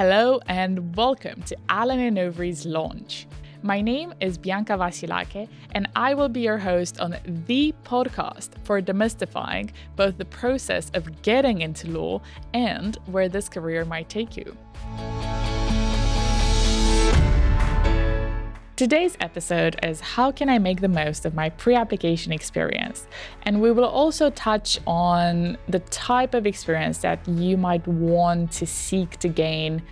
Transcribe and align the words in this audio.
Hello 0.00 0.40
and 0.46 0.96
welcome 0.96 1.42
to 1.42 1.54
Allen 1.68 2.00
and 2.00 2.18
Overy's 2.18 2.64
launch. 2.64 3.26
My 3.60 3.82
name 3.82 4.14
is 4.18 4.38
Bianca 4.38 4.72
Vasilake, 4.72 5.46
and 5.72 5.90
I 5.94 6.14
will 6.14 6.30
be 6.30 6.40
your 6.40 6.56
host 6.56 6.98
on 7.00 7.18
the 7.26 7.74
podcast 7.84 8.48
for 8.64 8.80
demystifying 8.80 9.72
both 9.96 10.16
the 10.16 10.24
process 10.24 10.90
of 10.94 11.20
getting 11.20 11.60
into 11.60 11.90
law 11.90 12.22
and 12.54 12.96
where 13.08 13.28
this 13.28 13.50
career 13.50 13.84
might 13.84 14.08
take 14.08 14.38
you. 14.38 14.56
Today's 18.80 19.14
episode 19.20 19.78
is 19.82 20.00
How 20.00 20.32
can 20.32 20.48
I 20.48 20.58
make 20.58 20.80
the 20.80 20.88
most 20.88 21.26
of 21.26 21.34
my 21.34 21.50
pre 21.50 21.74
application 21.74 22.32
experience? 22.32 23.06
And 23.42 23.60
we 23.60 23.72
will 23.72 23.84
also 23.84 24.30
touch 24.30 24.78
on 24.86 25.58
the 25.68 25.80
type 25.80 26.32
of 26.32 26.46
experience 26.46 26.96
that 27.02 27.28
you 27.28 27.58
might 27.58 27.86
want 27.86 28.52
to 28.52 28.66
seek 28.66 29.18
to 29.18 29.28
gain 29.28 29.82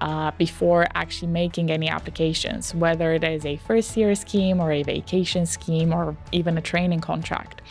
uh, 0.00 0.32
before 0.38 0.88
actually 0.96 1.30
making 1.30 1.70
any 1.70 1.88
applications, 1.88 2.74
whether 2.74 3.12
it 3.12 3.22
is 3.22 3.46
a 3.46 3.58
first 3.58 3.96
year 3.96 4.12
scheme 4.16 4.58
or 4.58 4.72
a 4.72 4.82
vacation 4.82 5.46
scheme 5.46 5.92
or 5.92 6.16
even 6.32 6.58
a 6.58 6.60
training 6.60 6.98
contract. 6.98 7.62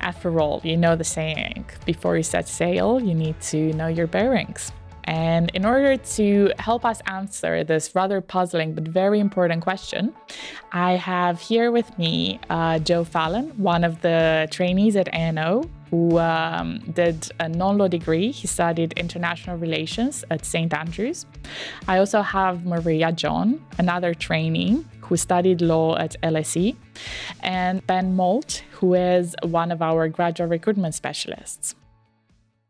After 0.00 0.40
all, 0.40 0.62
you 0.64 0.78
know 0.78 0.96
the 0.96 1.04
saying 1.04 1.66
before 1.84 2.16
you 2.16 2.22
set 2.22 2.48
sail, 2.48 3.02
you 3.02 3.12
need 3.12 3.38
to 3.52 3.70
know 3.74 3.88
your 3.88 4.06
bearings. 4.06 4.72
And 5.06 5.50
in 5.54 5.64
order 5.64 5.96
to 5.96 6.52
help 6.58 6.84
us 6.84 7.00
answer 7.06 7.64
this 7.64 7.94
rather 7.94 8.20
puzzling 8.20 8.74
but 8.74 8.88
very 8.88 9.20
important 9.20 9.62
question, 9.62 10.14
I 10.72 10.92
have 10.92 11.40
here 11.40 11.70
with 11.70 11.96
me 11.98 12.40
uh, 12.50 12.78
Joe 12.80 13.04
Fallon, 13.04 13.50
one 13.56 13.84
of 13.84 14.00
the 14.00 14.48
trainees 14.50 14.96
at 14.96 15.08
A&O, 15.08 15.64
who 15.90 16.18
um, 16.18 16.80
did 16.94 17.30
a 17.38 17.48
non 17.48 17.78
law 17.78 17.88
degree. 17.88 18.32
He 18.32 18.46
studied 18.46 18.92
international 18.94 19.56
relations 19.56 20.24
at 20.30 20.44
St. 20.44 20.72
Andrews. 20.74 21.26
I 21.86 21.98
also 21.98 22.22
have 22.22 22.66
Maria 22.66 23.12
John, 23.12 23.64
another 23.78 24.12
trainee 24.14 24.84
who 25.00 25.16
studied 25.16 25.60
law 25.60 25.96
at 25.96 26.16
LSE, 26.22 26.74
and 27.40 27.86
Ben 27.86 28.16
Molt, 28.16 28.64
who 28.72 28.94
is 28.94 29.36
one 29.42 29.70
of 29.70 29.80
our 29.80 30.08
graduate 30.08 30.50
recruitment 30.50 30.94
specialists. 30.94 31.76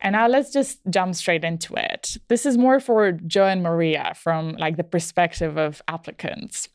And 0.00 0.12
now 0.12 0.28
let's 0.28 0.52
just 0.52 0.80
jump 0.90 1.14
straight 1.14 1.44
into 1.44 1.74
it. 1.74 2.16
This 2.28 2.44
is 2.44 2.58
more 2.58 2.80
for 2.80 3.12
Joe 3.12 3.46
and 3.46 3.62
Maria 3.62 4.12
from 4.14 4.52
like 4.52 4.76
the 4.76 4.84
perspective 4.84 5.56
of 5.56 5.80
applicants. 5.88 6.68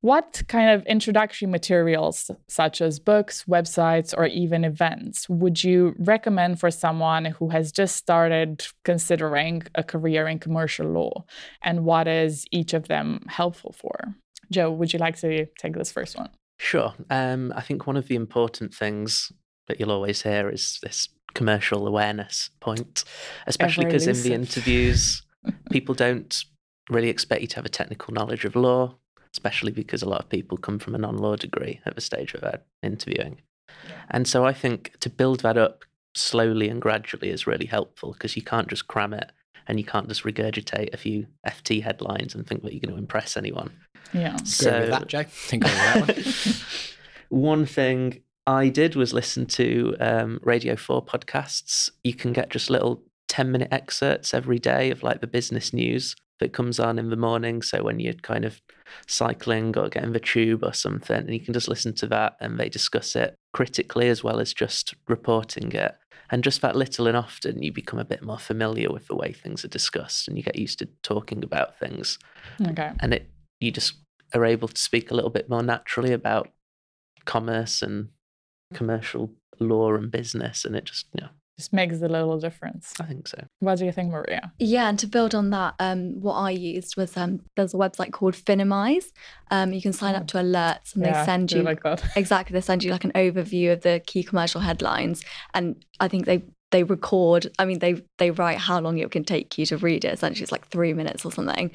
What 0.00 0.42
kind 0.48 0.70
of 0.70 0.86
introductory 0.86 1.48
materials 1.48 2.30
such 2.48 2.80
as 2.80 2.98
books, 2.98 3.44
websites 3.48 4.14
or 4.16 4.26
even 4.26 4.64
events 4.64 5.28
would 5.28 5.62
you 5.64 5.94
recommend 5.98 6.60
for 6.60 6.70
someone 6.70 7.24
who 7.24 7.48
has 7.48 7.72
just 7.72 7.96
started 7.96 8.66
considering 8.84 9.62
a 9.74 9.82
career 9.82 10.28
in 10.28 10.38
commercial 10.38 10.86
law 10.86 11.24
and 11.62 11.84
what 11.84 12.06
is 12.06 12.46
each 12.50 12.72
of 12.72 12.88
them 12.88 13.20
helpful 13.28 13.72
for? 13.72 14.14
Joe, 14.50 14.70
would 14.70 14.92
you 14.92 14.98
like 14.98 15.18
to 15.20 15.46
take 15.58 15.74
this 15.74 15.92
first 15.92 16.16
one? 16.16 16.30
Sure. 16.58 16.92
Um, 17.08 17.52
I 17.56 17.62
think 17.62 17.86
one 17.86 17.96
of 17.96 18.08
the 18.08 18.16
important 18.16 18.74
things 18.74 19.32
that 19.66 19.78
you'll 19.78 19.92
always 19.92 20.22
hear 20.22 20.50
is 20.50 20.78
this 20.82 21.08
commercial 21.34 21.86
awareness 21.86 22.50
point, 22.60 23.04
especially 23.46 23.84
because 23.84 24.06
in 24.06 24.22
the 24.22 24.32
interviews, 24.34 25.22
people 25.70 25.94
don't 25.94 26.44
really 26.88 27.08
expect 27.08 27.42
you 27.42 27.46
to 27.48 27.56
have 27.56 27.64
a 27.64 27.70
technical 27.70 28.12
knowledge 28.12 28.44
of 28.44 28.56
law, 28.56 28.94
especially 29.32 29.72
because 29.72 30.02
a 30.02 30.08
lot 30.08 30.20
of 30.20 30.28
people 30.28 30.58
come 30.58 30.78
from 30.78 30.94
a 30.94 30.98
non 30.98 31.16
law 31.16 31.36
degree 31.36 31.80
at 31.86 31.94
the 31.94 32.00
stage 32.00 32.34
of 32.34 32.42
uh, 32.42 32.58
interviewing. 32.82 33.40
Yeah. 33.88 33.94
And 34.10 34.28
so 34.28 34.44
I 34.44 34.52
think 34.52 34.98
to 35.00 35.10
build 35.10 35.40
that 35.40 35.56
up 35.56 35.84
slowly 36.14 36.68
and 36.68 36.82
gradually 36.82 37.30
is 37.30 37.46
really 37.46 37.66
helpful 37.66 38.12
because 38.12 38.36
you 38.36 38.42
can't 38.42 38.68
just 38.68 38.88
cram 38.88 39.14
it 39.14 39.30
and 39.68 39.78
you 39.78 39.84
can't 39.84 40.08
just 40.08 40.24
regurgitate 40.24 40.92
a 40.92 40.96
few 40.96 41.26
FT 41.46 41.82
headlines 41.82 42.34
and 42.34 42.46
think 42.46 42.62
that 42.62 42.72
you're 42.72 42.80
going 42.80 42.94
to 42.94 43.00
impress 43.00 43.36
anyone. 43.36 43.70
Yeah. 44.12 44.36
So, 44.38 44.70
Go 44.70 44.80
with 44.80 44.90
that, 44.90 45.06
Joe. 45.06 45.22
Think 45.28 45.64
that 45.64 46.00
one. 46.00 46.24
one 47.28 47.66
thing 47.66 48.22
I 48.46 48.68
did 48.68 48.96
was 48.96 49.12
listen 49.12 49.46
to 49.46 49.96
um, 50.00 50.40
Radio 50.42 50.76
4 50.76 51.04
podcasts. 51.04 51.90
You 52.02 52.14
can 52.14 52.32
get 52.32 52.50
just 52.50 52.70
little 52.70 53.02
10 53.28 53.52
minute 53.52 53.68
excerpts 53.70 54.34
every 54.34 54.58
day 54.58 54.90
of 54.90 55.02
like 55.02 55.20
the 55.20 55.26
business 55.26 55.72
news 55.72 56.16
that 56.40 56.52
comes 56.52 56.80
on 56.80 56.98
in 56.98 57.10
the 57.10 57.16
morning. 57.16 57.62
So 57.62 57.82
when 57.82 58.00
you're 58.00 58.14
kind 58.14 58.44
of 58.44 58.60
cycling 59.06 59.76
or 59.78 59.88
getting 59.88 60.12
the 60.12 60.20
tube 60.20 60.64
or 60.64 60.72
something, 60.72 61.16
and 61.16 61.32
you 61.32 61.40
can 61.40 61.54
just 61.54 61.68
listen 61.68 61.94
to 61.94 62.06
that 62.08 62.36
and 62.40 62.58
they 62.58 62.68
discuss 62.68 63.14
it 63.14 63.36
critically 63.52 64.08
as 64.08 64.24
well 64.24 64.40
as 64.40 64.52
just 64.52 64.94
reporting 65.06 65.70
it. 65.72 65.96
And 66.32 66.44
just 66.44 66.60
that 66.62 66.76
little 66.76 67.08
and 67.08 67.16
often, 67.16 67.62
you 67.62 67.72
become 67.72 67.98
a 67.98 68.04
bit 68.04 68.22
more 68.22 68.38
familiar 68.38 68.90
with 68.90 69.08
the 69.08 69.16
way 69.16 69.32
things 69.32 69.64
are 69.64 69.68
discussed 69.68 70.28
and 70.28 70.36
you 70.36 70.42
get 70.42 70.56
used 70.56 70.78
to 70.78 70.88
talking 71.02 71.42
about 71.42 71.78
things. 71.78 72.18
Okay. 72.68 72.92
And 73.00 73.14
it 73.14 73.30
you 73.58 73.70
just 73.70 73.94
are 74.34 74.44
able 74.44 74.68
to 74.68 74.80
speak 74.80 75.10
a 75.10 75.14
little 75.14 75.30
bit 75.30 75.50
more 75.50 75.62
naturally 75.62 76.12
about 76.12 76.48
commerce 77.24 77.82
and 77.82 78.08
commercial 78.74 79.30
law 79.58 79.94
and 79.94 80.10
business, 80.10 80.64
and 80.64 80.74
it 80.76 80.84
just 80.84 81.06
yeah 81.14 81.28
just 81.60 81.72
makes 81.74 82.00
a 82.00 82.08
little 82.08 82.38
difference. 82.38 82.94
I 82.98 83.04
think 83.04 83.28
so. 83.28 83.44
What 83.58 83.78
do 83.78 83.84
you 83.84 83.92
think, 83.92 84.10
Maria? 84.10 84.52
Yeah, 84.58 84.88
and 84.88 84.98
to 84.98 85.06
build 85.06 85.34
on 85.34 85.50
that, 85.50 85.74
um, 85.78 86.20
what 86.20 86.34
I 86.34 86.50
used 86.50 86.96
was 86.96 87.16
um, 87.16 87.42
there's 87.54 87.74
a 87.74 87.76
website 87.76 88.12
called 88.12 88.34
Finimize. 88.34 89.12
Um, 89.50 89.72
you 89.72 89.82
can 89.82 89.92
sign 89.92 90.14
up 90.14 90.26
to 90.28 90.38
alerts, 90.38 90.94
and 90.94 91.04
yeah, 91.04 91.20
they 91.20 91.24
send 91.26 91.52
you 91.52 91.62
like 91.62 91.82
that. 91.82 92.02
exactly. 92.16 92.54
They 92.54 92.62
send 92.62 92.82
you 92.82 92.90
like 92.90 93.04
an 93.04 93.12
overview 93.12 93.72
of 93.72 93.82
the 93.82 94.00
key 94.06 94.24
commercial 94.24 94.62
headlines, 94.62 95.22
and 95.52 95.84
I 96.00 96.08
think 96.08 96.24
they 96.24 96.42
they 96.70 96.82
record. 96.82 97.48
I 97.58 97.66
mean, 97.66 97.78
they 97.78 98.02
they 98.18 98.30
write 98.30 98.58
how 98.58 98.80
long 98.80 98.98
it 98.98 99.10
can 99.10 99.24
take 99.24 99.58
you 99.58 99.66
to 99.66 99.76
read 99.76 100.04
it. 100.04 100.14
Essentially, 100.14 100.42
it's 100.42 100.52
like 100.52 100.66
three 100.68 100.94
minutes 100.94 101.26
or 101.26 101.32
something, 101.32 101.70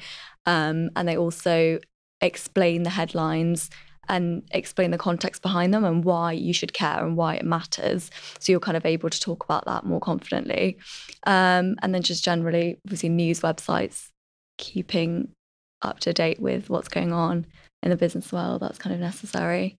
um, 0.46 0.90
and 0.96 1.06
they 1.06 1.16
also 1.16 1.78
explain 2.20 2.82
the 2.82 2.90
headlines 2.90 3.70
and 4.08 4.42
explain 4.50 4.90
the 4.90 4.98
context 4.98 5.42
behind 5.42 5.72
them 5.72 5.84
and 5.84 6.04
why 6.04 6.32
you 6.32 6.52
should 6.52 6.72
care 6.72 7.04
and 7.04 7.16
why 7.16 7.34
it 7.34 7.44
matters. 7.44 8.10
So 8.38 8.52
you're 8.52 8.60
kind 8.60 8.76
of 8.76 8.86
able 8.86 9.10
to 9.10 9.20
talk 9.20 9.44
about 9.44 9.64
that 9.66 9.84
more 9.84 10.00
confidently. 10.00 10.78
Um, 11.26 11.76
and 11.82 11.94
then 11.94 12.02
just 12.02 12.24
generally, 12.24 12.78
obviously, 12.86 13.08
news 13.08 13.40
websites, 13.40 14.08
keeping 14.58 15.28
up 15.82 16.00
to 16.00 16.12
date 16.12 16.40
with 16.40 16.70
what's 16.70 16.88
going 16.88 17.12
on 17.12 17.46
in 17.82 17.90
the 17.90 17.96
business 17.96 18.32
world, 18.32 18.62
that's 18.62 18.78
kind 18.78 18.94
of 18.94 19.00
necessary. 19.00 19.76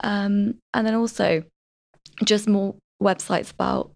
Um, 0.00 0.58
and 0.74 0.86
then 0.86 0.94
also 0.94 1.42
just 2.24 2.48
more 2.48 2.74
websites 3.02 3.52
about 3.52 3.92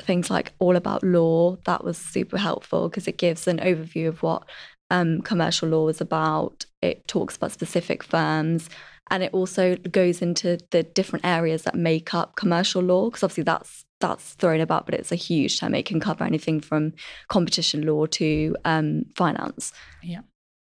things 0.00 0.30
like 0.30 0.52
all 0.58 0.76
about 0.76 1.02
law 1.02 1.56
that 1.64 1.84
was 1.84 1.98
super 1.98 2.38
helpful 2.38 2.88
because 2.88 3.08
it 3.08 3.18
gives 3.18 3.46
an 3.46 3.58
overview 3.58 4.08
of 4.08 4.22
what 4.22 4.44
um, 4.90 5.20
commercial 5.22 5.68
law 5.68 5.88
is 5.88 6.00
about 6.00 6.64
it 6.80 7.06
talks 7.08 7.36
about 7.36 7.52
specific 7.52 8.02
firms 8.02 8.70
and 9.10 9.22
it 9.22 9.32
also 9.32 9.76
goes 9.76 10.22
into 10.22 10.58
the 10.70 10.82
different 10.82 11.24
areas 11.24 11.62
that 11.62 11.74
make 11.74 12.14
up 12.14 12.36
commercial 12.36 12.82
law 12.82 13.08
because 13.08 13.22
obviously 13.22 13.44
that's 13.44 13.84
that's 14.00 14.34
thrown 14.34 14.60
about 14.60 14.86
but 14.86 14.94
it's 14.94 15.12
a 15.12 15.16
huge 15.16 15.58
term. 15.58 15.74
It 15.74 15.86
can 15.86 16.00
cover 16.00 16.24
anything 16.24 16.60
from 16.60 16.92
competition 17.28 17.86
law 17.86 18.06
to 18.06 18.56
um, 18.64 19.04
finance. 19.16 19.72
Yeah. 20.02 20.20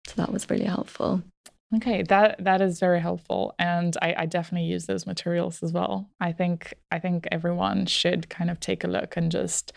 So 0.07 0.13
that 0.17 0.31
was 0.31 0.49
really 0.49 0.65
helpful. 0.65 1.23
Okay 1.75 2.03
that 2.03 2.43
that 2.43 2.61
is 2.61 2.79
very 2.79 2.99
helpful. 2.99 3.55
And 3.57 3.95
I, 4.01 4.15
I 4.19 4.25
definitely 4.25 4.67
use 4.67 4.85
those 4.85 5.07
materials 5.07 5.63
as 5.63 5.71
well. 5.71 6.09
I 6.19 6.31
think 6.31 6.73
i 6.91 6.99
think 6.99 7.27
everyone 7.31 7.85
should 7.85 8.29
kind 8.29 8.49
of 8.49 8.59
take 8.59 8.83
a 8.83 8.87
look 8.87 9.17
and 9.17 9.31
just 9.31 9.73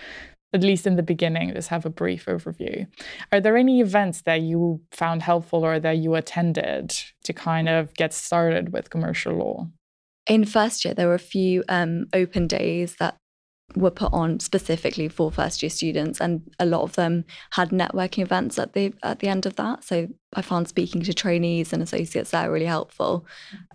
at 0.57 0.63
least 0.63 0.87
in 0.87 0.97
the 0.97 1.03
beginning, 1.03 1.53
just 1.53 1.69
have 1.69 1.85
a 1.85 1.91
brief 1.91 2.25
overview. 2.25 2.87
Are 3.31 3.41
there 3.41 3.59
any 3.59 3.81
events 3.81 4.23
that 4.23 4.41
you 4.41 4.81
found 4.91 5.23
helpful 5.23 5.65
or 5.65 5.79
that 5.79 5.99
you 5.99 6.15
attended 6.15 6.95
to 7.25 7.33
kind 7.33 7.69
of 7.69 7.93
get 7.95 8.15
started 8.15 8.73
with 8.73 8.89
commercial 8.89 9.35
law? 9.35 9.69
In 10.27 10.47
first 10.47 10.85
year, 10.85 10.95
there 10.95 11.09
were 11.09 11.15
a 11.15 11.19
few 11.19 11.63
um, 11.69 12.07
open 12.15 12.47
days 12.47 12.97
that 12.99 13.17
were 13.75 13.91
put 13.91 14.13
on 14.13 14.41
specifically 14.41 15.09
for 15.09 15.31
first 15.31 15.63
year 15.63 15.71
students, 15.71 16.21
and 16.21 16.43
a 16.59 16.65
lot 16.65 16.83
of 16.83 16.95
them 16.95 17.25
had 17.51 17.69
networking 17.69 18.23
events 18.23 18.59
at 18.59 18.73
the 18.73 18.95
at 19.03 19.19
the 19.19 19.29
end 19.29 19.45
of 19.45 19.57
that. 19.57 19.85
So 19.85 20.09
I 20.35 20.41
found 20.41 20.69
speaking 20.69 21.03
to 21.03 21.13
trainees 21.13 21.73
and 21.73 21.83
associates 21.83 22.31
there 22.31 22.51
really 22.51 22.67
helpful, 22.67 23.27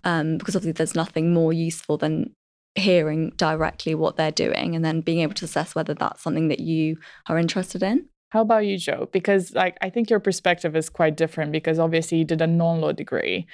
um, 0.04 0.38
because 0.40 0.56
obviously 0.56 0.72
there's 0.72 0.96
nothing 0.96 1.34
more 1.34 1.54
useful 1.54 1.98
than 1.98 2.34
hearing 2.76 3.32
directly 3.36 3.96
what 3.96 4.16
they're 4.16 4.32
doing 4.32 4.76
and 4.76 4.86
then 4.86 5.02
being 5.02 5.20
able 5.20 5.34
to 5.34 5.46
assess 5.46 5.76
whether 5.76 5.94
that's 5.94 6.24
something 6.24 6.48
that 6.48 6.60
you 6.60 6.98
are 7.28 7.38
interested 7.38 7.84
in. 7.84 8.08
How 8.32 8.40
about 8.40 8.66
you, 8.66 8.78
Joe? 8.78 9.10
Because 9.12 9.54
like 9.54 9.78
I 9.82 9.90
think 9.90 10.10
your 10.10 10.22
perspective 10.22 10.74
is 10.78 10.90
quite 10.90 11.18
different 11.18 11.52
because 11.52 11.80
obviously 11.80 12.20
you 12.20 12.24
did 12.24 12.42
a 12.42 12.48
non-law 12.48 12.94
degree, 12.94 13.46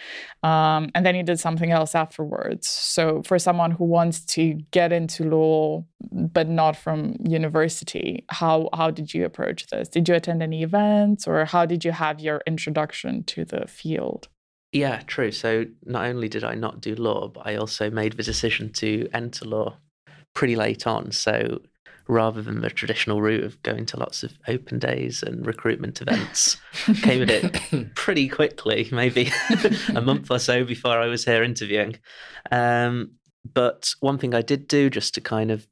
um, 0.44 0.92
and 0.94 1.04
then 1.04 1.16
you 1.16 1.24
did 1.24 1.40
something 1.40 1.72
else 1.72 1.96
afterwards. 1.96 2.68
So 2.68 3.24
for 3.24 3.40
someone 3.40 3.72
who 3.72 3.86
wants 3.86 4.24
to 4.36 4.54
get 4.70 4.94
into 4.94 5.24
law 5.24 5.84
but 6.12 6.48
not 6.48 6.76
from 6.76 7.16
university, 7.26 8.24
how 8.30 8.70
how 8.72 8.92
did 8.92 9.16
you 9.16 9.26
approach 9.26 9.66
this? 9.66 9.90
Did 9.90 10.08
you 10.08 10.14
attend 10.14 10.44
any 10.44 10.62
events, 10.62 11.28
or 11.28 11.44
how 11.46 11.66
did 11.66 11.84
you 11.84 11.92
have 11.92 12.20
your 12.20 12.44
introduction 12.46 13.24
to 13.24 13.46
the 13.46 13.66
field? 13.66 14.28
Yeah, 14.78 15.02
true. 15.08 15.32
So 15.32 15.66
not 15.86 16.06
only 16.06 16.30
did 16.30 16.44
I 16.44 16.54
not 16.54 16.82
do 16.82 16.94
law, 16.94 17.30
but 17.30 17.48
I 17.48 17.56
also 17.56 17.90
made 17.90 18.14
the 18.14 18.22
decision 18.22 18.72
to 18.74 19.10
enter 19.12 19.44
law 19.44 19.78
pretty 20.36 20.56
late 20.56 20.86
on. 20.86 21.12
So 21.12 21.62
rather 22.08 22.44
than 22.44 22.62
the 22.62 22.70
traditional 22.70 23.20
route 23.20 23.44
of 23.44 23.62
going 23.64 23.88
to 23.88 23.98
lots 23.98 24.22
of 24.22 24.38
open 24.48 24.78
days 24.78 25.24
and 25.24 25.48
recruitment 25.48 26.00
events. 26.04 26.58
Came 27.02 27.24
at 27.24 27.32
it 27.32 27.96
pretty 27.96 28.30
quickly, 28.30 28.88
maybe 28.92 29.32
a 29.96 30.02
month 30.02 30.30
or 30.30 30.38
so 30.38 30.64
before 30.64 31.00
I 31.00 31.08
was 31.08 31.26
here 31.26 31.42
interviewing. 31.42 31.98
Um, 32.52 33.14
but 33.52 33.96
one 34.00 34.20
thing 34.20 34.36
I 34.36 34.44
did 34.44 34.68
do 34.68 34.92
just 34.92 35.16
to 35.16 35.22
kind 35.22 35.50
of 35.50 35.68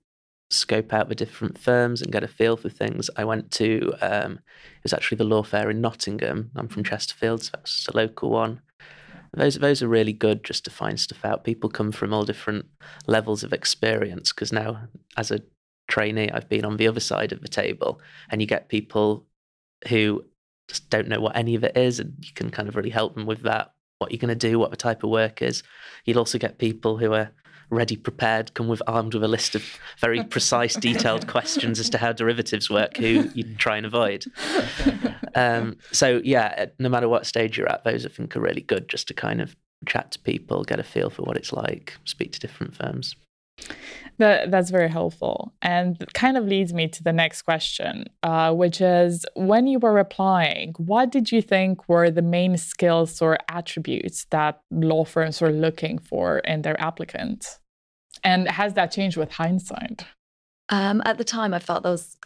scope 0.50 0.94
out 0.94 1.10
the 1.10 1.16
different 1.16 1.60
firms 1.60 2.01
and 2.01 2.12
get 2.12 2.24
a 2.24 2.28
feel 2.28 2.58
for 2.58 2.69
things, 2.69 3.08
I 3.16 3.24
went 3.24 3.51
to 3.51 3.94
um, 4.01 4.40
it 4.78 4.84
was 4.84 4.94
actually 4.94 5.18
the 5.18 5.25
law 5.25 5.44
fair 5.44 5.69
in 5.69 5.80
Nottingham. 5.80 6.50
I'm 6.56 6.69
from 6.69 6.84
Chesterfield, 6.84 7.44
so 7.44 7.51
that's 7.54 7.88
a 7.88 7.96
local 7.96 8.31
one. 8.31 8.62
Those 9.36 9.56
those 9.56 9.84
are 9.84 9.88
really 9.88 10.14
good 10.14 10.44
just 10.44 10.64
to 10.66 10.72
find 10.72 11.00
stuff 11.00 11.24
out. 11.26 11.44
People 11.44 11.70
come 11.70 11.92
from 11.92 12.14
all 12.14 12.26
different 12.26 12.66
levels 13.06 13.44
of 13.44 13.54
experience 13.54 14.32
because 14.32 14.54
now, 14.54 14.88
as 15.18 15.32
a 15.32 15.42
trainee, 15.88 16.32
I've 16.32 16.50
been 16.50 16.66
on 16.66 16.78
the 16.78 16.88
other 16.88 17.00
side 17.00 17.32
of 17.32 17.42
the 17.42 17.48
table, 17.48 18.00
and 18.30 18.42
you 18.42 18.48
get 18.48 18.70
people 18.70 19.26
who 19.90 20.26
just 20.68 20.90
don't 20.90 21.08
know 21.08 21.20
what 21.20 21.36
any 21.36 21.56
of 21.56 21.64
it 21.64 21.78
is, 21.78 22.00
and 22.00 22.16
you 22.22 22.34
can 22.34 22.50
kind 22.50 22.70
of 22.70 22.76
really 22.76 22.90
help 22.90 23.16
them 23.16 23.26
with 23.26 23.42
that. 23.44 23.74
What 24.00 24.12
you're 24.12 24.20
going 24.20 24.38
to 24.38 24.50
do, 24.50 24.60
what 24.60 24.72
the 24.72 24.78
type 24.78 25.04
of 25.04 25.10
work 25.10 25.42
is. 25.42 25.64
You'll 26.06 26.20
also 26.20 26.38
get 26.38 26.58
people 26.58 26.98
who 26.98 27.14
are 27.14 27.32
ready 27.70 27.96
prepared, 27.96 28.54
come 28.54 28.68
with 28.68 28.82
armed 28.88 29.14
with 29.14 29.24
a 29.24 29.28
list 29.28 29.56
of 29.56 29.64
very 30.00 30.24
precise, 30.30 30.76
detailed 30.76 31.28
questions 31.36 31.80
as 31.80 31.90
to 31.90 31.98
how 31.98 32.12
derivatives 32.12 32.70
work, 32.70 32.98
who 32.98 33.30
you 33.34 33.44
try 33.56 33.78
and 33.78 33.86
avoid. 33.86 34.26
Um, 35.36 35.78
so 35.92 36.22
yeah, 36.24 36.68
no 36.80 36.90
matter 36.90 37.10
what 37.10 37.26
stage 37.26 37.58
you're 37.58 37.70
at, 37.70 37.84
those 37.84 38.06
I 38.06 38.10
think 38.10 38.36
are 38.36 38.42
really 38.42 38.62
good 38.62 38.88
just 38.88 39.08
to 39.10 39.14
kind 39.14 39.42
of 39.42 39.56
chat 39.86 40.12
to 40.12 40.20
people, 40.20 40.64
get 40.64 40.80
a 40.80 40.84
feel 40.84 41.10
for 41.10 41.24
what 41.24 41.38
it's 41.38 41.54
like, 41.54 41.94
speak 42.06 42.32
to 42.34 42.40
different 42.40 42.76
firms. 42.76 43.16
That, 44.18 44.52
that's 44.52 44.70
very 44.70 44.90
helpful. 44.90 45.54
And 45.62 45.98
kind 46.14 46.38
of 46.38 46.46
leads 46.46 46.74
me 46.74 46.88
to 46.88 47.04
the 47.04 47.12
next 47.12 47.42
question, 47.42 48.06
uh, 48.24 48.54
which 48.54 48.80
is 48.80 49.26
when 49.36 49.68
you 49.68 49.80
were 49.80 50.00
applying, 50.00 50.74
what 50.78 51.12
did 51.12 51.32
you 51.32 51.42
think 51.42 51.88
were 51.90 52.10
the 52.10 52.22
main 52.22 52.58
skills 52.58 53.22
or 53.22 53.38
attributes 53.50 54.26
that 54.32 54.62
law 54.72 55.04
firms 55.04 55.42
were 55.42 55.52
looking 55.52 56.00
for 56.00 56.40
in 56.40 56.62
their 56.62 56.80
applicants? 56.80 57.60
And 58.24 58.48
has 58.50 58.74
that 58.74 58.92
changed 58.92 59.18
with 59.18 59.32
hindsight? 59.32 60.06
Um, 60.70 61.02
at 61.06 61.18
the 61.18 61.24
time, 61.24 61.54
I 61.54 61.60
felt 61.60 61.84
there 61.84 61.92
was 61.92 62.18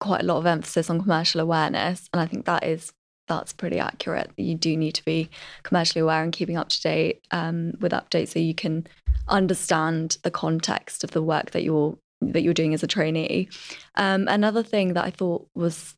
quite 0.00 0.22
a 0.22 0.26
lot 0.26 0.38
of 0.38 0.46
emphasis 0.46 0.90
on 0.90 1.02
commercial 1.02 1.40
awareness. 1.40 2.08
And 2.12 2.20
I 2.20 2.26
think 2.26 2.46
that 2.46 2.64
is 2.64 2.92
that's 3.28 3.52
pretty 3.52 3.78
accurate. 3.78 4.30
You 4.36 4.54
do 4.54 4.76
need 4.76 4.92
to 4.92 5.04
be 5.04 5.30
commercially 5.62 6.00
aware 6.00 6.22
and 6.22 6.32
keeping 6.32 6.56
up 6.56 6.68
to 6.70 6.80
date 6.80 7.24
um, 7.30 7.72
with 7.80 7.92
updates 7.92 8.30
so 8.30 8.38
you 8.38 8.54
can 8.54 8.86
understand 9.28 10.18
the 10.22 10.30
context 10.30 11.04
of 11.04 11.10
the 11.12 11.22
work 11.22 11.52
that 11.52 11.62
you're 11.62 11.96
that 12.20 12.42
you're 12.42 12.54
doing 12.54 12.74
as 12.74 12.82
a 12.82 12.88
trainee. 12.88 13.48
Um, 13.94 14.26
another 14.26 14.64
thing 14.64 14.94
that 14.94 15.04
I 15.04 15.10
thought 15.10 15.46
was 15.54 15.94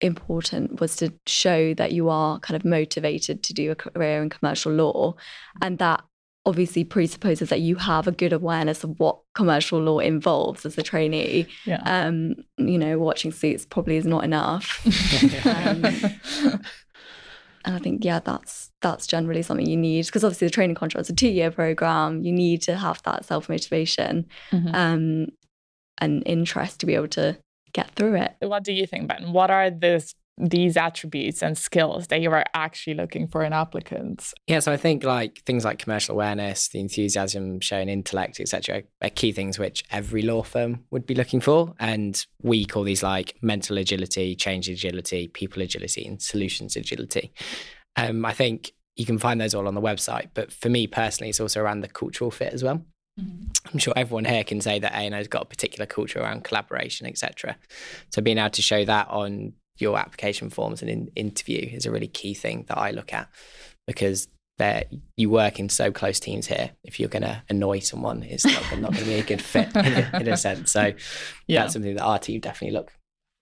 important 0.00 0.80
was 0.80 0.96
to 0.96 1.12
show 1.26 1.74
that 1.74 1.92
you 1.92 2.08
are 2.08 2.38
kind 2.40 2.56
of 2.56 2.64
motivated 2.64 3.42
to 3.42 3.54
do 3.54 3.70
a 3.70 3.74
career 3.74 4.22
in 4.22 4.30
commercial 4.30 4.72
law 4.72 5.14
and 5.60 5.78
that 5.78 6.02
obviously 6.44 6.82
presupposes 6.84 7.50
that 7.50 7.60
you 7.60 7.76
have 7.76 8.08
a 8.08 8.12
good 8.12 8.32
awareness 8.32 8.82
of 8.82 8.98
what 8.98 9.18
commercial 9.34 9.78
law 9.80 9.98
involves 10.00 10.66
as 10.66 10.76
a 10.76 10.82
trainee. 10.82 11.46
Yeah. 11.64 11.82
Um, 11.84 12.34
you 12.56 12.78
know, 12.78 12.98
watching 12.98 13.30
suits 13.30 13.64
probably 13.64 13.96
is 13.96 14.06
not 14.06 14.24
enough. 14.24 14.84
um, 15.46 15.84
and 17.64 17.76
I 17.76 17.78
think 17.78 18.04
yeah, 18.04 18.18
that's 18.18 18.70
that's 18.80 19.06
generally 19.06 19.42
something 19.42 19.66
you 19.66 19.76
need 19.76 20.06
because 20.06 20.24
obviously 20.24 20.48
the 20.48 20.52
training 20.52 20.74
contract 20.74 21.06
is 21.06 21.10
a 21.10 21.14
two-year 21.14 21.50
program. 21.52 22.22
You 22.22 22.32
need 22.32 22.62
to 22.62 22.76
have 22.76 23.02
that 23.04 23.24
self 23.24 23.48
motivation 23.48 24.26
mm-hmm. 24.50 24.74
um, 24.74 25.26
and 25.98 26.22
interest 26.26 26.80
to 26.80 26.86
be 26.86 26.94
able 26.94 27.08
to 27.08 27.38
get 27.72 27.90
through 27.92 28.16
it. 28.16 28.34
What 28.40 28.64
do 28.64 28.72
you 28.72 28.86
think, 28.86 29.08
Ben? 29.08 29.32
What 29.32 29.50
are 29.50 29.70
the 29.70 30.04
these 30.38 30.76
attributes 30.76 31.42
and 31.42 31.56
skills 31.56 32.06
that 32.08 32.20
you 32.20 32.30
are 32.30 32.44
actually 32.54 32.94
looking 32.94 33.28
for 33.28 33.44
in 33.44 33.52
applicants? 33.52 34.34
Yeah, 34.46 34.60
so 34.60 34.72
I 34.72 34.76
think 34.76 35.04
like 35.04 35.42
things 35.44 35.64
like 35.64 35.78
commercial 35.78 36.14
awareness, 36.14 36.68
the 36.68 36.80
enthusiasm, 36.80 37.60
showing 37.60 37.88
intellect, 37.88 38.40
etc., 38.40 38.82
are 39.02 39.10
key 39.10 39.32
things 39.32 39.58
which 39.58 39.84
every 39.90 40.22
law 40.22 40.42
firm 40.42 40.84
would 40.90 41.06
be 41.06 41.14
looking 41.14 41.40
for. 41.40 41.74
And 41.78 42.24
we 42.42 42.64
call 42.64 42.82
these 42.82 43.02
like 43.02 43.36
mental 43.42 43.78
agility, 43.78 44.34
change 44.34 44.68
agility, 44.68 45.28
people 45.28 45.62
agility, 45.62 46.06
and 46.06 46.20
solutions 46.20 46.76
agility. 46.76 47.32
Um, 47.96 48.24
I 48.24 48.32
think 48.32 48.72
you 48.96 49.06
can 49.06 49.18
find 49.18 49.40
those 49.40 49.54
all 49.54 49.68
on 49.68 49.74
the 49.74 49.80
website, 49.80 50.30
but 50.34 50.52
for 50.52 50.68
me 50.68 50.86
personally, 50.86 51.30
it's 51.30 51.40
also 51.40 51.60
around 51.60 51.80
the 51.80 51.88
cultural 51.88 52.30
fit 52.30 52.52
as 52.52 52.62
well. 52.62 52.82
Mm-hmm. 53.20 53.44
I'm 53.72 53.78
sure 53.78 53.92
everyone 53.94 54.24
here 54.24 54.44
can 54.44 54.60
say 54.60 54.78
that 54.78 54.94
A&O 54.94 55.10
has 55.10 55.28
got 55.28 55.42
a 55.42 55.46
particular 55.46 55.86
culture 55.86 56.20
around 56.20 56.44
collaboration, 56.44 57.06
etc. 57.06 57.56
So 58.10 58.22
being 58.22 58.38
able 58.38 58.50
to 58.50 58.62
show 58.62 58.84
that 58.84 59.08
on 59.08 59.52
your 59.78 59.98
application 59.98 60.50
forms 60.50 60.82
and 60.82 60.90
in 60.90 61.10
interview 61.16 61.68
is 61.72 61.86
a 61.86 61.90
really 61.90 62.08
key 62.08 62.34
thing 62.34 62.64
that 62.68 62.78
I 62.78 62.90
look 62.90 63.12
at 63.12 63.28
because 63.86 64.28
that 64.58 64.92
you 65.16 65.30
work 65.30 65.58
in 65.58 65.68
so 65.68 65.90
close 65.90 66.20
teams 66.20 66.46
here. 66.46 66.70
If 66.84 67.00
you're 67.00 67.08
going 67.08 67.22
to 67.22 67.42
annoy 67.48 67.80
someone, 67.80 68.22
it's 68.22 68.44
not, 68.44 68.78
not 68.78 68.92
going 68.92 69.04
to 69.04 69.10
be 69.10 69.14
a 69.14 69.22
good 69.22 69.42
fit 69.42 69.74
in, 69.76 69.86
a, 69.86 70.20
in 70.20 70.28
a 70.28 70.36
sense. 70.36 70.70
So 70.70 70.92
yeah. 71.46 71.62
that's 71.62 71.72
something 71.72 71.94
that 71.96 72.02
our 72.02 72.18
team 72.18 72.40
definitely 72.40 72.76
look 72.76 72.92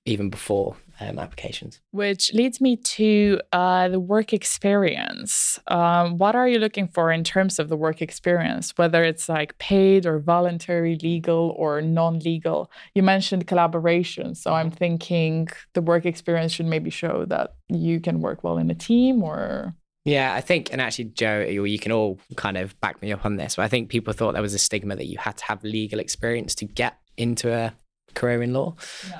even 0.04 0.30
before 0.30 0.76
um, 1.00 1.18
applications. 1.18 1.80
Which 1.92 2.32
leads 2.32 2.60
me 2.60 2.76
to 2.76 3.40
uh, 3.52 3.88
the 3.88 4.00
work 4.00 4.32
experience. 4.32 5.58
Um, 5.66 6.18
what 6.18 6.34
are 6.34 6.48
you 6.48 6.58
looking 6.58 6.88
for 6.88 7.10
in 7.10 7.24
terms 7.24 7.58
of 7.58 7.68
the 7.68 7.76
work 7.76 8.02
experience, 8.02 8.72
whether 8.76 9.02
it's 9.02 9.28
like 9.28 9.58
paid 9.58 10.06
or 10.06 10.18
voluntary, 10.18 10.96
legal 11.02 11.54
or 11.56 11.80
non 11.80 12.18
legal? 12.20 12.70
You 12.94 13.02
mentioned 13.02 13.46
collaboration. 13.46 14.34
So 14.34 14.52
I'm 14.52 14.70
thinking 14.70 15.48
the 15.74 15.82
work 15.82 16.06
experience 16.06 16.52
should 16.52 16.66
maybe 16.66 16.90
show 16.90 17.24
that 17.26 17.54
you 17.68 18.00
can 18.00 18.20
work 18.20 18.44
well 18.44 18.58
in 18.58 18.70
a 18.70 18.74
team 18.74 19.22
or. 19.22 19.74
Yeah, 20.06 20.32
I 20.32 20.40
think, 20.40 20.72
and 20.72 20.80
actually, 20.80 21.06
Joe, 21.06 21.40
you 21.40 21.78
can 21.78 21.92
all 21.92 22.18
kind 22.36 22.56
of 22.56 22.78
back 22.80 23.02
me 23.02 23.12
up 23.12 23.26
on 23.26 23.36
this, 23.36 23.56
but 23.56 23.64
I 23.64 23.68
think 23.68 23.90
people 23.90 24.14
thought 24.14 24.32
there 24.32 24.40
was 24.40 24.54
a 24.54 24.58
stigma 24.58 24.96
that 24.96 25.06
you 25.06 25.18
had 25.18 25.36
to 25.36 25.44
have 25.44 25.62
legal 25.62 26.00
experience 26.00 26.54
to 26.56 26.64
get 26.64 26.96
into 27.18 27.52
a 27.52 27.74
career 28.14 28.42
in 28.42 28.52
law. 28.52 28.74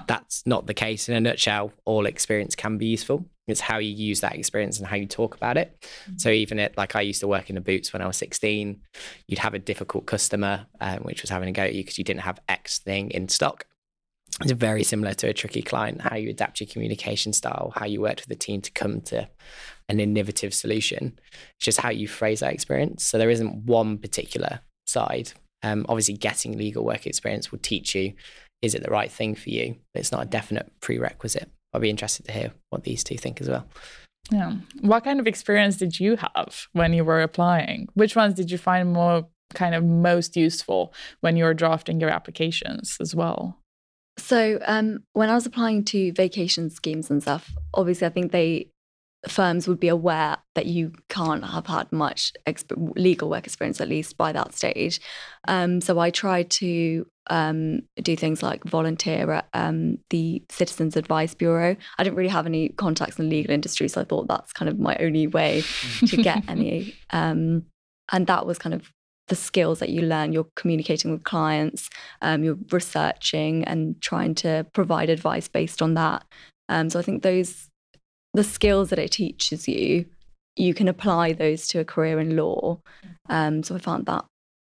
That's 0.07 0.47
not 0.47 0.67
the 0.67 0.75
case. 0.75 1.09
In 1.09 1.15
a 1.15 1.21
nutshell, 1.21 1.73
all 1.85 2.07
experience 2.07 2.55
can 2.55 2.79
be 2.79 2.87
useful. 2.87 3.27
It's 3.51 3.61
how 3.61 3.79
you 3.79 3.93
use 3.93 4.21
that 4.21 4.37
experience 4.37 4.79
and 4.79 4.87
how 4.87 4.97
you 4.97 5.07
talk 5.07 5.35
about 5.35 5.57
it. 5.57 5.77
Mm-hmm. 5.81 6.19
So 6.19 6.31
even 6.31 6.59
it, 6.59 6.77
like 6.77 6.95
I 6.95 7.01
used 7.01 7.21
to 7.21 7.29
work 7.29 7.51
in 7.51 7.57
the 7.57 7.61
boots 7.61 7.93
when 7.93 8.03
I 8.03 8.07
was 8.07 8.17
16, 8.17 8.81
you'd 9.27 9.39
have 9.39 9.55
a 9.55 9.59
difficult 9.59 10.07
customer, 10.07 10.67
um, 10.81 11.01
which 11.01 11.23
was 11.23 11.31
having 11.31 11.49
a 11.49 11.53
go 11.53 11.63
at 11.63 11.75
you 11.75 11.83
because 11.83 11.99
you 11.99 12.05
didn't 12.05 12.21
have 12.21 12.41
X 12.49 12.79
thing 12.79 13.11
in 13.11 13.29
stock. 13.29 13.67
It's 14.43 14.53
very 14.53 14.85
similar 14.85 15.13
to 15.15 15.29
a 15.29 15.35
tricky 15.35 15.61
client, 15.61 16.01
how 16.01 16.17
you 16.17 16.31
adapt 16.31 16.61
your 16.61 16.69
communication 16.69 17.33
style, 17.33 17.73
how 17.75 17.85
you 17.85 18.01
worked 18.01 18.21
with 18.21 18.29
the 18.29 18.37
team 18.37 18.61
to 18.63 18.71
come 18.71 19.01
to 19.03 19.29
an 19.89 20.01
innovative 20.01 20.55
solution. 20.55 21.19
It's 21.57 21.65
just 21.65 21.81
how 21.81 21.91
you 21.91 22.07
phrase 22.07 22.41
that 22.41 22.55
experience. 22.55 23.05
So 23.05 23.19
there 23.19 23.29
isn't 23.29 23.65
one 23.65 23.99
particular 23.99 24.61
side. 24.87 25.33
Um, 25.63 25.85
obviously, 25.89 26.15
getting 26.15 26.57
legal 26.57 26.85
work 26.85 27.07
experience 27.07 27.51
will 27.51 27.59
teach 27.59 27.95
you 27.95 28.15
is 28.63 28.75
it 28.75 28.83
the 28.83 28.91
right 28.91 29.11
thing 29.11 29.35
for 29.35 29.51
you? 29.51 29.77
It's 29.95 30.13
not 30.13 30.23
a 30.23 30.29
definite 30.29 30.71
prerequisite. 30.81 31.51
I'd 31.73 31.83
be 31.83 31.91
interested 31.91 32.27
to 32.27 32.33
hear 32.33 32.53
what 32.71 32.85
these 32.85 33.05
two 33.05 33.17
think 33.17 33.41
as 33.41 33.49
well. 33.49 33.67
Yeah. 34.31 34.55
What 34.81 35.05
kind 35.05 35.19
of 35.19 35.27
experience 35.27 35.77
did 35.77 35.99
you 35.99 36.17
have 36.17 36.67
when 36.73 36.93
you 36.93 37.05
were 37.05 37.23
applying? 37.23 37.89
Which 37.95 38.17
ones 38.17 38.35
did 38.35 38.51
you 38.51 38.59
find 38.59 38.93
more 38.93 39.27
kind 39.55 39.75
of 39.75 39.85
most 39.85 40.37
useful 40.37 40.93
when 41.21 41.37
you 41.37 41.45
were 41.45 41.55
drafting 41.55 42.01
your 42.01 42.11
applications 42.11 42.97
as 43.01 43.15
well? 43.15 43.57
So, 44.19 44.59
um, 44.67 45.05
when 45.15 45.31
I 45.31 45.35
was 45.35 45.47
applying 45.47 45.85
to 45.87 46.13
vacation 46.13 46.69
schemes 46.71 47.11
and 47.11 47.23
stuff, 47.23 47.51
obviously, 47.73 48.07
I 48.07 48.11
think 48.11 48.33
they 48.33 48.69
firms 49.29 49.69
would 49.69 49.81
be 49.81 49.89
aware 49.89 50.39
that 50.55 50.67
you 50.67 50.93
can't 51.09 51.45
have 51.45 51.67
had 51.67 51.93
much 51.93 52.33
exp- 52.47 52.93
legal 52.97 53.29
work 53.29 53.47
experience, 53.47 53.81
at 53.81 53.89
least 53.89 54.17
by 54.17 54.33
that 54.33 54.55
stage. 54.55 55.01
Um, 55.47 55.81
so 55.81 55.99
I 55.99 56.11
tried 56.11 56.51
to 56.51 57.07
um, 57.29 57.83
do 58.03 58.17
things 58.17 58.43
like 58.43 58.65
volunteer 58.65 59.31
at 59.31 59.49
um, 59.55 59.99
the 60.11 60.43
Citizens 60.51 60.97
Advice 60.97 61.35
Bureau. 61.35 61.77
I 61.99 62.05
didn't 62.05 62.17
really 62.17 62.31
have 62.31 62.47
any 62.47 62.71
contacts 62.71 63.19
in 63.19 63.29
the 63.29 63.37
legal 63.37 63.53
industry, 63.53 63.89
so 63.89 64.01
I 64.01 64.05
thought 64.05 64.29
that's 64.29 64.53
kind 64.53 64.69
of 64.69 64.79
my 64.79 64.97
only 64.97 65.27
way 65.27 65.63
to 66.07 66.17
get 66.17 66.43
any. 66.49 66.95
Um, 67.11 67.67
and 68.13 68.27
that 68.27 68.47
was 68.47 68.59
kind 68.59 68.75
of 68.75 68.91
the 69.29 69.37
skills 69.37 69.79
that 69.79 69.91
you 69.91 70.03
learn. 70.03 70.33
You're 70.33 70.49
communicating 70.57 71.13
with 71.13 71.25
clients, 71.25 71.89
um, 72.21 72.43
you're 72.43 72.59
researching 72.71 73.65
and 73.65 74.01
trying 74.01 74.35
to 74.37 74.67
provide 74.73 75.09
advice 75.09 75.47
based 75.47 75.81
on 75.81 75.95
that. 75.95 76.25
Um, 76.69 76.91
so 76.91 76.99
I 76.99 77.03
think 77.03 77.23
those 77.23 77.70
the 78.35 78.45
skills 78.45 78.91
that 78.91 78.99
it 78.99 79.13
teaches 79.13 79.67
you, 79.69 80.07
you 80.57 80.75
can 80.75 80.89
apply 80.89 81.33
those 81.33 81.67
to 81.69 81.81
a 81.81 81.85
career 81.85 82.21
in 82.21 82.37
law. 82.37 82.81
Um, 83.29 83.63
so 83.63 83.75
I 83.75 83.79
found 83.79 84.07
that 84.07 84.25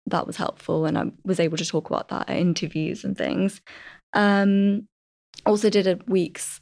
that 0.07 0.27
was 0.27 0.37
helpful, 0.37 0.87
and 0.87 0.97
I 0.97 1.05
was 1.25 1.41
able 1.41 1.57
to 1.57 1.67
talk 1.67 1.89
about 1.89 2.09
that 2.09 2.31
at 2.31 2.37
interviews 2.37 3.05
and 3.05 3.17
things. 3.17 3.61
Um, 4.13 4.87
also, 5.45 5.71
did 5.71 5.87
a 5.87 5.99
week's 6.07 6.61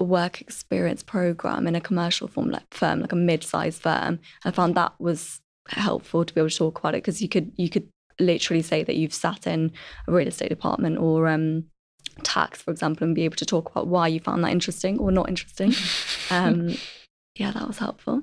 work 0.00 0.40
experience 0.40 1.02
program 1.02 1.66
in 1.66 1.74
a 1.74 1.80
commercial 1.80 2.28
firm, 2.28 2.50
like, 2.50 2.66
firm, 2.72 3.00
like 3.00 3.12
a 3.12 3.16
mid-sized 3.16 3.80
firm. 3.80 4.18
I 4.44 4.50
found 4.50 4.74
that 4.74 4.92
was 4.98 5.40
helpful 5.68 6.24
to 6.24 6.34
be 6.34 6.40
able 6.40 6.50
to 6.50 6.56
talk 6.56 6.78
about 6.78 6.94
it 6.94 7.02
because 7.02 7.22
you 7.22 7.28
could 7.28 7.52
you 7.56 7.70
could 7.70 7.88
literally 8.18 8.62
say 8.62 8.82
that 8.82 8.96
you've 8.96 9.14
sat 9.14 9.46
in 9.46 9.72
a 10.06 10.12
real 10.12 10.28
estate 10.28 10.48
department 10.48 10.98
or 10.98 11.28
um, 11.28 11.64
tax, 12.22 12.62
for 12.62 12.70
example, 12.70 13.04
and 13.04 13.14
be 13.14 13.24
able 13.24 13.36
to 13.36 13.46
talk 13.46 13.70
about 13.70 13.86
why 13.86 14.08
you 14.08 14.20
found 14.20 14.44
that 14.44 14.52
interesting 14.52 14.98
or 14.98 15.10
not 15.10 15.28
interesting. 15.28 15.72
Um, 16.32 16.74
yeah, 17.36 17.50
that 17.52 17.66
was 17.66 17.78
helpful. 17.78 18.22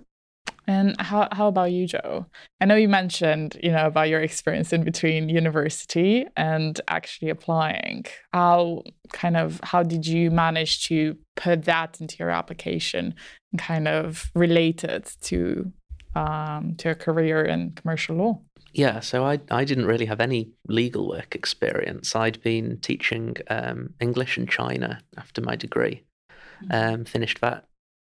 And 0.70 0.96
how 1.01 1.28
how 1.32 1.48
about 1.48 1.72
you, 1.72 1.88
Joe? 1.88 2.28
I 2.62 2.66
know 2.66 2.75
you 2.75 2.88
mentioned, 2.88 3.58
you 3.63 3.72
know, 3.72 3.88
about 3.88 4.08
your 4.08 4.22
experience 4.22 4.72
in 4.72 4.84
between 4.84 5.28
university 5.28 6.28
and 6.38 6.80
actually 6.88 7.32
applying. 7.32 8.06
How 8.34 8.84
kind 9.12 9.36
of 9.36 9.60
how 9.63 9.82
did 9.82 10.06
you 10.06 10.30
manage 10.30 10.88
to 10.88 11.18
put 11.36 11.63
that 11.66 12.00
into 12.00 12.18
your 12.20 12.30
application 12.30 13.16
and 13.51 13.60
kind 13.60 13.88
of 13.88 14.30
relate 14.36 14.84
it 14.84 15.16
to 15.22 15.74
um, 16.16 16.75
to 16.78 16.92
a 16.92 16.96
career 16.96 17.44
in 17.44 17.72
commercial 17.72 18.18
law? 18.18 18.39
Yeah, 18.72 19.00
so 19.00 19.25
I 19.25 19.39
I 19.50 19.66
didn't 19.66 19.88
really 19.88 20.06
have 20.06 20.22
any 20.22 20.51
legal 20.68 21.10
work 21.10 21.34
experience. 21.34 22.16
I'd 22.16 22.44
been 22.44 22.78
teaching 22.80 23.38
um, 23.50 23.96
English 24.00 24.38
in 24.38 24.46
China 24.46 25.00
after 25.18 25.42
my 25.42 25.56
degree. 25.56 26.04
Mm-hmm. 26.63 26.94
Um, 26.94 27.06
finished 27.06 27.42
that, 27.42 27.66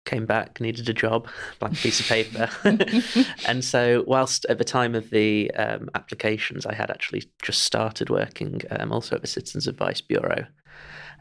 came 0.09 0.25
back, 0.25 0.59
needed 0.59 0.89
a 0.89 0.93
job, 0.93 1.27
blank 1.59 1.77
piece 1.77 1.99
of 1.99 2.07
paper, 2.07 2.49
and 3.47 3.63
so 3.63 4.03
whilst 4.07 4.45
at 4.49 4.57
the 4.57 4.63
time 4.63 4.95
of 4.95 5.09
the 5.11 5.51
um, 5.51 5.89
applications, 5.95 6.65
I 6.65 6.73
had 6.73 6.89
actually 6.89 7.23
just 7.41 7.63
started 7.63 8.09
working 8.09 8.61
um, 8.71 8.91
also 8.91 9.15
at 9.15 9.21
the 9.21 9.27
Citizens 9.27 9.67
Advice 9.67 10.01
Bureau. 10.01 10.45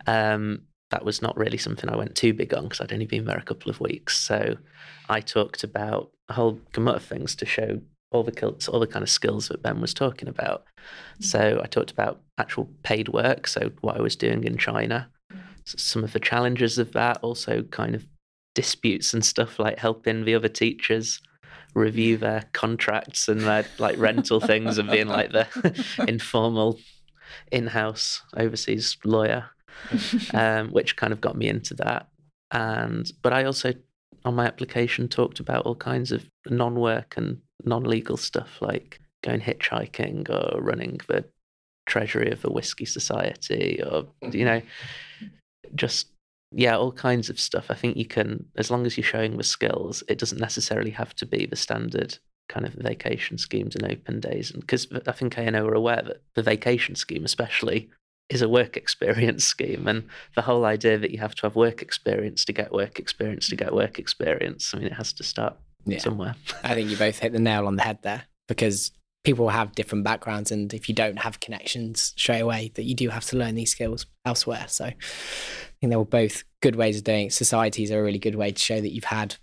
Um, 0.07 0.62
that 0.90 1.04
was 1.04 1.21
not 1.21 1.37
really 1.37 1.59
something 1.59 1.90
I 1.90 1.97
went 1.97 2.14
too 2.14 2.33
big 2.33 2.54
on 2.54 2.64
because 2.64 2.80
I'd 2.80 2.92
only 2.92 3.07
been 3.07 3.26
there 3.26 3.37
a 3.37 3.42
couple 3.42 3.71
of 3.71 3.80
weeks. 3.80 4.16
So 4.18 4.57
I 5.09 5.21
talked 5.21 5.62
about 5.62 6.11
a 6.28 6.33
whole 6.33 6.61
gamut 6.73 6.97
of 6.97 7.04
things 7.04 7.35
to 7.37 7.47
show 7.47 7.80
all 8.11 8.23
the 8.23 8.68
all 8.73 8.80
the 8.80 8.87
kind 8.87 9.02
of 9.02 9.11
skills 9.11 9.49
that 9.49 9.62
Ben 9.62 9.80
was 9.80 9.92
talking 9.92 10.28
about. 10.28 10.64
Mm-hmm. 10.64 11.25
So 11.25 11.61
I 11.62 11.66
talked 11.66 11.90
about 11.90 12.21
actual 12.38 12.68
paid 12.83 13.09
work, 13.09 13.47
so 13.47 13.71
what 13.83 13.97
I 13.97 14.02
was 14.02 14.16
doing 14.16 14.45
in 14.45 14.57
China, 14.57 15.11
some 15.64 16.04
of 16.04 16.12
the 16.12 16.21
challenges 16.21 16.78
of 16.78 16.92
that, 16.92 17.18
also 17.23 17.62
kind 17.64 17.95
of 17.95 18.07
disputes 18.58 19.14
and 19.14 19.24
stuff 19.24 19.60
like 19.60 19.78
helping 19.78 20.24
the 20.24 20.34
other 20.34 20.48
teachers 20.48 21.20
review 21.74 22.16
their 22.16 22.42
contracts 22.52 23.28
and 23.28 23.42
their 23.42 23.64
like 23.78 23.96
rental 23.98 24.40
things 24.40 24.78
and 24.78 24.90
being 24.90 25.06
like 25.06 25.30
the 25.30 25.46
informal 26.08 26.76
in-house 27.52 28.20
overseas 28.36 28.96
lawyer, 29.04 29.44
um, 30.34 30.70
which 30.70 30.96
kind 30.96 31.12
of 31.12 31.20
got 31.20 31.36
me 31.36 31.46
into 31.46 31.72
that. 31.74 32.08
And 32.50 33.08
but 33.22 33.32
I 33.32 33.44
also 33.44 33.74
on 34.24 34.34
my 34.34 34.44
application 34.44 35.06
talked 35.06 35.38
about 35.38 35.64
all 35.64 35.76
kinds 35.76 36.10
of 36.10 36.28
non-work 36.50 37.14
and 37.16 37.40
non-legal 37.64 38.16
stuff 38.16 38.60
like 38.60 38.98
going 39.22 39.40
hitchhiking 39.40 40.28
or 40.28 40.60
running 40.60 40.98
the 41.06 41.24
treasury 41.86 42.32
of 42.32 42.42
the 42.42 42.50
whiskey 42.50 42.84
society 42.84 43.80
or 43.88 44.08
you 44.32 44.44
know 44.44 44.60
just 45.76 46.08
yeah 46.52 46.76
all 46.76 46.93
kinds 46.93 47.28
of 47.31 47.40
stuff. 47.40 47.67
I 47.71 47.75
think 47.75 47.97
you 47.97 48.07
can 48.07 48.47
as 48.57 48.71
long 48.71 48.87
as 48.87 48.97
you're 48.97 49.05
showing 49.05 49.37
the 49.37 49.45
skills 49.45 50.02
it 50.09 50.19
doesn't 50.19 50.40
necessarily 50.40 50.90
have 50.90 51.14
to 51.17 51.26
be 51.26 51.47
the 51.47 51.57
standard 51.57 52.19
kind 52.49 52.64
of 52.64 52.73
vacation 52.75 53.37
schemes 53.37 53.76
and 53.76 53.85
open 53.85 54.21
days. 54.21 54.50
And 54.50 54.61
because 54.61 54.87
i 55.07 55.12
think 55.12 55.37
A&O 55.37 55.67
are 55.67 55.75
aware 55.75 56.02
that 56.02 56.23
the 56.35 56.43
vacation 56.43 56.95
scheme 56.95 57.25
especially 57.25 57.90
is 58.31 58.43
a 58.43 58.49
work 58.49 58.76
experience 58.83 59.45
scheme. 59.45 59.87
And 59.87 60.05
the 60.35 60.43
whole 60.43 60.64
idea 60.64 60.99
that 60.99 61.11
you 61.11 61.19
have 61.19 61.35
to 61.37 61.43
have 61.43 61.57
work 61.57 61.83
experience 61.83 62.45
to 62.47 62.52
get 62.52 62.73
work 62.73 62.99
experience 62.99 63.49
to 63.49 63.57
get 63.57 63.75
work 63.75 63.99
experience 63.99 64.73
i 64.75 64.78
mean 64.78 64.87
it 64.87 64.93
has 64.95 65.12
to 65.14 65.23
start 65.23 65.57
yeah. 65.85 65.99
somewhere. 65.99 66.35
I 66.62 66.75
think 66.75 66.90
you 66.90 66.97
both 66.97 67.19
hit 67.19 67.33
the 67.33 67.38
nail 67.38 67.67
on 67.67 67.76
the 67.76 67.83
head 67.83 67.99
there 68.02 68.23
because 68.47 68.93
people 69.25 69.48
have 69.48 69.75
different 69.75 70.04
backgrounds 70.04 70.50
and 70.50 70.72
if 70.72 70.88
you 70.88 70.94
don't 70.94 71.18
have 71.18 71.40
connections 71.40 72.14
straight 72.16 72.40
away 72.40 72.72
that 72.75 72.84
you 72.84 72.94
do 72.94 73.08
have 73.08 73.25
to 73.26 73.37
learn 73.37 73.54
these 73.54 73.70
skills 73.70 74.06
elsewhere. 74.25 74.64
So 74.68 74.87
i 74.87 74.94
think 75.80 75.90
they 75.90 75.96
were 75.96 76.04
both 76.04 76.44
good 76.60 76.76
ways 76.76 76.98
of 76.98 77.04
doing 77.04 77.26
it. 77.26 77.32
Societies 77.32 77.90
are 77.90 78.00
a 78.00 78.02
really 78.02 78.18
good 78.18 78.37
way 78.37 78.52
to 78.52 78.62
show 78.62 78.80
that 78.80 78.92
you've 78.92 79.04
had 79.04 79.37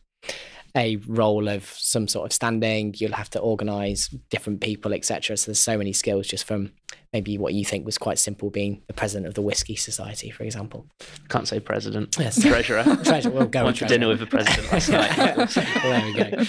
a 0.78 0.98
role 1.08 1.48
of 1.48 1.64
some 1.66 2.06
sort 2.06 2.26
of 2.26 2.34
standing. 2.34 2.94
You'll 2.98 3.14
have 3.14 3.30
to 3.32 3.40
organize 3.40 4.10
different 4.30 4.62
people 4.62 4.94
etc 4.94 5.38
so 5.38 5.52
there's 5.52 5.60
so 5.60 5.78
many 5.78 5.94
skills 5.94 6.28
just 6.28 6.46
from 6.46 6.72
maybe 7.14 7.38
what 7.38 7.54
you 7.54 7.64
think 7.64 7.86
was 7.86 7.98
quite 7.98 8.20
simple 8.20 8.50
being 8.50 8.82
the 8.88 8.94
president 8.94 9.28
of 9.28 9.36
the 9.36 9.42
whiskey 9.42 9.76
society 9.76 10.30
for 10.30 10.44
example. 10.44 10.88
Can't 11.30 11.48
say 11.48 11.60
president. 11.60 12.16
Yes. 12.18 12.42
Treasurer. 12.42 12.84
Treasurer. 13.04 13.32
We'll 13.32 13.48
go 13.48 13.66
went 13.66 13.78
to 13.78 13.86
dinner 13.86 14.08
with 14.08 14.20
the 14.20 14.26
president 14.26 14.72
last 14.72 14.90
night. 14.90 15.16
Well, 15.84 15.92
there 15.92 16.06
we 16.06 16.14
go 16.14 16.44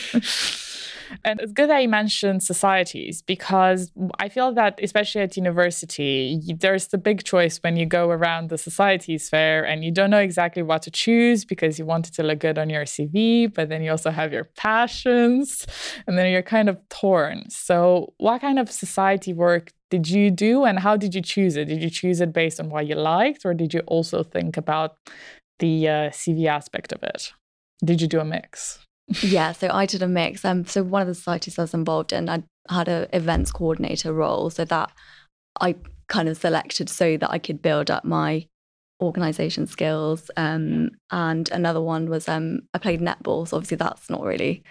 and 1.25 1.41
it's 1.41 1.53
good 1.53 1.71
that 1.71 1.81
you 1.81 1.89
mentioned 1.89 2.43
societies 2.43 3.23
because 3.23 3.91
I 4.19 4.29
feel 4.29 4.53
that, 4.55 4.79
especially 4.83 5.23
at 5.23 5.37
university, 5.37 6.41
there's 6.59 6.89
the 6.89 6.99
big 6.99 7.25
choice 7.25 7.59
when 7.59 7.77
you 7.77 7.87
go 7.87 8.11
around 8.11 8.51
the 8.51 8.59
societies 8.59 9.29
fair 9.29 9.65
and 9.65 9.85
you 9.85 9.91
don't 9.91 10.11
know 10.11 10.19
exactly 10.19 10.63
what 10.63 10.83
to 10.83 10.91
choose 10.91 11.45
because 11.45 11.79
you 11.79 11.87
want 11.87 12.09
it 12.09 12.15
to 12.15 12.23
look 12.23 12.41
good 12.41 12.59
on 12.59 12.71
your 12.71 12.85
CV, 12.85 13.53
but 13.53 13.69
then 13.69 13.83
you 13.83 13.91
also 13.91 14.11
have 14.11 14.33
your 14.33 14.45
passions 14.57 15.67
and 16.07 16.19
then 16.19 16.31
you're 16.31 16.43
kind 16.43 16.69
of 16.69 16.79
torn. 16.89 17.49
So, 17.51 18.15
what 18.19 18.41
kind 18.41 18.59
of 18.59 18.71
society 18.71 19.33
work 19.33 19.73
did 19.91 20.09
you 20.09 20.31
do 20.31 20.65
and 20.65 20.79
how 20.79 20.97
did 20.97 21.15
you 21.15 21.23
choose 21.23 21.57
it? 21.57 21.67
Did 21.67 21.83
you 21.83 21.91
choose 21.91 22.21
it 22.21 22.33
based 22.33 22.61
on 22.61 22.71
what 22.71 22.87
you 22.87 22.97
liked 22.97 23.45
or 23.45 23.55
did 23.55 23.73
you 23.73 23.81
also 23.87 24.23
think 24.23 24.57
about 24.57 24.97
the 25.59 25.89
uh, 25.89 25.93
CV 26.11 26.47
aspect 26.47 26.93
of 26.93 27.03
it? 27.03 27.33
Did 27.85 28.01
you 28.01 28.09
do 28.09 28.21
a 28.21 28.25
mix? 28.25 28.79
Yeah, 29.23 29.53
so 29.53 29.69
I 29.73 29.87
did 29.87 30.03
a 30.03 30.09
mix. 30.09 30.45
Um, 30.45 30.65
so 30.65 30.83
one 30.83 31.03
of 31.03 31.09
the 31.09 31.15
societies 31.15 31.59
I 31.59 31.63
was 31.63 31.75
involved 31.75 32.13
in, 32.13 32.29
I 32.29 32.43
had 32.69 32.89
an 32.89 33.09
events 33.13 33.53
coordinator 33.53 34.13
role, 34.13 34.51
so 34.51 34.65
that 34.65 34.91
I 35.61 35.77
kind 36.09 36.29
of 36.29 36.37
selected 36.37 36.89
so 36.89 37.17
that 37.17 37.31
I 37.31 37.39
could 37.39 37.63
build 37.63 37.91
up 37.91 38.05
my 38.05 38.47
organization 39.03 39.67
skills. 39.67 40.31
Um, 40.37 40.91
and 41.11 41.51
another 41.51 41.81
one 41.81 42.09
was 42.09 42.29
um, 42.29 42.61
I 42.75 42.79
played 42.79 43.01
netball, 43.01 43.47
so 43.47 43.57
obviously 43.57 43.77
that's 43.77 44.11
not 44.11 44.23
really 44.23 44.63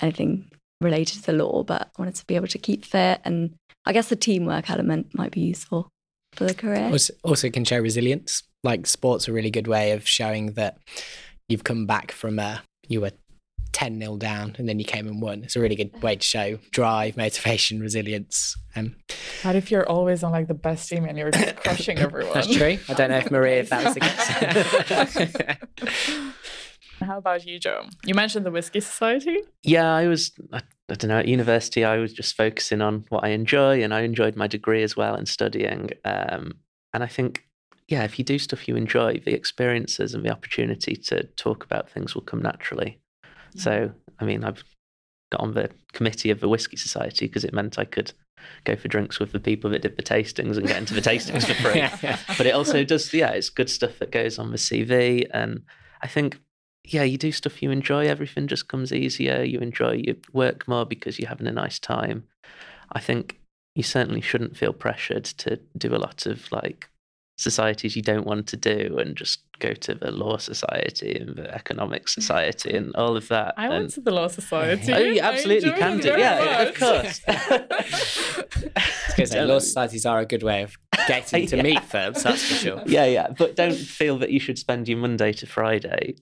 anything 0.00 0.50
related 0.80 1.24
to 1.24 1.32
law, 1.32 1.62
but 1.62 1.82
I 1.82 2.02
wanted 2.02 2.14
to 2.16 2.26
be 2.26 2.36
able 2.36 2.48
to 2.48 2.58
keep 2.58 2.84
fit, 2.84 3.20
and 3.24 3.54
I 3.86 3.92
guess 3.92 4.08
the 4.08 4.16
teamwork 4.16 4.70
element 4.70 5.14
might 5.14 5.32
be 5.32 5.40
useful 5.40 5.88
for 6.34 6.44
the 6.44 6.54
career. 6.54 6.90
Also, 6.90 7.14
also 7.24 7.50
can 7.50 7.64
show 7.64 7.78
resilience. 7.78 8.42
Like 8.62 8.86
sports, 8.86 9.26
a 9.26 9.32
really 9.32 9.50
good 9.50 9.66
way 9.66 9.92
of 9.92 10.06
showing 10.06 10.52
that 10.52 10.76
you've 11.48 11.64
come 11.64 11.86
back 11.86 12.12
from 12.12 12.38
a 12.38 12.62
you 12.88 13.00
were 13.00 13.12
10 13.80 13.98
0 13.98 14.18
down 14.18 14.54
and 14.58 14.68
then 14.68 14.78
you 14.78 14.84
came 14.84 15.06
and 15.06 15.22
won. 15.22 15.42
It's 15.42 15.56
a 15.56 15.60
really 15.60 15.74
good 15.74 16.02
way 16.02 16.14
to 16.14 16.22
show 16.22 16.58
drive, 16.70 17.16
motivation, 17.16 17.80
resilience. 17.80 18.54
Um, 18.76 18.96
what 19.42 19.56
if 19.56 19.70
you're 19.70 19.88
always 19.88 20.22
on 20.22 20.32
like 20.32 20.48
the 20.48 20.54
best 20.54 20.86
team 20.90 21.06
and 21.06 21.16
you're 21.16 21.30
just 21.30 21.56
crushing 21.64 21.98
everyone? 21.98 22.34
That's 22.34 22.54
true. 22.54 22.76
I 22.90 22.92
don't 22.92 23.08
know 23.08 23.16
if 23.16 23.30
Maria, 23.30 23.60
if 23.60 23.70
that 23.70 23.84
was 23.86 23.94
the 23.94 24.00
case. 25.78 26.20
How 27.00 27.16
about 27.16 27.46
you, 27.46 27.58
Joe? 27.58 27.86
You 28.04 28.14
mentioned 28.14 28.44
the 28.44 28.50
Whiskey 28.50 28.80
Society. 28.80 29.38
Yeah, 29.62 29.90
I 29.90 30.08
was, 30.08 30.32
I, 30.52 30.58
I 30.58 30.94
don't 30.94 31.08
know, 31.08 31.20
at 31.20 31.26
university, 31.26 31.82
I 31.82 31.96
was 31.96 32.12
just 32.12 32.36
focusing 32.36 32.82
on 32.82 33.06
what 33.08 33.24
I 33.24 33.28
enjoy 33.28 33.82
and 33.82 33.94
I 33.94 34.02
enjoyed 34.02 34.36
my 34.36 34.46
degree 34.46 34.82
as 34.82 34.94
well 34.94 35.14
and 35.14 35.26
studying. 35.26 35.88
Um, 36.04 36.58
and 36.92 37.02
I 37.02 37.06
think 37.06 37.46
yeah, 37.88 38.04
if 38.04 38.18
you 38.18 38.26
do 38.26 38.38
stuff 38.38 38.68
you 38.68 38.76
enjoy, 38.76 39.22
the 39.24 39.32
experiences 39.32 40.12
and 40.12 40.22
the 40.22 40.30
opportunity 40.30 40.96
to 40.96 41.24
talk 41.36 41.64
about 41.64 41.88
things 41.90 42.14
will 42.14 42.22
come 42.22 42.42
naturally. 42.42 43.00
So, 43.56 43.92
I 44.18 44.24
mean, 44.24 44.44
I've 44.44 44.62
got 45.30 45.40
on 45.40 45.54
the 45.54 45.70
committee 45.92 46.30
of 46.30 46.40
the 46.40 46.48
Whiskey 46.48 46.76
Society 46.76 47.26
because 47.26 47.44
it 47.44 47.54
meant 47.54 47.78
I 47.78 47.84
could 47.84 48.12
go 48.64 48.76
for 48.76 48.88
drinks 48.88 49.18
with 49.18 49.32
the 49.32 49.40
people 49.40 49.70
that 49.70 49.82
did 49.82 49.96
the 49.96 50.02
tastings 50.02 50.56
and 50.56 50.66
get 50.66 50.78
into 50.78 50.94
the 50.94 51.00
tastings 51.00 51.46
for 51.46 51.54
free. 51.54 51.78
yeah, 51.78 51.96
yeah. 52.02 52.18
But 52.36 52.46
it 52.46 52.54
also 52.54 52.84
does, 52.84 53.12
yeah, 53.12 53.30
it's 53.30 53.50
good 53.50 53.70
stuff 53.70 53.98
that 53.98 54.12
goes 54.12 54.38
on 54.38 54.50
the 54.50 54.56
CV. 54.56 55.26
And 55.32 55.62
I 56.02 56.06
think, 56.06 56.40
yeah, 56.84 57.02
you 57.02 57.18
do 57.18 57.32
stuff 57.32 57.62
you 57.62 57.70
enjoy, 57.70 58.06
everything 58.06 58.46
just 58.46 58.68
comes 58.68 58.92
easier. 58.92 59.42
You 59.42 59.60
enjoy 59.60 60.02
your 60.04 60.16
work 60.32 60.66
more 60.66 60.86
because 60.86 61.18
you're 61.18 61.28
having 61.28 61.46
a 61.46 61.52
nice 61.52 61.78
time. 61.78 62.24
I 62.92 63.00
think 63.00 63.38
you 63.74 63.82
certainly 63.82 64.20
shouldn't 64.20 64.56
feel 64.56 64.72
pressured 64.72 65.24
to 65.24 65.60
do 65.76 65.94
a 65.94 65.98
lot 65.98 66.26
of 66.26 66.50
like 66.50 66.88
societies 67.38 67.96
you 67.96 68.02
don't 68.02 68.26
want 68.26 68.46
to 68.48 68.56
do 68.56 68.98
and 68.98 69.16
just 69.16 69.40
go 69.60 69.72
to 69.74 69.94
the 69.94 70.10
law 70.10 70.36
society 70.38 71.16
and 71.20 71.36
the 71.36 71.54
economic 71.54 72.08
society 72.08 72.76
and 72.76 72.94
all 72.96 73.16
of 73.16 73.28
that. 73.28 73.54
I 73.56 73.66
and, 73.66 73.74
went 73.74 73.90
to 73.90 74.00
the 74.00 74.10
law 74.10 74.28
society. 74.28 74.92
Oh, 74.92 74.98
you 74.98 75.20
absolutely 75.20 75.72
can 75.72 75.98
do. 75.98 76.14
Yeah, 76.18 76.62
of 76.62 76.74
course. 76.74 77.20
because 79.08 79.34
law 79.34 79.58
societies 79.58 80.06
are 80.06 80.18
a 80.20 80.26
good 80.26 80.42
way 80.42 80.62
of 80.62 80.76
getting 81.06 81.46
to 81.46 81.56
yeah. 81.58 81.62
meet 81.62 81.84
firms, 81.84 82.22
that's 82.22 82.42
for 82.44 82.54
sure. 82.54 82.82
Yeah, 82.86 83.04
yeah. 83.04 83.28
But 83.36 83.56
don't 83.56 83.76
feel 83.76 84.18
that 84.18 84.30
you 84.30 84.40
should 84.40 84.58
spend 84.58 84.88
your 84.88 84.98
Monday 84.98 85.32
to 85.34 85.46
Friday 85.46 86.16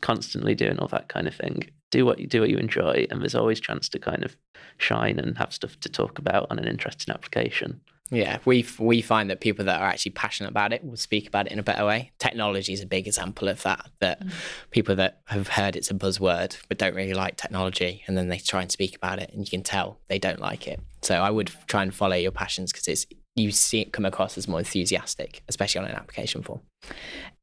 constantly 0.00 0.54
doing 0.54 0.78
all 0.78 0.88
that 0.88 1.08
kind 1.08 1.26
of 1.26 1.34
thing. 1.34 1.70
Do 1.90 2.04
what 2.04 2.18
you 2.18 2.26
do 2.26 2.40
what 2.40 2.50
you 2.50 2.58
enjoy 2.58 3.06
and 3.10 3.20
there's 3.20 3.34
always 3.34 3.60
chance 3.60 3.88
to 3.90 3.98
kind 3.98 4.24
of 4.24 4.36
shine 4.78 5.18
and 5.18 5.38
have 5.38 5.52
stuff 5.52 5.78
to 5.80 5.88
talk 5.88 6.18
about 6.18 6.46
on 6.50 6.58
an 6.58 6.66
interesting 6.66 7.14
application. 7.14 7.80
Yeah, 8.10 8.38
we 8.44 8.66
we 8.78 9.00
find 9.00 9.30
that 9.30 9.40
people 9.40 9.64
that 9.64 9.80
are 9.80 9.86
actually 9.86 10.12
passionate 10.12 10.50
about 10.50 10.72
it 10.74 10.84
will 10.84 10.96
speak 10.96 11.26
about 11.26 11.46
it 11.46 11.52
in 11.52 11.58
a 11.58 11.62
better 11.62 11.86
way. 11.86 12.12
Technology 12.18 12.72
is 12.72 12.82
a 12.82 12.86
big 12.86 13.06
example 13.06 13.48
of 13.48 13.62
that. 13.62 13.86
That 14.00 14.22
mm. 14.22 14.30
people 14.70 14.94
that 14.96 15.20
have 15.26 15.48
heard 15.48 15.74
it's 15.74 15.90
a 15.90 15.94
buzzword 15.94 16.58
but 16.68 16.76
don't 16.78 16.94
really 16.94 17.14
like 17.14 17.36
technology, 17.36 18.02
and 18.06 18.16
then 18.16 18.28
they 18.28 18.38
try 18.38 18.60
and 18.60 18.70
speak 18.70 18.94
about 18.94 19.20
it, 19.20 19.30
and 19.32 19.40
you 19.40 19.50
can 19.50 19.62
tell 19.62 19.98
they 20.08 20.18
don't 20.18 20.40
like 20.40 20.68
it. 20.68 20.80
So 21.00 21.16
I 21.16 21.30
would 21.30 21.50
try 21.66 21.82
and 21.82 21.94
follow 21.94 22.16
your 22.16 22.30
passions 22.30 22.72
because 22.72 22.88
it's 22.88 23.06
you 23.36 23.50
see 23.50 23.80
it 23.80 23.92
come 23.92 24.04
across 24.04 24.36
as 24.36 24.46
more 24.46 24.58
enthusiastic, 24.58 25.42
especially 25.48 25.80
on 25.80 25.86
an 25.86 25.96
application 25.96 26.42
form. 26.42 26.60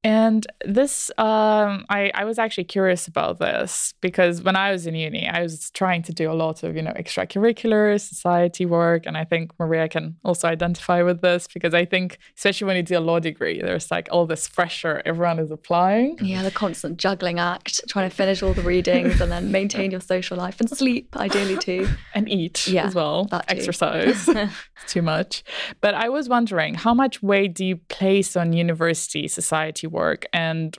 And 0.04 0.48
this, 0.66 1.12
um, 1.20 1.86
I, 1.90 2.12
I 2.16 2.26
was 2.26 2.40
actually 2.40 2.64
curious 2.64 3.08
about 3.08 3.38
this 3.38 3.94
because 4.02 4.42
when 4.42 4.56
I 4.56 4.72
was 4.72 4.88
in 4.88 4.96
uni, 4.96 5.28
I 5.28 5.44
was 5.44 5.70
trying 5.72 6.02
to 6.04 6.14
do 6.14 6.32
a 6.32 6.34
lot 6.34 6.64
of, 6.64 6.76
you 6.76 6.82
know, 6.82 6.94
extracurricular 6.94 8.02
society 8.02 8.66
work. 8.66 9.06
And 9.06 9.16
I 9.16 9.26
think 9.26 9.52
Maria 9.60 9.88
can 9.88 10.16
also 10.26 10.48
identify 10.48 11.04
with 11.04 11.22
this 11.22 11.48
because 11.54 11.76
I 11.76 11.86
think, 11.86 12.18
especially 12.36 12.66
when 12.66 12.78
you 12.78 12.84
do 12.84 12.98
a 12.98 13.00
law 13.00 13.20
degree, 13.20 13.62
there's 13.62 13.92
like 13.92 14.10
all 14.12 14.26
this 14.26 14.50
pressure 14.50 15.04
everyone 15.06 15.38
is 15.38 15.52
applying. 15.52 16.18
Yeah, 16.20 16.42
the 16.42 16.52
constant 16.52 16.98
juggling 16.98 17.38
act, 17.38 17.82
trying 17.88 18.10
to 18.10 18.16
finish 18.16 18.42
all 18.42 18.54
the 18.56 18.64
readings 18.64 19.22
and 19.22 19.32
then 19.32 19.52
maintain 19.52 19.92
your 19.92 20.02
social 20.02 20.36
life 20.36 20.60
and 20.60 20.70
sleep, 20.70 21.16
ideally 21.16 21.58
too. 21.58 21.88
And 22.14 22.28
eat 22.28 22.68
yeah, 22.68 22.88
as 22.88 22.96
well, 22.96 23.26
That 23.26 23.46
exercise. 23.48 24.28
too 24.88 25.02
much. 25.02 25.44
But 25.80 25.94
I 25.94 26.10
was 26.10 26.28
wondering, 26.28 26.74
how 26.74 26.94
much 26.94 27.22
weight 27.24 27.54
do 27.54 27.64
you 27.64 27.78
place 27.78 28.36
on 28.36 28.52
university 28.52 29.28
society 29.32 29.88
work 29.88 30.26
and 30.34 30.78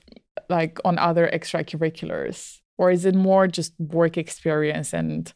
like 0.49 0.79
on 0.85 0.97
other 0.97 1.29
extracurriculars? 1.31 2.59
Or 2.77 2.91
is 2.91 3.05
it 3.05 3.15
more 3.15 3.47
just 3.47 3.73
work 3.79 4.17
experience 4.17 4.93
and 4.93 5.31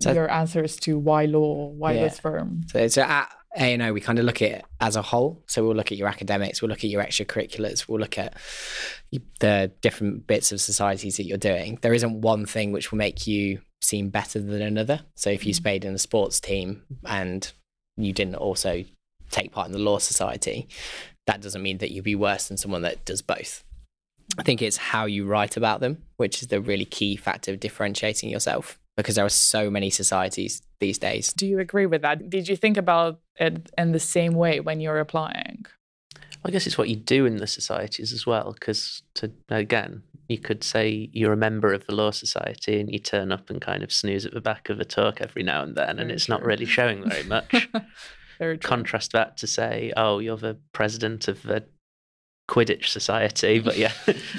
so, 0.00 0.12
your 0.12 0.30
answers 0.30 0.76
to 0.76 0.98
why 0.98 1.24
law, 1.24 1.68
why 1.68 1.92
yeah. 1.92 2.02
this 2.02 2.20
firm? 2.20 2.62
So, 2.68 2.86
so 2.88 3.02
at 3.02 3.34
A&O, 3.56 3.92
we 3.92 4.00
kind 4.00 4.18
of 4.18 4.24
look 4.24 4.42
at 4.42 4.50
it 4.50 4.64
as 4.80 4.96
a 4.96 5.02
whole. 5.02 5.42
So 5.46 5.64
we'll 5.64 5.76
look 5.76 5.92
at 5.92 5.98
your 5.98 6.08
academics, 6.08 6.62
we'll 6.62 6.68
look 6.68 6.84
at 6.84 6.90
your 6.90 7.02
extracurriculars, 7.02 7.88
we'll 7.88 8.00
look 8.00 8.18
at 8.18 8.36
the 9.40 9.72
different 9.80 10.26
bits 10.26 10.52
of 10.52 10.60
societies 10.60 11.16
that 11.16 11.24
you're 11.24 11.38
doing. 11.38 11.78
There 11.82 11.94
isn't 11.94 12.20
one 12.20 12.46
thing 12.46 12.72
which 12.72 12.90
will 12.90 12.98
make 12.98 13.26
you 13.26 13.60
seem 13.80 14.10
better 14.10 14.40
than 14.40 14.62
another. 14.62 15.00
So 15.16 15.30
if 15.30 15.44
you 15.44 15.52
mm. 15.52 15.56
stayed 15.56 15.84
in 15.84 15.94
a 15.94 15.98
sports 15.98 16.40
team 16.40 16.82
and 17.04 17.50
you 17.96 18.12
didn't 18.12 18.36
also 18.36 18.84
take 19.30 19.52
part 19.52 19.66
in 19.66 19.72
the 19.72 19.78
law 19.78 19.98
society, 19.98 20.68
that 21.26 21.40
doesn't 21.40 21.62
mean 21.62 21.78
that 21.78 21.90
you'd 21.90 22.04
be 22.04 22.14
worse 22.14 22.48
than 22.48 22.56
someone 22.56 22.82
that 22.82 23.04
does 23.04 23.22
both. 23.22 23.64
I 24.38 24.42
think 24.42 24.62
it's 24.62 24.76
how 24.76 25.06
you 25.06 25.26
write 25.26 25.56
about 25.56 25.80
them, 25.80 26.02
which 26.16 26.42
is 26.42 26.48
the 26.48 26.60
really 26.60 26.84
key 26.84 27.16
factor 27.16 27.52
of 27.52 27.60
differentiating 27.60 28.30
yourself 28.30 28.78
because 28.96 29.14
there 29.14 29.24
are 29.24 29.30
so 29.30 29.70
many 29.70 29.90
societies 29.90 30.62
these 30.80 30.98
days. 30.98 31.32
Do 31.32 31.46
you 31.46 31.58
agree 31.58 31.86
with 31.86 32.02
that? 32.02 32.28
Did 32.30 32.48
you 32.48 32.56
think 32.56 32.76
about 32.76 33.20
it 33.36 33.70
in 33.76 33.92
the 33.92 34.00
same 34.00 34.34
way 34.34 34.60
when 34.60 34.80
you're 34.80 34.98
applying? 34.98 35.66
I 36.44 36.50
guess 36.50 36.66
it's 36.66 36.76
what 36.76 36.88
you 36.88 36.96
do 36.96 37.24
in 37.24 37.36
the 37.36 37.46
societies 37.46 38.12
as 38.12 38.26
well. 38.26 38.52
Because 38.52 39.02
to 39.14 39.30
again, 39.48 40.02
you 40.28 40.38
could 40.38 40.64
say 40.64 41.08
you're 41.12 41.32
a 41.32 41.36
member 41.36 41.72
of 41.72 41.86
the 41.86 41.94
law 41.94 42.10
society 42.10 42.80
and 42.80 42.90
you 42.90 42.98
turn 42.98 43.32
up 43.32 43.48
and 43.48 43.60
kind 43.60 43.82
of 43.82 43.92
snooze 43.92 44.26
at 44.26 44.34
the 44.34 44.40
back 44.40 44.68
of 44.68 44.80
a 44.80 44.84
talk 44.84 45.20
every 45.20 45.42
now 45.42 45.62
and 45.62 45.76
then, 45.76 45.96
very 45.96 46.00
and 46.00 46.10
it's 46.10 46.26
true. 46.26 46.34
not 46.34 46.42
really 46.42 46.66
mm. 46.66 46.70
showing 46.70 47.08
very 47.08 47.24
much. 47.24 47.68
Contrast 48.58 49.12
that 49.12 49.36
to 49.38 49.46
say, 49.46 49.92
oh, 49.96 50.18
you're 50.18 50.36
the 50.36 50.58
president 50.72 51.28
of 51.28 51.42
the 51.42 51.64
Quidditch 52.48 52.86
Society, 52.86 53.58
but 53.60 53.76
yeah, 53.76 53.92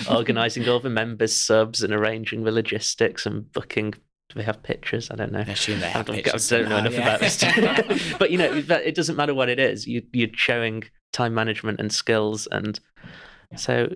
organising 0.09 0.67
all 0.67 0.79
the 0.79 0.89
members' 0.89 1.35
subs 1.35 1.81
and 1.81 1.93
arranging 1.93 2.43
the 2.43 2.51
logistics 2.51 3.25
and 3.25 3.51
booking. 3.51 3.91
Do 3.91 4.39
they 4.39 4.43
have 4.43 4.63
pictures? 4.63 5.09
I 5.11 5.15
don't 5.15 5.31
know. 5.31 5.43
I 5.45 5.51
assume 5.51 5.79
they 5.79 5.89
have 5.89 6.09
I 6.09 6.15
pictures. 6.15 6.51
I 6.51 6.57
don't 6.57 6.69
know 6.69 6.77
enough 6.77 6.93
yeah. 6.93 7.15
about 7.15 7.19
this. 7.19 8.13
but 8.19 8.31
you 8.31 8.37
know, 8.37 8.51
it 8.53 8.95
doesn't 8.95 9.15
matter 9.15 9.33
what 9.33 9.49
it 9.49 9.59
is. 9.59 9.87
You, 9.87 10.03
you're 10.11 10.29
showing 10.33 10.83
time 11.11 11.33
management 11.33 11.79
and 11.79 11.91
skills, 11.91 12.47
and 12.51 12.79
so 13.55 13.89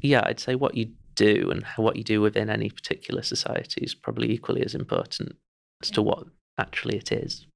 yeah, 0.00 0.22
I'd 0.24 0.40
say 0.40 0.54
what 0.54 0.74
you 0.74 0.92
do 1.14 1.50
and 1.50 1.64
what 1.76 1.96
you 1.96 2.04
do 2.04 2.20
within 2.20 2.50
any 2.50 2.70
particular 2.70 3.22
society 3.22 3.82
is 3.82 3.94
probably 3.94 4.30
equally 4.30 4.64
as 4.64 4.74
important 4.74 5.36
as 5.82 5.90
to 5.92 6.02
what 6.02 6.24
actually 6.58 6.96
it 6.96 7.12
is. 7.12 7.46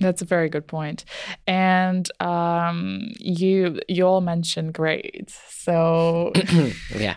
That's 0.00 0.22
a 0.22 0.24
very 0.24 0.48
good 0.48 0.66
point. 0.66 1.04
And 1.46 2.10
um, 2.20 3.08
you 3.18 3.80
you 3.88 4.04
all 4.04 4.20
mentioned 4.20 4.74
grades, 4.74 5.38
so 5.48 6.32
yeah. 6.96 7.16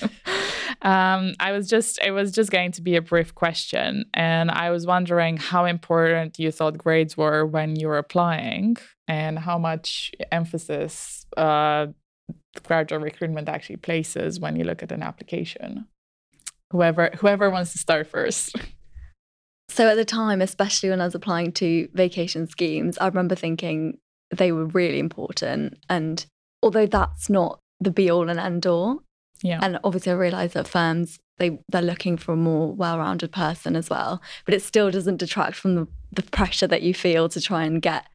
um, 0.82 1.34
I 1.40 1.52
was 1.52 1.68
just 1.68 1.98
it 2.04 2.10
was 2.10 2.32
just 2.32 2.50
going 2.50 2.72
to 2.72 2.82
be 2.82 2.96
a 2.96 3.02
brief 3.02 3.34
question, 3.34 4.04
and 4.14 4.50
I 4.50 4.70
was 4.70 4.86
wondering 4.86 5.38
how 5.38 5.64
important 5.64 6.38
you 6.38 6.50
thought 6.50 6.76
grades 6.76 7.16
were 7.16 7.46
when 7.46 7.76
you 7.76 7.88
were 7.88 7.98
applying, 7.98 8.76
and 9.06 9.38
how 9.38 9.58
much 9.58 10.12
emphasis 10.30 11.26
uh, 11.36 11.86
graduate 12.62 13.02
recruitment 13.02 13.48
actually 13.48 13.76
places 13.76 14.38
when 14.38 14.56
you 14.56 14.64
look 14.64 14.82
at 14.82 14.92
an 14.92 15.02
application. 15.02 15.86
Whoever 16.70 17.10
whoever 17.18 17.48
wants 17.50 17.72
to 17.72 17.78
start 17.78 18.06
first. 18.06 18.54
So 19.68 19.88
at 19.88 19.96
the 19.96 20.04
time, 20.04 20.40
especially 20.40 20.90
when 20.90 21.00
I 21.00 21.04
was 21.04 21.14
applying 21.14 21.52
to 21.52 21.88
vacation 21.92 22.48
schemes, 22.48 22.98
I 22.98 23.06
remember 23.06 23.34
thinking 23.34 23.98
they 24.30 24.52
were 24.52 24.66
really 24.66 24.98
important. 24.98 25.78
And 25.88 26.24
although 26.62 26.86
that's 26.86 27.28
not 27.30 27.60
the 27.80 27.90
be 27.90 28.10
all 28.10 28.28
and 28.28 28.40
end 28.40 28.66
all, 28.66 29.02
yeah. 29.42 29.60
And 29.62 29.78
obviously 29.84 30.12
I 30.12 30.16
realise 30.16 30.52
that 30.54 30.68
firms 30.68 31.18
they 31.38 31.60
they're 31.68 31.82
looking 31.82 32.16
for 32.16 32.32
a 32.32 32.36
more 32.36 32.72
well-rounded 32.72 33.32
person 33.32 33.76
as 33.76 33.88
well. 33.88 34.20
But 34.44 34.54
it 34.54 34.62
still 34.62 34.90
doesn't 34.90 35.18
detract 35.18 35.54
from 35.54 35.74
the, 35.74 35.88
the 36.12 36.22
pressure 36.22 36.66
that 36.66 36.82
you 36.82 36.94
feel 36.94 37.28
to 37.28 37.40
try 37.40 37.64
and 37.64 37.80
get 37.80 38.06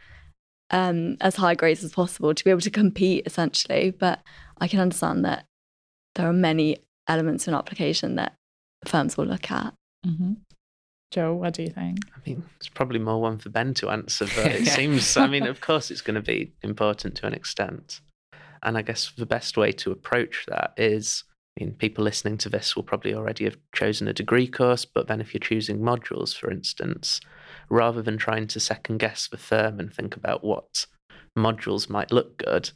um, 0.71 1.17
as 1.21 1.37
high 1.37 1.55
grades 1.55 1.83
as 1.83 1.93
possible 1.93 2.33
to 2.33 2.43
be 2.43 2.49
able 2.49 2.61
to 2.61 2.69
compete 2.69 3.23
essentially. 3.25 3.91
But 3.91 4.21
I 4.59 4.67
can 4.67 4.79
understand 4.79 5.23
that 5.25 5.45
there 6.15 6.27
are 6.27 6.33
many 6.33 6.77
elements 7.07 7.47
in 7.47 7.53
application 7.53 8.15
that 8.15 8.35
firms 8.85 9.17
will 9.17 9.25
look 9.25 9.49
at. 9.49 9.73
Mm-hmm. 10.05 10.33
Joe, 11.13 11.35
what 11.35 11.53
do 11.53 11.61
you 11.61 11.69
think? 11.69 11.99
I 12.15 12.19
mean, 12.27 12.43
it's 12.55 12.67
probably 12.67 12.97
more 12.97 13.21
one 13.21 13.37
for 13.37 13.49
Ben 13.49 13.75
to 13.75 13.91
answer, 13.91 14.25
but 14.35 14.45
it 14.51 14.65
seems, 14.65 15.15
I 15.15 15.27
mean, 15.27 15.45
of 15.45 15.61
course, 15.61 15.91
it's 15.91 16.01
going 16.01 16.15
to 16.15 16.21
be 16.21 16.51
important 16.63 17.13
to 17.17 17.27
an 17.27 17.35
extent. 17.35 18.01
And 18.63 18.79
I 18.79 18.81
guess 18.81 19.11
the 19.15 19.27
best 19.27 19.55
way 19.55 19.71
to 19.73 19.91
approach 19.91 20.45
that 20.47 20.73
is 20.75 21.23
I 21.55 21.63
mean, 21.63 21.73
people 21.75 22.03
listening 22.03 22.39
to 22.39 22.49
this 22.49 22.75
will 22.75 22.81
probably 22.81 23.13
already 23.13 23.43
have 23.43 23.57
chosen 23.75 24.07
a 24.07 24.13
degree 24.13 24.47
course, 24.47 24.85
but 24.85 25.07
then 25.07 25.21
if 25.21 25.35
you're 25.35 25.39
choosing 25.39 25.79
modules, 25.79 26.35
for 26.35 26.49
instance, 26.49 27.21
rather 27.69 28.01
than 28.01 28.17
trying 28.17 28.47
to 28.47 28.59
second 28.59 28.97
guess 28.97 29.27
the 29.27 29.37
firm 29.37 29.79
and 29.79 29.93
think 29.93 30.15
about 30.15 30.43
what 30.43 30.87
modules 31.37 31.91
might 31.91 32.11
look 32.11 32.37
good, 32.37 32.71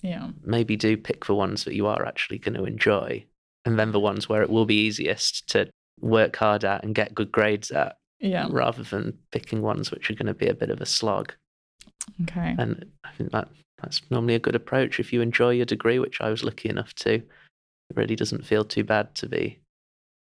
yeah, 0.00 0.30
maybe 0.42 0.76
do 0.76 0.96
pick 0.96 1.26
the 1.26 1.34
ones 1.34 1.64
that 1.64 1.74
you 1.74 1.86
are 1.86 2.06
actually 2.06 2.38
going 2.38 2.54
to 2.54 2.64
enjoy, 2.64 3.22
and 3.66 3.78
then 3.78 3.92
the 3.92 4.00
ones 4.00 4.30
where 4.30 4.40
it 4.40 4.48
will 4.48 4.64
be 4.64 4.86
easiest 4.86 5.46
to 5.50 5.68
work 6.00 6.36
hard 6.36 6.64
at 6.64 6.84
and 6.84 6.94
get 6.94 7.14
good 7.14 7.32
grades 7.32 7.70
at. 7.70 7.96
Yeah. 8.20 8.46
Rather 8.50 8.84
than 8.84 9.18
picking 9.32 9.62
ones 9.62 9.90
which 9.90 10.08
are 10.08 10.14
going 10.14 10.26
to 10.26 10.34
be 10.34 10.46
a 10.46 10.54
bit 10.54 10.70
of 10.70 10.80
a 10.80 10.86
slog. 10.86 11.32
Okay. 12.22 12.54
And 12.56 12.84
I 13.02 13.10
think 13.12 13.32
that 13.32 13.48
that's 13.80 14.00
normally 14.10 14.36
a 14.36 14.38
good 14.38 14.54
approach. 14.54 15.00
If 15.00 15.12
you 15.12 15.20
enjoy 15.22 15.50
your 15.50 15.66
degree, 15.66 15.98
which 15.98 16.20
I 16.20 16.30
was 16.30 16.44
lucky 16.44 16.68
enough 16.68 16.94
to, 16.96 17.14
it 17.14 17.96
really 17.96 18.14
doesn't 18.14 18.46
feel 18.46 18.64
too 18.64 18.84
bad 18.84 19.16
to 19.16 19.28
be 19.28 19.58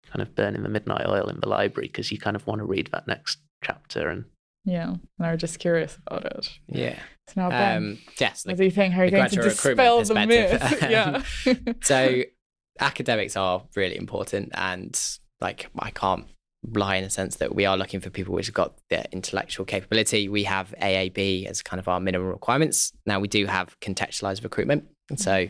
kind 0.08 0.22
of 0.24 0.34
burning 0.36 0.64
the 0.64 0.70
midnight 0.70 1.06
oil 1.08 1.30
in 1.30 1.40
the 1.40 1.48
library 1.48 1.88
because 1.88 2.12
you 2.12 2.18
kind 2.18 2.36
of 2.36 2.48
want 2.48 2.60
to 2.60 2.66
read 2.66 2.90
that 2.92 3.08
next 3.08 3.40
chapter 3.64 4.10
and 4.10 4.26
yeah, 4.66 4.88
and 4.88 5.02
I 5.20 5.32
was 5.32 5.42
just 5.42 5.60
curious 5.60 5.98
about 6.08 6.26
it. 6.26 6.50
Yeah. 6.68 6.98
So 7.28 7.34
now, 7.36 7.50
Ben, 7.50 7.78
um, 7.78 8.00
yes, 8.18 8.46
what 8.46 8.56
do 8.56 8.64
you 8.64 8.72
think? 8.72 8.94
How 8.94 9.02
are 9.02 9.06
you 9.06 9.12
going 9.12 9.30
to 9.30 9.42
dispel 9.42 10.04
the 10.04 10.26
myth? 10.26 10.78
yeah. 10.90 11.22
so, 11.82 12.22
academics 12.80 13.36
are 13.36 13.64
really 13.76 13.98
important, 13.98 14.52
and 14.54 14.98
like 15.44 15.70
I 15.78 15.92
can't 15.92 16.26
lie 16.74 16.96
in 16.96 17.04
a 17.04 17.10
sense 17.10 17.36
that 17.38 17.54
we 17.54 17.66
are 17.66 17.78
looking 17.78 18.00
for 18.00 18.10
people 18.10 18.34
which 18.34 18.48
have 18.48 18.56
got 18.56 18.78
the 18.90 19.04
intellectual 19.12 19.66
capability. 19.66 20.30
We 20.30 20.46
have 20.46 20.74
AAB 20.82 21.46
as 21.46 21.62
kind 21.62 21.80
of 21.80 21.88
our 21.88 22.00
minimum 22.00 22.28
requirements. 22.28 22.94
Now 23.06 23.20
we 23.20 23.28
do 23.28 23.46
have 23.46 23.80
contextualized 23.82 24.44
recruitment. 24.44 24.86
And 25.10 25.20
so 25.20 25.48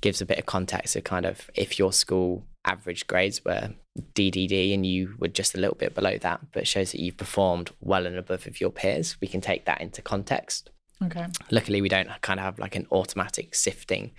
gives 0.00 0.20
a 0.20 0.26
bit 0.26 0.38
of 0.38 0.46
context 0.46 0.94
of 0.94 1.04
kind 1.04 1.26
of 1.26 1.50
if 1.54 1.78
your 1.78 1.92
school 1.92 2.44
average 2.64 3.06
grades 3.06 3.44
were 3.44 3.70
DDD 4.14 4.72
and 4.72 4.86
you 4.86 5.16
were 5.18 5.28
just 5.28 5.54
a 5.54 5.60
little 5.60 5.76
bit 5.76 5.94
below 5.94 6.16
that, 6.18 6.40
but 6.52 6.66
shows 6.66 6.92
that 6.92 7.00
you've 7.00 7.16
performed 7.16 7.70
well 7.80 8.06
and 8.06 8.16
above 8.16 8.46
of 8.46 8.60
your 8.60 8.70
peers, 8.70 9.16
we 9.20 9.26
can 9.26 9.40
take 9.40 9.64
that 9.64 9.80
into 9.80 10.00
context. 10.00 10.70
Okay. 11.02 11.26
Luckily, 11.50 11.82
we 11.82 11.88
don't 11.88 12.08
kind 12.22 12.38
of 12.38 12.44
have 12.44 12.58
like 12.58 12.76
an 12.76 12.86
automatic 12.92 13.54
sifting. 13.54 14.12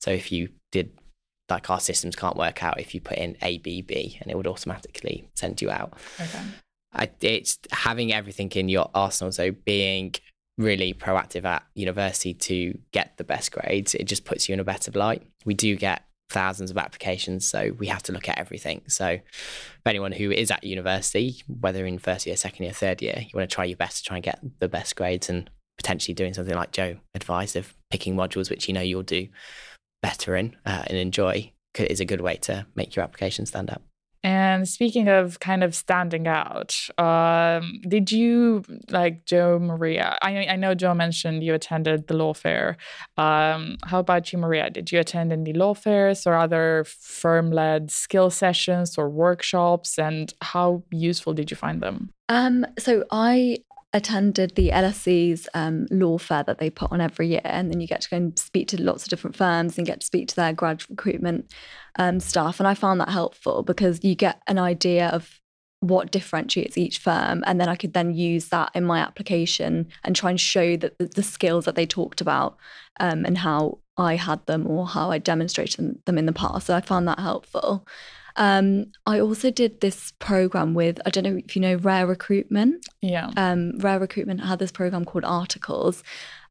So 0.00 0.10
if 0.10 0.32
you 0.32 0.48
did 0.72 0.92
like 1.50 1.68
our 1.70 1.80
systems 1.80 2.16
can't 2.16 2.36
work 2.36 2.62
out 2.62 2.80
if 2.80 2.94
you 2.94 3.00
put 3.00 3.18
in 3.18 3.36
ABB 3.42 3.90
and 4.20 4.30
it 4.30 4.36
would 4.36 4.46
automatically 4.46 5.28
send 5.34 5.60
you 5.60 5.70
out. 5.70 5.92
Okay. 6.20 6.40
I, 6.92 7.10
it's 7.20 7.58
having 7.72 8.12
everything 8.12 8.50
in 8.52 8.68
your 8.68 8.90
arsenal. 8.94 9.32
So 9.32 9.50
being 9.50 10.14
really 10.56 10.94
proactive 10.94 11.44
at 11.44 11.64
university 11.74 12.34
to 12.34 12.78
get 12.92 13.16
the 13.16 13.24
best 13.24 13.52
grades, 13.52 13.94
it 13.94 14.04
just 14.04 14.24
puts 14.24 14.48
you 14.48 14.52
in 14.52 14.60
a 14.60 14.64
better 14.64 14.90
light. 14.92 15.22
We 15.44 15.54
do 15.54 15.76
get 15.76 16.04
thousands 16.30 16.70
of 16.70 16.78
applications, 16.78 17.46
so 17.46 17.72
we 17.78 17.88
have 17.88 18.02
to 18.04 18.12
look 18.12 18.28
at 18.28 18.38
everything. 18.38 18.82
So 18.86 19.18
for 19.82 19.88
anyone 19.88 20.12
who 20.12 20.30
is 20.30 20.50
at 20.50 20.64
university, 20.64 21.42
whether 21.48 21.84
in 21.84 21.98
first 21.98 22.26
year, 22.26 22.36
second 22.36 22.64
year, 22.64 22.72
third 22.72 23.02
year, 23.02 23.16
you 23.18 23.30
want 23.34 23.48
to 23.48 23.54
try 23.54 23.64
your 23.64 23.76
best 23.76 23.98
to 23.98 24.04
try 24.04 24.16
and 24.16 24.24
get 24.24 24.40
the 24.60 24.68
best 24.68 24.96
grades 24.96 25.28
and 25.28 25.50
potentially 25.76 26.14
doing 26.14 26.34
something 26.34 26.54
like 26.54 26.70
Joe 26.70 26.96
advised 27.14 27.56
of 27.56 27.74
picking 27.90 28.14
modules 28.14 28.48
which 28.48 28.68
you 28.68 28.74
know 28.74 28.80
you'll 28.80 29.02
do 29.02 29.26
better 30.04 30.36
in 30.36 30.54
uh, 30.66 30.84
and 30.86 30.98
enjoy 30.98 31.50
is 31.78 31.98
a 31.98 32.04
good 32.04 32.20
way 32.20 32.36
to 32.36 32.66
make 32.74 32.94
your 32.94 33.02
application 33.02 33.46
stand 33.46 33.70
out. 33.70 33.80
And 34.22 34.66
speaking 34.66 35.08
of 35.08 35.40
kind 35.40 35.62
of 35.64 35.74
standing 35.74 36.26
out, 36.26 36.70
um, 36.98 37.80
did 37.86 38.12
you 38.12 38.62
like 38.90 39.24
Joe 39.26 39.58
Maria? 39.58 40.18
I, 40.22 40.46
I 40.46 40.56
know 40.56 40.74
Joe 40.74 40.94
mentioned 40.94 41.42
you 41.42 41.52
attended 41.52 42.06
the 42.06 42.14
law 42.14 42.32
fair. 42.32 42.76
Um, 43.18 43.76
how 43.84 43.98
about 43.98 44.32
you, 44.32 44.38
Maria? 44.38 44.70
Did 44.70 44.92
you 44.92 44.98
attend 45.00 45.32
any 45.32 45.52
law 45.52 45.74
fairs 45.74 46.26
or 46.26 46.34
other 46.36 46.84
firm 46.86 47.50
led 47.50 47.90
skill 47.90 48.30
sessions 48.30 48.96
or 48.96 49.10
workshops? 49.10 49.98
And 49.98 50.32
how 50.40 50.84
useful 50.90 51.34
did 51.34 51.50
you 51.50 51.56
find 51.56 51.82
them? 51.82 52.10
Um, 52.28 52.66
so 52.78 53.04
I 53.10 53.58
attended 53.94 54.56
the 54.56 54.70
LSE's 54.70 55.48
um, 55.54 55.86
law 55.90 56.18
fair 56.18 56.42
that 56.42 56.58
they 56.58 56.68
put 56.68 56.92
on 56.92 57.00
every 57.00 57.28
year, 57.28 57.40
and 57.44 57.70
then 57.70 57.80
you 57.80 57.86
get 57.86 58.02
to 58.02 58.10
go 58.10 58.16
and 58.16 58.38
speak 58.38 58.68
to 58.68 58.82
lots 58.82 59.04
of 59.04 59.08
different 59.08 59.36
firms 59.36 59.78
and 59.78 59.86
get 59.86 60.00
to 60.00 60.06
speak 60.06 60.28
to 60.28 60.36
their 60.36 60.52
grad 60.52 60.82
recruitment 60.90 61.50
um, 61.96 62.18
staff. 62.20 62.60
And 62.60 62.66
I 62.66 62.74
found 62.74 63.00
that 63.00 63.08
helpful 63.08 63.62
because 63.62 64.02
you 64.02 64.16
get 64.16 64.42
an 64.48 64.58
idea 64.58 65.08
of 65.08 65.40
what 65.78 66.10
differentiates 66.10 66.76
each 66.76 66.98
firm, 66.98 67.44
and 67.46 67.60
then 67.60 67.68
I 67.68 67.76
could 67.76 67.94
then 67.94 68.14
use 68.14 68.48
that 68.48 68.72
in 68.74 68.84
my 68.84 68.98
application 68.98 69.86
and 70.02 70.16
try 70.16 70.30
and 70.30 70.40
show 70.40 70.76
that 70.76 70.98
the, 70.98 71.06
the 71.06 71.22
skills 71.22 71.64
that 71.64 71.76
they 71.76 71.86
talked 71.86 72.20
about 72.20 72.56
um, 72.98 73.24
and 73.24 73.38
how 73.38 73.78
I 73.96 74.16
had 74.16 74.44
them 74.46 74.66
or 74.66 74.86
how 74.88 75.12
I 75.12 75.18
demonstrated 75.18 76.00
them 76.04 76.18
in 76.18 76.26
the 76.26 76.32
past. 76.32 76.66
So 76.66 76.74
I 76.74 76.80
found 76.80 77.06
that 77.06 77.20
helpful. 77.20 77.86
Um, 78.36 78.86
I 79.06 79.20
also 79.20 79.50
did 79.50 79.80
this 79.80 80.12
program 80.18 80.74
with, 80.74 80.98
I 81.06 81.10
don't 81.10 81.24
know 81.24 81.36
if 81.36 81.54
you 81.54 81.62
know 81.62 81.76
Rare 81.76 82.06
Recruitment. 82.06 82.86
Yeah. 83.00 83.30
Um, 83.36 83.78
Rare 83.78 84.00
Recruitment 84.00 84.44
had 84.44 84.58
this 84.58 84.72
program 84.72 85.04
called 85.04 85.24
Articles. 85.24 86.02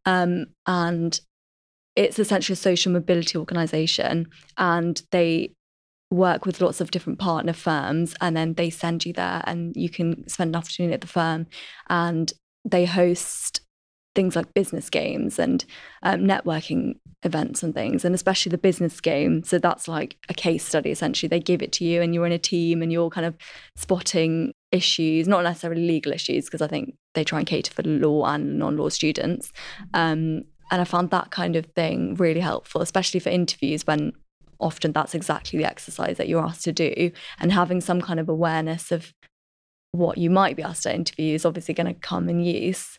Um, 0.05 0.47
and 0.65 1.19
it's 1.95 2.19
essentially 2.19 2.53
a 2.53 2.57
social 2.57 2.91
mobility 2.91 3.37
organization. 3.37 4.27
And 4.57 5.01
they 5.11 5.53
work 6.13 6.45
with 6.45 6.61
lots 6.61 6.79
of 6.79 6.91
different 6.91 7.19
partner 7.19 7.53
firms 7.53 8.15
and 8.21 8.37
then 8.37 8.53
they 8.53 8.69
send 8.69 9.05
you 9.05 9.13
there 9.13 9.41
and 9.45 9.75
you 9.75 9.89
can 9.89 10.27
spend 10.29 10.49
an 10.49 10.59
afternoon 10.59 10.93
at 10.93 11.01
the 11.01 11.07
firm 11.07 11.47
and 11.89 12.31
they 12.63 12.85
host 12.85 13.61
things 14.15 14.36
like 14.36 14.54
business 14.54 14.89
games 14.89 15.39
and 15.39 15.65
um, 16.04 16.21
networking 16.21 16.95
events 17.23 17.63
and 17.63 17.73
things, 17.73 18.06
and 18.06 18.13
especially 18.13 18.49
the 18.49 18.58
business 18.58 18.99
game. 19.02 19.43
So 19.43 19.58
that's 19.58 19.88
like 19.88 20.17
a 20.30 20.34
case 20.34 20.65
study 20.65 20.91
essentially. 20.91 21.28
They 21.28 21.39
give 21.39 21.62
it 21.62 21.71
to 21.73 21.86
you, 21.86 22.02
and 22.02 22.13
you're 22.13 22.26
in 22.26 22.32
a 22.32 22.38
team, 22.38 22.82
and 22.82 22.91
you're 22.91 23.10
kind 23.10 23.26
of 23.26 23.36
spotting 23.76 24.54
issues, 24.71 25.28
not 25.28 25.43
necessarily 25.43 25.88
legal 25.88 26.12
issues, 26.12 26.45
because 26.45 26.62
I 26.62 26.67
think 26.67 26.95
they 27.13 27.23
try 27.23 27.39
and 27.39 27.47
cater 27.47 27.71
for 27.71 27.84
law 27.84 28.26
and 28.26 28.60
non-law 28.60 28.89
students. 28.89 29.52
Um, 29.93 30.43
and 30.71 30.82
I 30.82 30.84
found 30.84 31.10
that 31.12 31.32
kind 31.32 31.56
of 31.56 31.65
thing 31.76 32.15
really 32.15 32.39
helpful, 32.39 32.82
especially 32.82 33.19
for 33.19 33.30
interviews 33.30 33.86
when 33.86 34.13
often 34.60 34.91
that's 34.91 35.13
exactly 35.13 35.60
the 35.60 35.65
exercise 35.65 36.17
that 36.17 36.28
you're 36.28 36.43
asked 36.43 36.63
to 36.63 36.71
do, 36.71 37.12
and 37.39 37.52
having 37.52 37.82
some 37.82 38.02
kind 38.02 38.19
of 38.19 38.30
awareness 38.30 38.91
of 38.91 39.13
what 39.91 40.17
you 40.17 40.30
might 40.30 40.56
be 40.56 40.63
asked 40.63 40.86
at 40.88 40.95
interview 40.95 41.36
is 41.36 41.45
obviously 41.45 41.73
going 41.73 41.88
to 41.88 41.93
come 41.93 42.28
in 42.28 42.39
use. 42.39 42.97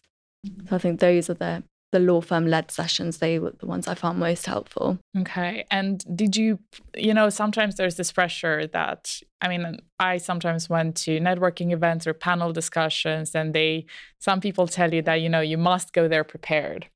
So 0.69 0.77
I 0.77 0.79
think 0.79 1.01
those 1.01 1.31
are 1.31 1.35
the 1.35 1.63
the 1.95 2.01
law 2.01 2.21
firm 2.21 2.45
led 2.47 2.73
sessions 2.73 3.19
they 3.19 3.39
were 3.39 3.55
the 3.61 3.67
ones 3.67 3.87
i 3.87 3.95
found 3.95 4.19
most 4.19 4.47
helpful. 4.47 4.99
Okay 5.17 5.65
and 5.71 6.05
did 6.17 6.37
you 6.37 6.59
you 6.97 7.15
know 7.15 7.31
sometimes 7.31 7.77
there's 7.77 7.95
this 7.95 8.11
pressure 8.11 8.67
that 8.67 9.01
i 9.41 9.47
mean 9.47 9.79
i 10.01 10.17
sometimes 10.19 10.69
went 10.69 10.97
to 10.97 11.21
networking 11.21 11.73
events 11.73 12.05
or 12.05 12.13
panel 12.13 12.53
discussions 12.53 13.33
and 13.37 13.55
they 13.55 13.87
some 14.19 14.41
people 14.41 14.67
tell 14.67 14.93
you 14.93 15.03
that 15.03 15.21
you 15.21 15.29
know 15.29 15.41
you 15.41 15.59
must 15.59 15.93
go 15.93 16.09
there 16.09 16.25
prepared 16.25 16.89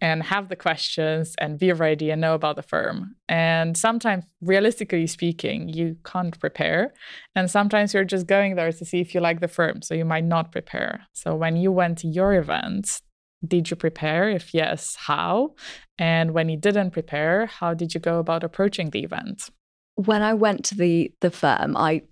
and 0.00 0.22
have 0.22 0.48
the 0.48 0.56
questions 0.56 1.34
and 1.38 1.58
be 1.58 1.72
ready 1.72 2.10
and 2.10 2.20
know 2.20 2.34
about 2.34 2.54
the 2.54 2.62
firm. 2.62 3.16
And 3.28 3.76
sometimes 3.76 4.24
realistically 4.40 5.08
speaking 5.08 5.68
you 5.68 5.96
can't 6.04 6.38
prepare. 6.38 6.94
And 7.34 7.50
sometimes 7.50 7.92
you're 7.92 8.04
just 8.04 8.28
going 8.28 8.54
there 8.54 8.70
to 8.70 8.84
see 8.84 9.00
if 9.00 9.12
you 9.12 9.20
like 9.20 9.40
the 9.40 9.48
firm 9.48 9.82
so 9.82 9.94
you 9.94 10.04
might 10.04 10.24
not 10.24 10.52
prepare. 10.52 11.06
So 11.12 11.34
when 11.34 11.56
you 11.56 11.72
went 11.72 11.98
to 11.98 12.06
your 12.06 12.34
events 12.34 13.02
did 13.46 13.70
you 13.70 13.76
prepare? 13.76 14.28
If 14.28 14.54
yes, 14.54 14.96
how? 14.96 15.54
And 15.98 16.32
when 16.32 16.48
you 16.48 16.56
didn't 16.56 16.90
prepare, 16.90 17.46
how 17.46 17.74
did 17.74 17.94
you 17.94 18.00
go 18.00 18.18
about 18.18 18.44
approaching 18.44 18.90
the 18.90 19.04
event? 19.04 19.50
When 19.94 20.22
I 20.22 20.34
went 20.34 20.64
to 20.66 20.74
the 20.74 21.12
the 21.20 21.30
firm, 21.30 21.76
I 21.76 22.02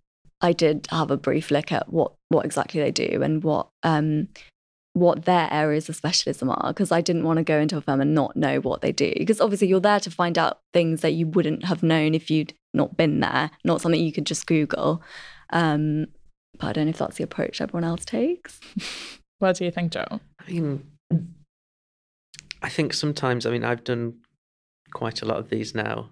I 0.40 0.52
did 0.52 0.86
have 0.90 1.10
a 1.10 1.16
brief 1.16 1.50
look 1.50 1.72
at 1.72 1.92
what 1.92 2.12
what 2.28 2.44
exactly 2.44 2.80
they 2.80 2.90
do 2.90 3.22
and 3.22 3.42
what 3.42 3.68
um 3.82 4.28
what 4.92 5.26
their 5.26 5.46
areas 5.52 5.90
of 5.90 5.96
specialism 5.96 6.48
are 6.48 6.68
because 6.68 6.90
I 6.90 7.02
didn't 7.02 7.24
want 7.24 7.36
to 7.36 7.44
go 7.44 7.58
into 7.58 7.76
a 7.76 7.82
firm 7.82 8.00
and 8.00 8.14
not 8.14 8.34
know 8.34 8.60
what 8.60 8.80
they 8.80 8.92
do 8.92 9.12
because 9.18 9.42
obviously 9.42 9.68
you're 9.68 9.78
there 9.78 10.00
to 10.00 10.10
find 10.10 10.38
out 10.38 10.60
things 10.72 11.02
that 11.02 11.12
you 11.12 11.26
wouldn't 11.26 11.66
have 11.66 11.82
known 11.82 12.14
if 12.14 12.30
you'd 12.30 12.54
not 12.72 12.96
been 12.96 13.20
there, 13.20 13.50
not 13.62 13.82
something 13.82 14.00
you 14.00 14.12
could 14.12 14.26
just 14.26 14.46
Google. 14.46 15.02
Um, 15.50 16.06
but 16.58 16.68
I 16.68 16.72
don't 16.72 16.86
know 16.86 16.90
if 16.90 16.98
that's 16.98 17.16
the 17.16 17.24
approach 17.24 17.60
everyone 17.60 17.84
else 17.84 18.06
takes. 18.06 18.58
what 19.38 19.56
do 19.56 19.66
you 19.66 19.70
think, 19.70 19.92
Joe? 19.92 20.20
I 20.40 20.50
mean, 20.50 20.82
I 22.62 22.68
think 22.68 22.92
sometimes, 22.92 23.46
I 23.46 23.50
mean, 23.50 23.64
I've 23.64 23.84
done 23.84 24.14
quite 24.92 25.22
a 25.22 25.24
lot 25.26 25.38
of 25.38 25.50
these 25.50 25.74
now 25.74 26.10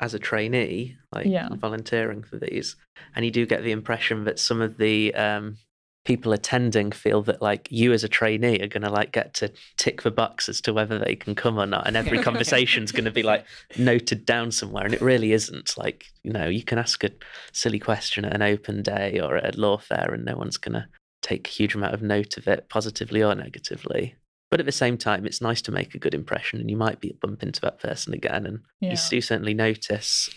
as 0.00 0.12
a 0.12 0.18
trainee, 0.18 0.96
like 1.12 1.26
yeah. 1.26 1.48
volunteering 1.54 2.22
for 2.22 2.36
these, 2.36 2.76
and 3.14 3.24
you 3.24 3.30
do 3.30 3.46
get 3.46 3.62
the 3.62 3.72
impression 3.72 4.24
that 4.24 4.38
some 4.38 4.60
of 4.60 4.76
the 4.76 5.14
um, 5.14 5.56
people 6.04 6.32
attending 6.32 6.92
feel 6.92 7.22
that 7.22 7.40
like 7.40 7.68
you 7.70 7.92
as 7.92 8.04
a 8.04 8.08
trainee 8.08 8.60
are 8.60 8.68
going 8.68 8.82
to 8.82 8.90
like 8.90 9.12
get 9.12 9.32
to 9.34 9.50
tick 9.76 10.02
the 10.02 10.10
box 10.10 10.48
as 10.48 10.60
to 10.60 10.72
whether 10.72 10.98
they 10.98 11.16
can 11.16 11.34
come 11.34 11.58
or 11.58 11.66
not 11.66 11.86
and 11.86 11.96
every 11.96 12.18
conversation's 12.22 12.92
going 12.92 13.04
to 13.04 13.10
be 13.10 13.22
like 13.22 13.46
noted 13.78 14.26
down 14.26 14.50
somewhere 14.50 14.84
and 14.84 14.94
it 14.94 15.00
really 15.00 15.32
isn't 15.32 15.76
like 15.78 16.06
you 16.22 16.30
know 16.30 16.46
you 16.46 16.62
can 16.62 16.78
ask 16.78 17.02
a 17.04 17.10
silly 17.52 17.78
question 17.78 18.24
at 18.24 18.34
an 18.34 18.42
open 18.42 18.82
day 18.82 19.18
or 19.18 19.36
at 19.36 19.54
a 19.54 19.60
law 19.60 19.78
fair 19.78 20.12
and 20.12 20.24
no 20.24 20.36
one's 20.36 20.58
going 20.58 20.74
to 20.74 20.86
take 21.22 21.48
a 21.48 21.50
huge 21.50 21.74
amount 21.74 21.94
of 21.94 22.02
note 22.02 22.36
of 22.36 22.46
it 22.46 22.68
positively 22.68 23.22
or 23.22 23.34
negatively 23.34 24.14
but 24.54 24.60
at 24.60 24.66
the 24.66 24.70
same 24.70 24.96
time, 24.96 25.26
it's 25.26 25.40
nice 25.40 25.60
to 25.62 25.72
make 25.72 25.96
a 25.96 25.98
good 25.98 26.14
impression, 26.14 26.60
and 26.60 26.70
you 26.70 26.76
might 26.76 27.00
be 27.00 27.18
bump 27.20 27.42
into 27.42 27.60
that 27.62 27.80
person 27.80 28.14
again. 28.14 28.46
And 28.46 28.60
yeah. 28.78 28.92
you 28.92 28.96
do 29.10 29.20
certainly 29.20 29.52
notice, 29.52 30.30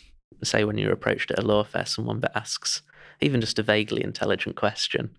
say, 0.44 0.64
when 0.64 0.80
you're 0.80 0.92
approached 0.92 1.30
at 1.30 1.38
a 1.38 1.46
law 1.46 1.64
fair, 1.64 1.86
someone 1.86 2.22
that 2.22 2.36
asks 2.36 2.82
even 3.22 3.42
just 3.42 3.60
a 3.60 3.62
vaguely 3.62 4.04
intelligent 4.04 4.56
question. 4.56 5.12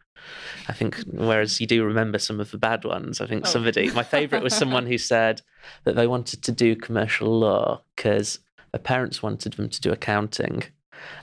I 0.66 0.72
think, 0.72 0.96
whereas 1.12 1.60
you 1.60 1.68
do 1.68 1.84
remember 1.84 2.18
some 2.18 2.40
of 2.40 2.50
the 2.50 2.58
bad 2.58 2.84
ones. 2.84 3.20
I 3.20 3.28
think 3.28 3.46
oh. 3.46 3.48
somebody, 3.48 3.88
my 3.92 4.02
favorite 4.02 4.42
was 4.42 4.52
someone 4.52 4.86
who 4.86 4.98
said 4.98 5.42
that 5.84 5.94
they 5.94 6.08
wanted 6.08 6.42
to 6.42 6.50
do 6.50 6.74
commercial 6.74 7.38
law 7.38 7.82
because 7.94 8.40
their 8.72 8.80
parents 8.80 9.22
wanted 9.22 9.52
them 9.52 9.68
to 9.68 9.80
do 9.80 9.92
accounting 9.92 10.64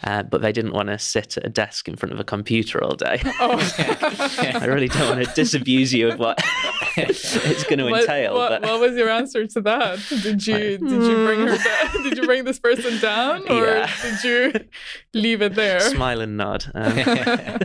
uh, 0.03 0.23
but 0.23 0.41
they 0.41 0.51
didn't 0.51 0.73
want 0.73 0.89
to 0.89 0.99
sit 0.99 1.38
at 1.38 1.45
a 1.45 1.49
desk 1.49 1.88
in 1.88 1.95
front 1.95 2.13
of 2.13 2.19
a 2.19 2.23
computer 2.23 2.83
all 2.83 2.95
day. 2.95 3.21
Oh. 3.39 3.57
I 4.59 4.65
really 4.65 4.88
don't 4.88 5.17
want 5.17 5.27
to 5.27 5.33
disabuse 5.33 5.93
you 5.93 6.09
of 6.09 6.19
what 6.19 6.39
it's 6.97 7.63
going 7.65 7.79
to 7.79 7.88
entail. 7.88 8.36
What, 8.36 8.62
what, 8.62 8.79
was 8.79 8.95
your 8.95 9.10
answer 9.10 9.45
to 9.47 9.62
that? 9.62 9.99
Did 10.10 10.45
you 10.45 10.77
did 10.77 10.81
you 10.81 11.15
bring 11.25 11.39
her 11.41 11.58
down? 11.93 12.03
Did 12.03 12.17
you 12.17 12.25
bring 12.25 12.43
this 12.43 12.60
person 12.60 12.99
down, 12.99 13.49
or 13.49 13.65
yeah. 13.65 13.91
did 14.01 14.23
you 14.23 14.65
leave 15.13 15.41
it 15.41 15.55
there? 15.55 15.79
Smile 15.79 16.21
and 16.21 16.38
nod. 16.38 16.65
Um. 16.73 17.60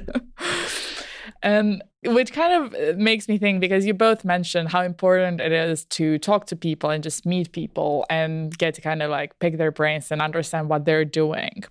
and 1.42 1.82
which 2.04 2.32
kind 2.32 2.64
of 2.64 2.74
uh, 2.74 2.96
makes 2.96 3.28
me 3.28 3.36
think 3.36 3.60
because 3.60 3.84
you 3.84 3.92
both 3.92 4.24
mentioned 4.24 4.70
how 4.70 4.82
important 4.82 5.40
it 5.40 5.52
is 5.52 5.84
to 5.86 6.18
talk 6.18 6.46
to 6.46 6.56
people 6.56 6.90
and 6.90 7.02
just 7.02 7.26
meet 7.26 7.52
people 7.52 8.06
and 8.08 8.56
get 8.56 8.74
to 8.74 8.80
kind 8.80 9.02
of 9.02 9.10
like 9.10 9.38
pick 9.38 9.58
their 9.58 9.70
brains 9.70 10.10
and 10.10 10.22
understand 10.22 10.68
what 10.68 10.84
they're 10.84 11.04
doing 11.04 11.62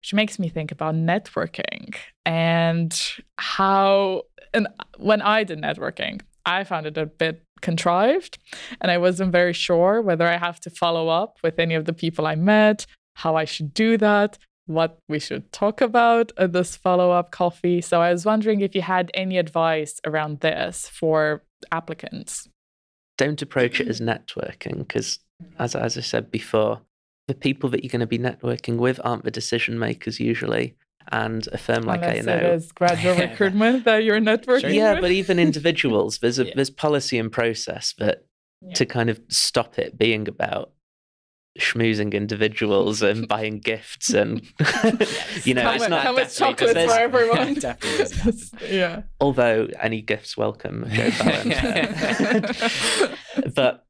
which 0.00 0.14
makes 0.14 0.38
me 0.38 0.48
think 0.48 0.70
about 0.70 0.94
networking 0.94 1.94
and 2.24 3.18
how 3.38 4.22
and 4.54 4.68
when 4.98 5.20
i 5.20 5.42
did 5.42 5.60
networking 5.60 6.20
i 6.46 6.64
found 6.64 6.86
it 6.86 6.96
a 6.96 7.06
bit 7.06 7.42
contrived 7.60 8.38
and 8.80 8.90
i 8.90 8.98
wasn't 8.98 9.30
very 9.30 9.52
sure 9.52 10.02
whether 10.02 10.26
i 10.26 10.36
have 10.36 10.58
to 10.60 10.70
follow 10.70 11.08
up 11.08 11.38
with 11.42 11.58
any 11.58 11.74
of 11.74 11.84
the 11.84 11.92
people 11.92 12.26
i 12.26 12.34
met 12.34 12.86
how 13.14 13.36
i 13.36 13.44
should 13.44 13.72
do 13.72 13.96
that 13.96 14.38
what 14.66 14.98
we 15.08 15.18
should 15.18 15.52
talk 15.52 15.80
about 15.80 16.32
at 16.36 16.52
this 16.52 16.76
follow 16.76 17.10
up 17.10 17.30
coffee. 17.30 17.80
So 17.80 18.00
I 18.00 18.12
was 18.12 18.24
wondering 18.24 18.60
if 18.60 18.74
you 18.74 18.82
had 18.82 19.10
any 19.14 19.38
advice 19.38 20.00
around 20.04 20.40
this 20.40 20.88
for 20.88 21.42
applicants. 21.70 22.48
Don't 23.18 23.42
approach 23.42 23.80
it 23.80 23.88
as 23.88 24.00
networking 24.00 24.78
because, 24.78 25.18
as, 25.58 25.74
as 25.74 25.98
I 25.98 26.00
said 26.00 26.30
before, 26.30 26.80
the 27.28 27.34
people 27.34 27.70
that 27.70 27.84
you're 27.84 27.90
going 27.90 28.00
to 28.00 28.06
be 28.06 28.18
networking 28.18 28.76
with 28.76 29.00
aren't 29.04 29.24
the 29.24 29.30
decision 29.30 29.78
makers 29.78 30.18
usually. 30.18 30.76
And 31.10 31.46
a 31.52 31.58
firm 31.58 31.84
like 31.84 32.02
Unless 32.02 32.26
A&O, 32.26 32.36
it 32.36 32.54
is 32.54 32.72
gradual 32.72 33.16
recruitment 33.28 33.84
that 33.84 34.04
you're 34.04 34.20
networking. 34.20 34.74
Yeah, 34.74 34.94
with. 34.94 35.02
but 35.02 35.10
even 35.10 35.38
individuals, 35.38 36.18
there's 36.18 36.38
a 36.38 36.44
yeah. 36.46 36.52
there's 36.54 36.70
policy 36.70 37.18
and 37.18 37.30
process 37.30 37.94
that 37.98 38.26
yeah. 38.60 38.74
to 38.74 38.86
kind 38.86 39.10
of 39.10 39.20
stop 39.28 39.78
it 39.78 39.98
being 39.98 40.28
about 40.28 40.72
schmoozing 41.58 42.12
individuals 42.12 43.02
and 43.02 43.28
buying 43.34 43.58
gifts 43.58 44.14
and 44.14 44.40
you 45.44 45.52
know 45.52 45.70
it's 45.70 45.86
not 45.86 46.02
how 46.02 46.12
much 46.12 46.34
chocolate 46.34 46.72
for 46.74 46.92
everyone 46.92 47.54
yeah 48.70 49.02
although 49.20 49.68
any 49.78 50.00
gifts 50.00 50.34
welcome 50.34 50.86
Joe 50.88 51.10
but 53.54 53.84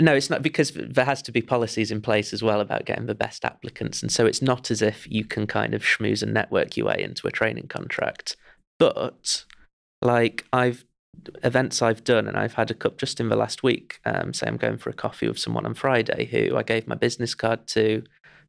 No, 0.00 0.14
it's 0.14 0.30
not 0.30 0.42
because 0.42 0.72
there 0.74 1.04
has 1.04 1.22
to 1.22 1.32
be 1.32 1.40
policies 1.40 1.92
in 1.92 2.00
place 2.00 2.32
as 2.32 2.42
well 2.42 2.60
about 2.60 2.84
getting 2.84 3.06
the 3.06 3.14
best 3.14 3.44
applicants. 3.44 4.02
And 4.02 4.10
so 4.10 4.26
it's 4.26 4.42
not 4.42 4.70
as 4.70 4.82
if 4.82 5.06
you 5.08 5.24
can 5.24 5.46
kind 5.46 5.72
of 5.72 5.82
schmooze 5.82 6.22
and 6.22 6.34
network 6.34 6.76
your 6.76 6.86
way 6.86 7.00
into 7.00 7.28
a 7.28 7.30
training 7.30 7.68
contract. 7.68 8.36
But 8.78 9.44
like 10.02 10.46
I've 10.52 10.84
events 11.42 11.82
I've 11.82 12.04
done, 12.04 12.26
and 12.26 12.36
I've 12.36 12.54
had 12.54 12.70
a 12.70 12.74
cup 12.74 12.98
just 12.98 13.20
in 13.20 13.28
the 13.28 13.36
last 13.36 13.62
week. 13.62 14.00
Um, 14.04 14.34
say 14.34 14.46
I'm 14.46 14.56
going 14.56 14.78
for 14.78 14.90
a 14.90 14.94
coffee 14.94 15.28
with 15.28 15.38
someone 15.38 15.66
on 15.66 15.74
Friday 15.74 16.26
who 16.26 16.56
I 16.56 16.62
gave 16.62 16.86
my 16.86 16.96
business 16.96 17.34
card 17.34 17.66
to. 17.68 18.02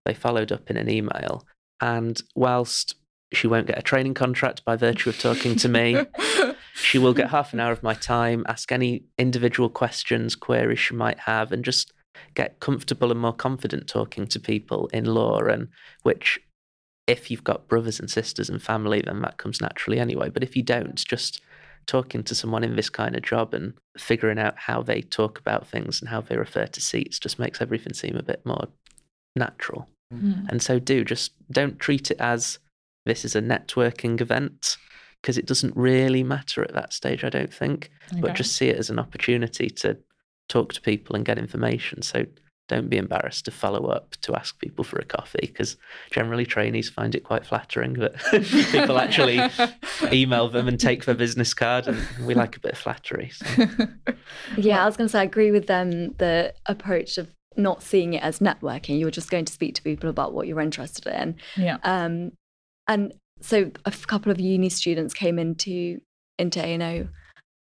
They 0.06 0.14
followed 0.14 0.52
up 0.52 0.70
in 0.70 0.78
an 0.78 0.90
email. 0.90 1.46
And 1.82 2.22
whilst 2.36 2.96
she 3.34 3.48
won't 3.48 3.68
get 3.68 3.78
a 3.78 3.84
training 3.84 4.14
contract 4.14 4.64
by 4.66 4.76
virtue 4.76 5.10
of 5.10 5.20
talking 5.20 5.56
to 5.58 5.70
me, 5.70 5.98
She 6.76 6.98
will 6.98 7.14
get 7.14 7.30
half 7.30 7.54
an 7.54 7.62
hour 7.62 7.72
of 7.72 7.84
my 7.84 7.94
time, 7.94 8.44
ask 8.50 8.70
any 8.70 9.06
individual 9.18 9.70
questions, 9.70 10.36
queries 10.36 10.78
she 10.80 10.94
might 10.94 11.20
have, 11.20 11.54
and 11.54 11.64
just 11.64 11.94
get 12.34 12.60
comfortable 12.60 13.12
and 13.12 13.20
more 13.20 13.34
confident 13.34 13.88
talking 13.88 14.28
to 14.28 14.40
people 14.42 14.88
in 14.88 15.06
law. 15.06 15.40
And 15.40 15.70
which, 16.04 16.38
if 17.08 17.32
you've 17.32 17.46
got 17.46 17.70
brothers 17.70 18.00
and 18.02 18.12
sisters 18.12 18.50
and 18.50 18.62
family, 18.62 19.02
then 19.02 19.22
that 19.22 19.38
comes 19.38 19.62
naturally 19.62 20.00
anyway. 20.00 20.30
But 20.30 20.44
if 20.44 20.58
you 20.58 20.64
don't, 20.64 20.96
just 20.96 21.42
talking 21.88 22.24
to 22.24 22.36
someone 22.36 22.64
in 22.64 22.76
this 22.76 22.90
kind 22.90 23.16
of 23.16 23.22
job 23.22 23.54
and 23.54 23.74
figuring 23.98 24.38
out 24.38 24.58
how 24.58 24.82
they 24.82 25.02
talk 25.02 25.40
about 25.40 25.68
things 25.68 26.02
and 26.02 26.10
how 26.10 26.20
they 26.20 26.36
refer 26.36 26.66
to 26.66 26.82
seats 26.82 27.20
just 27.20 27.40
makes 27.40 27.62
everything 27.62 27.94
seem 27.94 28.18
a 28.18 28.24
bit 28.24 28.46
more 28.46 28.68
natural. 29.38 29.88
Mm. 30.14 30.50
And 30.50 30.62
so, 30.62 30.78
do 30.78 31.06
just 31.06 31.32
don't 31.50 31.80
treat 31.80 32.12
it 32.12 32.20
as 32.20 32.60
this 33.06 33.24
is 33.24 33.34
a 33.34 33.42
networking 33.42 34.20
event 34.20 34.76
because 35.26 35.40
it 35.40 35.48
doesn't 35.48 35.76
really 35.76 36.22
matter 36.22 36.62
at 36.62 36.72
that 36.76 36.94
stage, 36.94 37.24
I 37.24 37.30
don't 37.30 37.52
think. 37.52 37.90
Okay. 38.12 38.22
But 38.22 38.36
just 38.36 38.56
see 38.56 38.68
it 38.68 38.78
as 38.78 38.92
an 38.92 39.00
opportunity 39.00 39.72
to 39.72 39.98
talk 40.50 40.72
to 40.74 40.82
people 40.82 41.16
and 41.16 41.26
get 41.26 41.40
information. 41.40 42.04
So 42.04 42.28
don't 42.68 42.92
be 42.92 42.98
embarrassed 42.98 43.46
to 43.46 43.52
follow 43.52 43.88
up 43.88 44.12
to 44.22 44.36
ask 44.36 44.60
people 44.60 44.84
for 44.84 45.00
a 45.00 45.04
coffee 45.04 45.40
because 45.42 45.78
generally 46.12 46.46
trainees 46.46 46.92
find 46.92 47.16
it 47.16 47.24
quite 47.24 47.44
flattering 47.44 47.94
that 47.94 48.14
people 48.72 49.00
actually 49.00 49.42
email 50.14 50.48
them 50.48 50.68
and 50.68 50.80
take 50.80 51.06
their 51.06 51.16
business 51.16 51.56
card 51.56 51.88
and 51.88 51.98
we 52.28 52.36
like 52.36 52.56
a 52.56 52.60
bit 52.60 52.74
of 52.74 52.78
flattery 52.78 53.30
so. 53.30 53.46
yeah 54.58 54.82
i 54.82 54.86
was 54.88 54.98
going 54.98 55.08
to 55.08 55.12
say 55.12 55.20
i 55.20 55.24
agree 55.24 55.52
with 55.52 55.68
them 55.68 56.16
the 56.18 56.52
approach 56.66 57.20
of 57.20 57.30
not 57.56 57.84
seeing 57.84 58.16
it 58.16 58.24
as 58.24 58.40
networking 58.40 59.00
you're 59.00 59.12
just 59.12 59.30
going 59.30 59.46
to 59.46 59.54
speak 59.54 59.76
to 59.76 59.84
people 59.84 60.10
about 60.10 60.34
what 60.34 60.48
you're 60.48 60.60
interested 60.60 61.06
in 61.06 61.36
yeah 61.56 61.78
um 61.84 62.32
and 62.88 63.14
so 63.42 63.72
a 63.86 63.92
couple 63.92 64.32
of 64.32 64.40
uni 64.40 64.70
students 64.70 65.14
came 65.14 65.38
into 65.40 66.00
into 66.38 66.64
A&O 66.64 67.08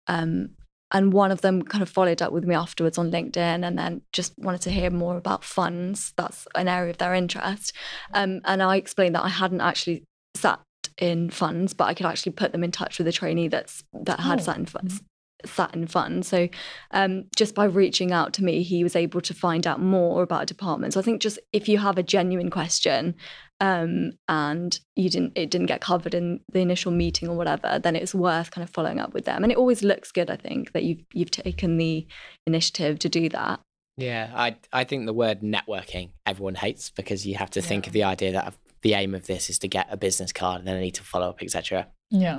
um, 0.08 0.50
and 0.90 1.12
one 1.12 1.30
of 1.30 1.40
them 1.40 1.62
kind 1.62 1.82
of 1.82 1.88
followed 1.88 2.22
up 2.22 2.32
with 2.32 2.44
me 2.44 2.54
afterwards 2.54 2.98
on 2.98 3.10
LinkedIn 3.10 3.66
and 3.66 3.78
then 3.78 4.02
just 4.12 4.32
wanted 4.38 4.60
to 4.62 4.70
hear 4.70 4.90
more 4.90 5.16
about 5.16 5.42
funds. 5.42 6.12
That's 6.16 6.46
an 6.54 6.68
area 6.68 6.90
of 6.90 6.98
their 6.98 7.14
interest. 7.14 7.72
Um, 8.12 8.40
and 8.44 8.62
I 8.62 8.76
explained 8.76 9.14
that 9.14 9.24
I 9.24 9.28
hadn't 9.28 9.60
actually 9.60 10.04
sat 10.36 10.60
in 10.98 11.30
funds, 11.30 11.74
but 11.74 11.84
I 11.84 11.94
could 11.94 12.06
actually 12.06 12.32
put 12.32 12.52
them 12.52 12.62
in 12.62 12.70
touch 12.70 12.98
with 12.98 13.08
a 13.08 13.12
trainee 13.12 13.48
that's 13.48 13.82
that 13.92 14.20
had 14.20 14.40
oh. 14.40 14.42
sat 14.42 14.56
in 14.56 14.66
funds. 14.66 14.94
Mm-hmm 14.94 15.06
sat 15.46 15.74
in 15.74 15.86
fund. 15.86 16.24
So 16.24 16.48
um, 16.92 17.24
just 17.36 17.54
by 17.54 17.64
reaching 17.64 18.12
out 18.12 18.32
to 18.34 18.44
me, 18.44 18.62
he 18.62 18.82
was 18.82 18.96
able 18.96 19.20
to 19.20 19.34
find 19.34 19.66
out 19.66 19.80
more 19.80 20.22
about 20.22 20.44
a 20.44 20.46
department. 20.46 20.94
So 20.94 21.00
I 21.00 21.02
think 21.02 21.20
just 21.20 21.38
if 21.52 21.68
you 21.68 21.76
have 21.76 21.98
a 21.98 22.02
genuine 22.02 22.50
question 22.50 23.14
um, 23.60 24.12
and 24.28 24.78
you 24.96 25.08
didn't 25.08 25.32
it 25.36 25.50
didn't 25.50 25.66
get 25.66 25.80
covered 25.80 26.14
in 26.14 26.40
the 26.52 26.60
initial 26.60 26.92
meeting 26.92 27.28
or 27.28 27.36
whatever, 27.36 27.78
then 27.78 27.96
it's 27.96 28.14
worth 28.14 28.50
kind 28.50 28.62
of 28.62 28.70
following 28.70 28.98
up 28.98 29.14
with 29.14 29.24
them. 29.24 29.42
And 29.42 29.52
it 29.52 29.58
always 29.58 29.82
looks 29.82 30.12
good, 30.12 30.30
I 30.30 30.36
think, 30.36 30.72
that 30.72 30.84
you've 30.84 31.04
you've 31.12 31.30
taken 31.30 31.76
the 31.76 32.06
initiative 32.46 32.98
to 33.00 33.08
do 33.08 33.28
that. 33.30 33.60
Yeah, 33.96 34.30
I 34.34 34.56
I 34.72 34.84
think 34.84 35.06
the 35.06 35.12
word 35.12 35.40
networking 35.40 36.10
everyone 36.26 36.56
hates 36.56 36.90
because 36.90 37.26
you 37.26 37.36
have 37.36 37.50
to 37.50 37.60
yeah. 37.60 37.66
think 37.66 37.86
of 37.86 37.92
the 37.92 38.04
idea 38.04 38.32
that 38.32 38.54
the 38.84 38.92
aim 38.92 39.14
of 39.14 39.26
this 39.26 39.48
is 39.48 39.58
to 39.58 39.66
get 39.66 39.88
a 39.90 39.96
business 39.96 40.30
card 40.30 40.58
and 40.60 40.68
then 40.68 40.76
I 40.76 40.80
need 40.80 40.94
to 40.96 41.02
follow 41.02 41.30
up, 41.30 41.42
etc. 41.42 41.88
Yeah. 42.10 42.38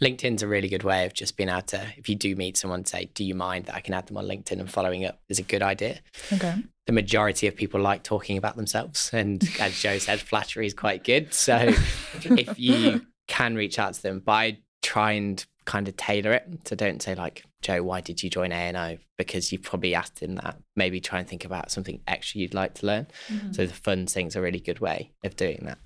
LinkedIn's 0.00 0.40
a 0.40 0.46
really 0.46 0.68
good 0.68 0.84
way 0.84 1.04
of 1.04 1.12
just 1.12 1.36
being 1.36 1.48
able 1.48 1.62
to, 1.62 1.84
if 1.96 2.08
you 2.08 2.14
do 2.14 2.36
meet 2.36 2.56
someone, 2.56 2.84
say, 2.84 3.10
do 3.14 3.24
you 3.24 3.34
mind 3.34 3.66
that 3.66 3.74
I 3.74 3.80
can 3.80 3.92
add 3.92 4.06
them 4.06 4.16
on 4.16 4.26
LinkedIn 4.26 4.60
and 4.60 4.70
following 4.70 5.04
up 5.04 5.18
is 5.28 5.40
a 5.40 5.42
good 5.42 5.60
idea. 5.60 5.98
Okay. 6.32 6.54
The 6.86 6.92
majority 6.92 7.48
of 7.48 7.56
people 7.56 7.80
like 7.80 8.04
talking 8.04 8.38
about 8.38 8.56
themselves. 8.56 9.10
And 9.12 9.42
as 9.60 9.76
Joe 9.76 9.98
said, 9.98 10.20
flattery 10.20 10.66
is 10.66 10.72
quite 10.72 11.02
good. 11.02 11.34
So 11.34 11.56
if 12.14 12.58
you 12.60 13.04
can 13.26 13.56
reach 13.56 13.80
out 13.80 13.94
to 13.94 14.02
them, 14.02 14.20
by 14.20 14.58
try 14.82 15.12
and 15.12 15.44
kind 15.64 15.88
of 15.88 15.96
tailor 15.96 16.32
it. 16.32 16.48
So 16.64 16.76
don't 16.76 17.02
say 17.02 17.16
like, 17.16 17.44
Joe, 17.62 17.82
why 17.82 18.00
did 18.00 18.22
you 18.22 18.28
join 18.28 18.52
A&O? 18.52 18.98
Because 19.16 19.52
you've 19.52 19.62
probably 19.62 19.94
asked 19.94 20.18
him 20.18 20.34
that. 20.34 20.58
Maybe 20.74 21.00
try 21.00 21.20
and 21.20 21.28
think 21.28 21.44
about 21.44 21.70
something 21.70 22.00
extra 22.06 22.40
you'd 22.40 22.54
like 22.54 22.74
to 22.74 22.86
learn. 22.86 23.06
Mm-hmm. 23.28 23.52
So 23.52 23.66
the 23.66 23.72
fun 23.72 24.06
thing's 24.06 24.36
a 24.36 24.40
really 24.40 24.60
good 24.60 24.80
way 24.80 25.12
of 25.24 25.36
doing 25.36 25.60
that. 25.62 25.78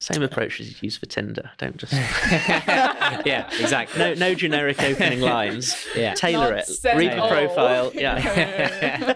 Same 0.00 0.22
approach 0.22 0.60
as 0.60 0.68
you 0.68 0.76
use 0.80 0.96
for 0.96 1.06
Tinder. 1.06 1.52
Don't 1.58 1.76
just 1.76 1.92
yeah, 1.92 3.48
exactly. 3.60 4.00
No, 4.00 4.14
no 4.14 4.34
generic 4.34 4.82
opening 4.82 5.20
lines. 5.32 5.76
Yeah, 5.94 6.14
tailor 6.14 6.56
Not 6.56 6.68
it. 6.68 6.96
Read 6.96 7.12
the 7.12 7.28
profile. 7.28 7.92
Yeah. 7.94 9.14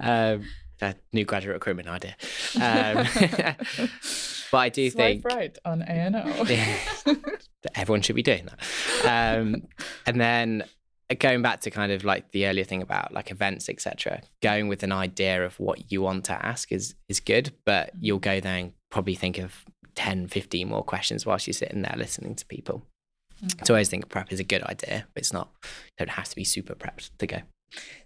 um, 0.00 0.44
a 0.80 0.94
new 1.12 1.26
graduate 1.26 1.54
recruitment 1.54 1.88
idea. 1.88 2.16
Um, 2.56 3.06
but 4.50 4.58
I 4.58 4.68
do 4.70 4.88
Swipe 4.88 5.22
think 5.22 5.24
right 5.26 5.58
on 5.66 5.82
A 5.82 5.86
and 5.86 6.16
O. 6.16 7.14
Everyone 7.74 8.00
should 8.00 8.16
be 8.16 8.22
doing 8.22 8.46
that. 8.46 9.38
Um, 9.40 9.66
and 10.06 10.18
then 10.18 10.64
going 11.14 11.42
back 11.42 11.60
to 11.60 11.70
kind 11.70 11.90
of 11.90 12.04
like 12.04 12.30
the 12.32 12.46
earlier 12.46 12.64
thing 12.64 12.82
about 12.82 13.12
like 13.12 13.30
events 13.30 13.68
etc 13.68 14.20
going 14.42 14.68
with 14.68 14.82
an 14.82 14.92
idea 14.92 15.44
of 15.44 15.58
what 15.58 15.90
you 15.90 16.02
want 16.02 16.24
to 16.24 16.46
ask 16.46 16.70
is 16.70 16.94
is 17.08 17.18
good 17.18 17.52
but 17.64 17.90
you'll 17.98 18.18
go 18.18 18.40
there 18.40 18.56
and 18.56 18.72
probably 18.90 19.14
think 19.14 19.38
of 19.38 19.64
10, 19.98 20.28
15 20.28 20.68
more 20.68 20.84
questions 20.84 21.26
whilst 21.26 21.48
you're 21.48 21.54
sitting 21.54 21.82
there 21.82 21.94
listening 21.96 22.36
to 22.36 22.46
people. 22.46 22.82
Okay. 23.42 23.64
So 23.64 23.74
I 23.74 23.78
always 23.78 23.88
think 23.88 24.08
prep 24.08 24.32
is 24.32 24.38
a 24.38 24.44
good 24.44 24.62
idea, 24.62 25.06
but 25.12 25.20
it's 25.20 25.32
not, 25.32 25.50
you 25.64 25.70
don't 25.98 26.10
have 26.10 26.28
to 26.28 26.36
be 26.36 26.44
super 26.44 26.76
prepped 26.76 27.10
to 27.18 27.26
go. 27.26 27.38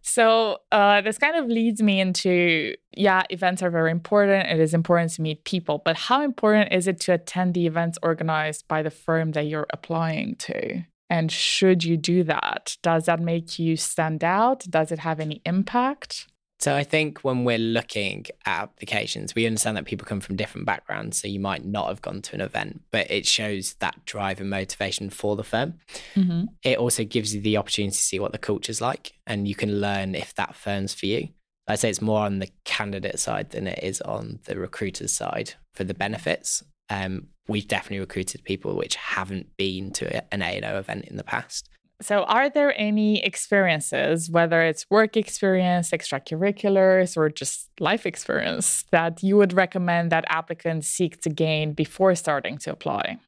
So 0.01 0.59
uh, 0.73 1.03
this 1.03 1.19
kind 1.19 1.37
of 1.37 1.47
leads 1.47 1.83
me 1.83 2.01
into 2.01 2.75
yeah, 2.97 3.23
events 3.29 3.63
are 3.63 3.71
very 3.71 3.91
important. 3.91 4.49
It 4.49 4.59
is 4.59 4.73
important 4.73 5.13
to 5.13 5.23
meet 5.23 5.45
people, 5.45 5.83
but 5.85 5.97
how 5.97 6.23
important 6.23 6.73
is 6.73 6.89
it 6.89 6.99
to 7.01 7.13
attend 7.13 7.53
the 7.53 7.67
events 7.67 7.99
organized 8.03 8.67
by 8.69 8.83
the 8.83 8.91
firm 8.91 9.33
that 9.33 9.43
you're 9.43 9.67
applying 9.71 10.37
to? 10.37 10.83
And 11.13 11.31
should 11.31 11.85
you 11.85 11.99
do 11.99 12.25
that? 12.25 12.79
Does 12.81 13.05
that 13.05 13.21
make 13.21 13.59
you 13.59 13.77
stand 13.77 14.25
out? 14.25 14.65
Does 14.71 14.91
it 14.91 15.01
have 15.01 15.21
any 15.21 15.43
impact? 15.45 16.27
So 16.59 16.75
I 16.75 16.85
think 16.85 17.19
when 17.19 17.45
we're 17.45 17.59
looking 17.59 18.25
at 18.47 18.63
applications, 18.63 19.35
we 19.35 19.45
understand 19.47 19.77
that 19.77 19.85
people 19.85 20.07
come 20.07 20.21
from 20.21 20.37
different 20.37 20.67
backgrounds. 20.67 21.21
So 21.21 21.29
you 21.29 21.39
might 21.39 21.67
not 21.67 21.89
have 21.89 22.01
gone 22.01 22.23
to 22.23 22.35
an 22.35 22.41
event, 22.41 22.81
but 22.91 23.11
it 23.11 23.27
shows 23.27 23.75
that 23.81 24.03
drive 24.07 24.41
and 24.41 24.49
motivation 24.49 25.11
for 25.11 25.37
the 25.37 25.45
firm. 25.45 25.75
Mm-hmm. 26.15 26.45
It 26.63 26.79
also 26.79 27.05
gives 27.05 27.35
you 27.35 27.43
the 27.43 27.59
opportunity 27.59 27.93
to 27.93 28.03
see 28.03 28.19
what 28.19 28.33
the 28.33 28.39
culture's 28.39 28.81
like 28.81 29.13
and 29.27 29.47
you 29.47 29.55
can 29.55 29.83
learn 29.83 30.15
if 30.15 30.35
that 30.37 30.55
firm's 30.55 30.95
for 30.95 31.05
you. 31.05 31.29
I'd 31.69 31.79
say 31.79 31.91
it's 31.91 32.01
more 32.01 32.21
on 32.21 32.39
the 32.39 32.49
candidate 32.65 33.21
side 33.21 33.51
than 33.51 33.67
it 33.67 33.81
is 33.83 34.01
on 34.01 34.39
the 34.45 34.59
recruiter's 34.59 35.13
side 35.13 35.53
for 35.75 35.85
the 35.85 35.95
benefits. 35.95 36.65
Um, 36.93 37.29
we've 37.49 37.67
definitely 37.67 38.01
recruited 38.01 38.45
people 38.45 38.77
which 38.77 38.97
haven't 38.97 39.57
been 39.57 39.93
to 39.93 40.35
an 40.35 40.43
A&O 40.43 40.79
event 40.79 41.07
in 41.07 41.17
the 41.17 41.25
past. 41.25 41.69
So, 42.03 42.25
are 42.25 42.51
there 42.51 42.75
any 42.79 43.25
experiences, 43.25 44.29
whether 44.29 44.63
it's 44.63 44.85
work 44.91 45.17
experience, 45.17 45.93
extracurriculars, 45.93 47.17
or 47.17 47.29
just 47.31 47.71
life 47.79 48.07
experience, 48.07 48.85
that 48.91 49.23
you 49.23 49.37
would 49.37 49.53
recommend 49.53 50.11
that 50.11 50.25
applicants 50.29 50.89
seek 50.89 51.21
to 51.23 51.31
gain 51.31 51.75
before 51.75 52.15
starting 52.17 52.59
to 52.59 52.73
apply? 52.73 53.19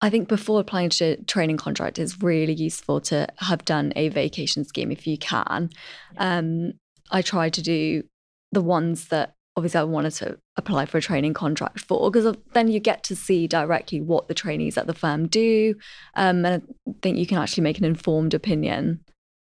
I 0.00 0.08
think 0.08 0.28
before 0.28 0.60
applying 0.60 0.90
to 0.90 1.04
a 1.04 1.16
training 1.24 1.56
contract, 1.56 1.98
it's 1.98 2.22
really 2.22 2.54
useful 2.54 3.00
to 3.02 3.26
have 3.38 3.64
done 3.64 3.92
a 3.96 4.08
vacation 4.08 4.64
scheme 4.64 4.92
if 4.92 5.06
you 5.06 5.18
can. 5.18 5.70
Um, 6.16 6.74
I 7.10 7.22
try 7.22 7.50
to 7.50 7.62
do 7.62 8.04
the 8.52 8.62
ones 8.62 9.08
that 9.08 9.34
obviously 9.56 9.80
I 9.80 9.84
wanted 9.84 10.12
to 10.14 10.38
apply 10.56 10.86
for 10.86 10.98
a 10.98 11.02
training 11.02 11.34
contract 11.34 11.80
for 11.80 12.10
because 12.10 12.36
then 12.52 12.68
you 12.68 12.80
get 12.80 13.02
to 13.04 13.16
see 13.16 13.46
directly 13.46 14.00
what 14.00 14.28
the 14.28 14.34
trainees 14.34 14.78
at 14.78 14.86
the 14.86 14.94
firm 14.94 15.28
do, 15.28 15.74
um, 16.14 16.44
and 16.44 16.62
I 16.88 16.92
think 17.02 17.18
you 17.18 17.26
can 17.26 17.38
actually 17.38 17.64
make 17.64 17.78
an 17.78 17.84
informed 17.84 18.34
opinion 18.34 19.00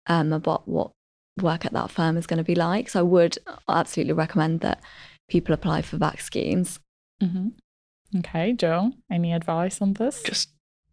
um, 0.07 0.33
about 0.33 0.67
what 0.69 0.93
work 1.41 1.65
at 1.65 1.73
that 1.73 1.91
firm 1.91 2.17
is 2.17 2.27
going 2.27 2.39
to 2.39 2.45
be 2.45 2.55
like. 2.55 2.89
So 2.89 3.01
I 3.01 3.03
would 3.03 3.39
absolutely 3.69 4.15
recommend 4.15 4.61
that 4.61 4.81
people 5.29 5.53
apply 5.55 5.83
for 5.83 5.99
VAC 5.99 6.21
schemes. 6.21 6.81
Mm-hmm. 7.23 8.19
Okay, 8.19 8.53
Joe, 8.53 8.93
any 9.11 9.33
advice 9.33 9.83
on 9.83 9.95
this? 9.95 10.23
Just 10.23 10.51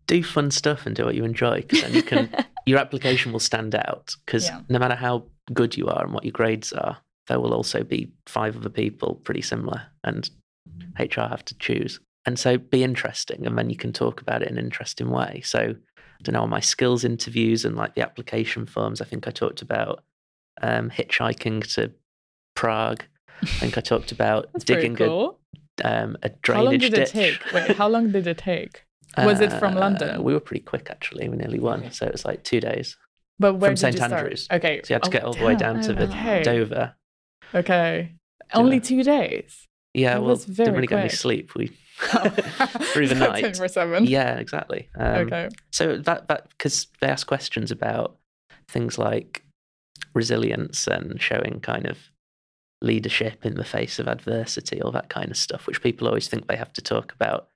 do 0.07 0.21
fun 0.23 0.51
stuff 0.51 0.85
and 0.85 0.95
do 0.95 1.05
what 1.05 1.15
you 1.15 1.23
enjoy 1.23 1.61
because 1.61 1.81
then 1.81 1.93
you 1.93 2.03
can 2.03 2.29
your 2.65 2.79
application 2.79 3.31
will 3.31 3.39
stand 3.39 3.73
out 3.75 4.15
because 4.25 4.45
yeah. 4.45 4.59
no 4.69 4.79
matter 4.79 4.95
how 4.95 5.23
good 5.53 5.77
you 5.77 5.87
are 5.87 6.03
and 6.03 6.13
what 6.13 6.23
your 6.23 6.31
grades 6.31 6.73
are 6.73 6.97
there 7.27 7.39
will 7.39 7.53
also 7.53 7.83
be 7.83 8.11
five 8.25 8.57
other 8.57 8.69
people 8.69 9.15
pretty 9.23 9.41
similar, 9.41 9.81
and 10.03 10.29
HR 10.99 11.21
have 11.21 11.45
to 11.45 11.57
choose. 11.57 11.99
And 12.25 12.39
so 12.39 12.57
be 12.57 12.83
interesting, 12.83 13.45
and 13.45 13.57
then 13.57 13.69
you 13.69 13.75
can 13.75 13.91
talk 13.93 14.21
about 14.21 14.41
it 14.43 14.49
in 14.49 14.57
an 14.57 14.63
interesting 14.63 15.09
way. 15.09 15.41
So, 15.43 15.59
I 15.59 16.21
don't 16.23 16.33
know, 16.33 16.43
on 16.43 16.49
my 16.49 16.61
skills 16.61 17.03
interviews 17.03 17.65
and 17.65 17.75
like 17.75 17.95
the 17.95 18.01
application 18.01 18.65
forms, 18.65 19.01
I 19.01 19.05
think 19.05 19.27
I 19.27 19.31
talked 19.31 19.61
about 19.61 20.03
um, 20.61 20.89
hitchhiking 20.89 21.73
to 21.75 21.91
Prague. 22.55 23.03
I 23.41 23.45
think 23.45 23.77
I 23.77 23.81
talked 23.81 24.11
about 24.13 24.47
digging 24.65 24.95
cool. 24.95 25.39
a, 25.83 26.03
um, 26.03 26.17
a 26.23 26.29
drainage 26.29 26.55
How 26.55 26.63
long 26.63 26.77
did 26.79 26.93
ditch. 26.93 27.09
it 27.09 27.11
take? 27.41 27.53
Wait, 27.53 27.75
how 27.75 27.87
long 27.89 28.11
did 28.11 28.25
it 28.27 28.37
take? 28.37 28.83
Was 29.17 29.41
it 29.41 29.51
from 29.51 29.75
Uh, 29.75 29.81
London? 29.81 30.23
We 30.23 30.33
were 30.33 30.39
pretty 30.39 30.63
quick 30.63 30.87
actually. 30.89 31.27
We 31.29 31.35
nearly 31.37 31.59
won, 31.59 31.91
so 31.91 32.05
it 32.05 32.11
was 32.13 32.23
like 32.25 32.43
two 32.43 32.59
days. 32.61 32.95
But 33.39 33.55
where 33.55 33.71
from 33.71 33.77
St? 33.77 33.99
Andrews. 33.99 34.47
Okay. 34.51 34.81
So 34.83 34.93
you 34.93 34.95
had 34.95 35.03
to 35.03 35.09
Oh, 35.09 35.11
get 35.11 35.23
all 35.23 35.33
the 35.33 35.43
way 35.43 35.55
down 35.55 35.81
to 35.81 35.93
the 35.93 36.03
Okay. 36.07 36.41
Dover. 36.43 36.95
Okay. 37.55 38.13
Only 38.53 38.79
two 38.79 39.03
days. 39.03 39.67
Yeah, 39.93 40.15
That 40.15 40.21
well, 40.21 40.29
was 40.31 40.45
very 40.45 40.65
didn't 40.67 40.75
really 40.75 40.87
get 40.87 40.99
any 40.99 41.09
sleep. 41.09 41.55
We 41.55 41.67
through 41.97 43.07
the 43.07 43.15
night. 43.19 43.43
24/7. 43.43 44.07
Yeah, 44.09 44.37
exactly. 44.37 44.89
Um, 44.95 45.27
Okay. 45.27 45.49
So 45.71 45.97
that 45.97 46.27
that 46.27 46.49
because 46.49 46.87
they 46.99 47.07
ask 47.07 47.27
questions 47.27 47.71
about 47.71 48.17
things 48.67 48.97
like 48.97 49.43
resilience 50.13 50.87
and 50.87 51.21
showing 51.21 51.59
kind 51.59 51.85
of 51.85 51.97
leadership 52.81 53.45
in 53.45 53.55
the 53.55 53.63
face 53.63 53.99
of 53.99 54.07
adversity, 54.07 54.81
all 54.81 54.91
that 54.91 55.09
kind 55.09 55.31
of 55.31 55.37
stuff, 55.37 55.67
which 55.67 55.81
people 55.81 56.07
always 56.07 56.27
think 56.27 56.47
they 56.47 56.55
have 56.57 56.73
to 56.73 56.81
talk 56.81 57.13
about 57.13 57.47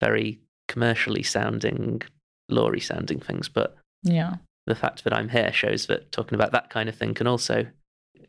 very 0.00 0.40
commercially 0.68 1.22
sounding, 1.22 2.00
lawry 2.48 2.80
sounding 2.80 3.18
things. 3.20 3.48
But 3.48 3.76
Yeah. 4.02 4.36
the 4.66 4.74
fact 4.76 5.04
that 5.04 5.12
I'm 5.12 5.30
here 5.30 5.52
shows 5.52 5.86
that 5.86 6.12
talking 6.12 6.34
about 6.36 6.52
that 6.52 6.70
kind 6.70 6.88
of 6.88 6.94
thing 6.94 7.14
can 7.14 7.26
also 7.26 7.66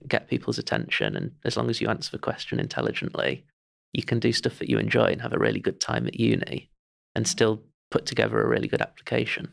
get 0.07 0.29
people's 0.29 0.57
attention. 0.57 1.15
And 1.15 1.31
as 1.45 1.57
long 1.57 1.69
as 1.69 1.81
you 1.81 1.89
answer 1.89 2.12
the 2.12 2.19
question 2.19 2.59
intelligently, 2.59 3.45
you 3.93 4.03
can 4.03 4.19
do 4.19 4.31
stuff 4.31 4.59
that 4.59 4.69
you 4.69 4.77
enjoy 4.77 5.05
and 5.05 5.21
have 5.21 5.33
a 5.33 5.39
really 5.39 5.59
good 5.59 5.79
time 5.81 6.07
at 6.07 6.19
uni 6.19 6.69
and 7.15 7.27
still 7.27 7.63
put 7.91 8.05
together 8.05 8.41
a 8.41 8.47
really 8.47 8.67
good 8.67 8.81
application. 8.81 9.49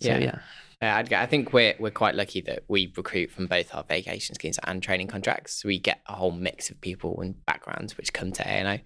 So, 0.00 0.08
Yeah. 0.08 0.18
yeah. 0.18 0.38
Yeah, 0.82 0.96
I'd, 0.96 1.12
I 1.12 1.26
think 1.26 1.52
we're 1.52 1.74
we're 1.78 1.90
quite 1.90 2.14
lucky 2.14 2.40
that 2.42 2.64
we 2.66 2.90
recruit 2.96 3.30
from 3.30 3.46
both 3.46 3.74
our 3.74 3.84
vacation 3.84 4.34
schemes 4.34 4.58
and 4.64 4.82
training 4.82 5.08
contracts. 5.08 5.60
So 5.60 5.68
we 5.68 5.78
get 5.78 6.00
a 6.06 6.14
whole 6.14 6.30
mix 6.30 6.70
of 6.70 6.80
people 6.80 7.20
and 7.20 7.44
backgrounds 7.44 7.98
which 7.98 8.14
come 8.14 8.32
to 8.32 8.42
A 8.42 8.50
and 8.50 8.80
O. 8.80 8.82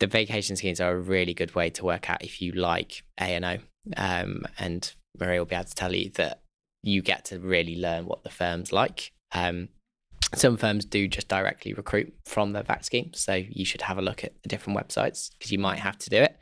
The 0.00 0.08
vacation 0.08 0.56
schemes 0.56 0.80
are 0.80 0.90
a 0.92 1.00
really 1.00 1.32
good 1.32 1.54
way 1.54 1.70
to 1.70 1.84
work 1.84 2.10
out 2.10 2.24
if 2.24 2.42
you 2.42 2.50
like 2.52 3.04
A 3.20 3.36
and 3.36 3.44
O. 3.44 3.58
Um, 3.96 4.42
and 4.58 4.92
Maria 5.16 5.38
will 5.38 5.46
be 5.46 5.54
able 5.54 5.66
to 5.66 5.74
tell 5.76 5.94
you 5.94 6.10
that 6.16 6.42
you 6.82 7.02
get 7.02 7.26
to 7.26 7.38
really 7.38 7.76
learn 7.76 8.06
what 8.06 8.24
the 8.24 8.30
firm's 8.30 8.72
like. 8.72 9.12
Um, 9.32 9.68
some 10.34 10.56
firms 10.56 10.84
do 10.84 11.08
just 11.08 11.28
directly 11.28 11.72
recruit 11.72 12.12
from 12.24 12.52
the 12.52 12.62
vac 12.62 12.84
scheme, 12.84 13.12
so 13.14 13.34
you 13.34 13.64
should 13.64 13.82
have 13.82 13.98
a 13.98 14.02
look 14.02 14.22
at 14.22 14.40
the 14.42 14.48
different 14.48 14.78
websites 14.78 15.30
because 15.32 15.50
you 15.50 15.58
might 15.58 15.78
have 15.78 15.98
to 15.98 16.10
do 16.10 16.18
it. 16.18 16.36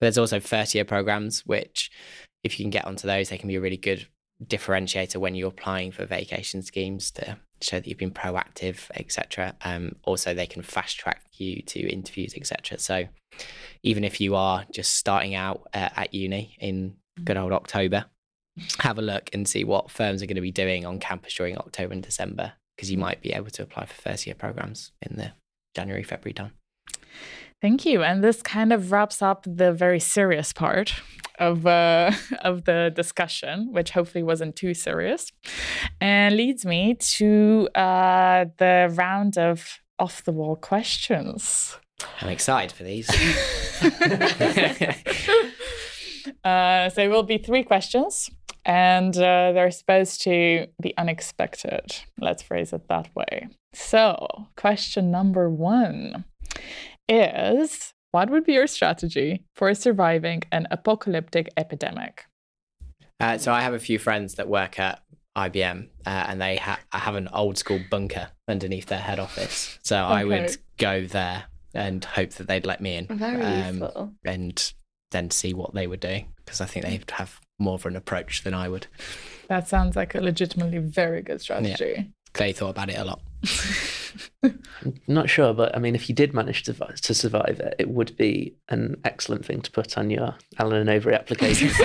But 0.00 0.06
there's 0.06 0.18
also 0.18 0.38
first 0.38 0.74
year 0.74 0.84
programs 0.84 1.44
which 1.44 1.90
if 2.44 2.58
you 2.58 2.64
can 2.64 2.70
get 2.70 2.84
onto 2.84 3.06
those, 3.06 3.28
they 3.28 3.38
can 3.38 3.48
be 3.48 3.56
a 3.56 3.60
really 3.60 3.76
good 3.76 4.06
differentiator 4.44 5.16
when 5.16 5.34
you're 5.34 5.48
applying 5.48 5.90
for 5.90 6.06
vacation 6.06 6.62
schemes 6.62 7.10
to 7.10 7.36
show 7.60 7.78
that 7.80 7.86
you've 7.88 7.98
been 7.98 8.12
proactive, 8.12 8.88
etc. 8.94 9.54
Um, 9.62 9.96
also, 10.04 10.34
they 10.34 10.46
can 10.46 10.62
fast 10.62 10.98
track 10.98 11.22
you 11.32 11.62
to 11.62 11.80
interviews, 11.80 12.34
etc. 12.36 12.78
So, 12.78 13.06
even 13.82 14.04
if 14.04 14.20
you 14.20 14.36
are 14.36 14.64
just 14.72 14.94
starting 14.94 15.34
out 15.34 15.62
uh, 15.74 15.88
at 15.96 16.14
uni 16.14 16.56
in 16.60 16.96
good 17.24 17.36
old 17.36 17.52
October, 17.52 18.06
have 18.78 18.98
a 18.98 19.02
look 19.02 19.30
and 19.32 19.48
see 19.48 19.64
what 19.64 19.90
firms 19.90 20.22
are 20.22 20.26
going 20.26 20.36
to 20.36 20.40
be 20.40 20.52
doing 20.52 20.84
on 20.84 20.98
campus 20.98 21.34
during 21.34 21.56
October 21.56 21.92
and 21.92 22.02
December, 22.02 22.52
because 22.76 22.90
you 22.90 22.98
might 22.98 23.22
be 23.22 23.32
able 23.32 23.50
to 23.50 23.62
apply 23.62 23.86
for 23.86 23.94
first 23.94 24.26
year 24.26 24.34
programs 24.34 24.92
in 25.02 25.16
the 25.16 25.32
January, 25.74 26.02
February 26.02 26.34
time. 26.34 26.52
Thank 27.60 27.84
you. 27.84 28.02
And 28.04 28.22
this 28.22 28.40
kind 28.40 28.72
of 28.72 28.92
wraps 28.92 29.20
up 29.20 29.44
the 29.44 29.72
very 29.72 29.98
serious 29.98 30.52
part 30.52 30.94
of 31.38 31.66
uh, 31.66 32.12
of 32.42 32.64
the 32.64 32.92
discussion, 32.94 33.72
which 33.72 33.90
hopefully 33.90 34.22
wasn't 34.22 34.56
too 34.56 34.74
serious, 34.74 35.32
and 36.00 36.36
leads 36.36 36.64
me 36.64 36.94
to 36.94 37.68
uh, 37.74 38.46
the 38.58 38.92
round 38.94 39.38
of 39.38 39.80
off 39.98 40.22
the 40.24 40.32
wall 40.32 40.56
questions. 40.56 41.76
I'm 42.20 42.28
excited 42.28 42.70
for 42.70 42.84
these. 42.84 43.08
uh, 46.44 46.88
so 46.90 47.02
it 47.02 47.08
will 47.08 47.22
be 47.22 47.38
three 47.38 47.62
questions, 47.62 48.30
and 48.64 49.16
uh, 49.16 49.52
they're 49.52 49.70
supposed 49.70 50.22
to 50.22 50.66
be 50.80 50.96
unexpected. 50.96 51.96
Let's 52.20 52.42
phrase 52.42 52.72
it 52.72 52.88
that 52.88 53.08
way. 53.14 53.48
So, 53.74 54.48
question 54.56 55.10
number 55.10 55.48
one 55.50 56.24
is 57.08 57.92
what 58.12 58.30
would 58.30 58.44
be 58.44 58.54
your 58.54 58.66
strategy 58.66 59.44
for 59.54 59.72
surviving 59.74 60.42
an 60.50 60.66
apocalyptic 60.70 61.48
epidemic? 61.56 62.24
Uh, 63.20 63.36
so 63.38 63.52
I 63.52 63.60
have 63.62 63.74
a 63.74 63.78
few 63.78 63.98
friends 63.98 64.36
that 64.36 64.48
work 64.48 64.78
at 64.78 65.02
IBM, 65.36 65.88
uh, 66.06 66.08
and 66.28 66.40
they 66.40 66.56
ha- 66.56 66.80
have 66.92 67.14
an 67.14 67.28
old 67.32 67.58
school 67.58 67.80
bunker 67.90 68.28
underneath 68.48 68.86
their 68.86 68.98
head 69.00 69.18
office. 69.18 69.78
So 69.82 69.96
I 69.96 70.24
would 70.24 70.56
go 70.78 71.04
there 71.04 71.44
and 71.74 72.04
hope 72.04 72.30
that 72.30 72.46
they'd 72.48 72.64
let 72.66 72.80
me 72.80 72.96
in, 72.96 73.06
Very 73.08 73.42
um, 73.42 73.78
useful. 73.78 74.12
and 74.24 74.72
then 75.10 75.30
see 75.30 75.54
what 75.54 75.74
they 75.74 75.86
were 75.86 75.96
doing 75.96 76.32
because 76.44 76.60
I 76.60 76.66
think 76.66 76.84
they'd 76.84 77.10
have 77.12 77.40
more 77.58 77.74
of 77.74 77.86
an 77.86 77.96
approach 77.96 78.42
than 78.44 78.54
I 78.54 78.68
would. 78.68 78.86
That 79.48 79.68
sounds 79.68 79.96
like 79.96 80.14
a 80.14 80.20
legitimately 80.20 80.78
very 80.78 81.22
good 81.22 81.40
strategy. 81.40 82.10
They 82.34 82.52
thought 82.52 82.70
about 82.70 82.90
it 82.90 82.98
a 82.98 83.04
lot. 83.04 83.20
I'm 84.42 85.00
not 85.08 85.28
sure, 85.30 85.52
but 85.54 85.74
I 85.74 85.78
mean, 85.78 85.94
if 85.94 86.08
you 86.08 86.14
did 86.14 86.34
manage 86.34 86.62
to, 86.64 86.72
to 86.74 87.14
survive 87.14 87.60
it, 87.60 87.74
it 87.78 87.88
would 87.88 88.16
be 88.16 88.54
an 88.68 89.00
excellent 89.04 89.44
thing 89.44 89.60
to 89.62 89.70
put 89.70 89.96
on 89.98 90.10
your 90.10 90.34
Allen 90.58 90.88
and 90.88 91.02
Overy 91.02 91.14
application. 91.14 91.70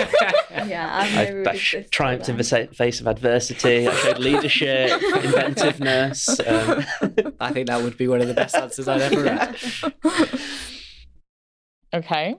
Yeah, 0.66 0.88
I'm 0.92 1.18
I, 1.18 1.30
no 1.30 1.50
I 1.50 1.56
sh- 1.56 1.74
triumphed 1.90 2.28
in 2.28 2.36
the 2.36 2.68
face 2.72 3.00
of 3.00 3.06
adversity. 3.06 3.88
I 3.88 3.94
showed 3.94 4.18
leadership, 4.18 5.02
inventiveness. 5.02 6.28
Um, 6.40 6.84
I 7.40 7.52
think 7.52 7.68
that 7.68 7.82
would 7.82 7.98
be 7.98 8.08
one 8.08 8.20
of 8.20 8.28
the 8.28 8.34
best 8.34 8.54
answers 8.54 8.88
I'd 8.88 9.00
ever 9.02 9.22
read. 9.22 9.56
Okay. 11.94 12.34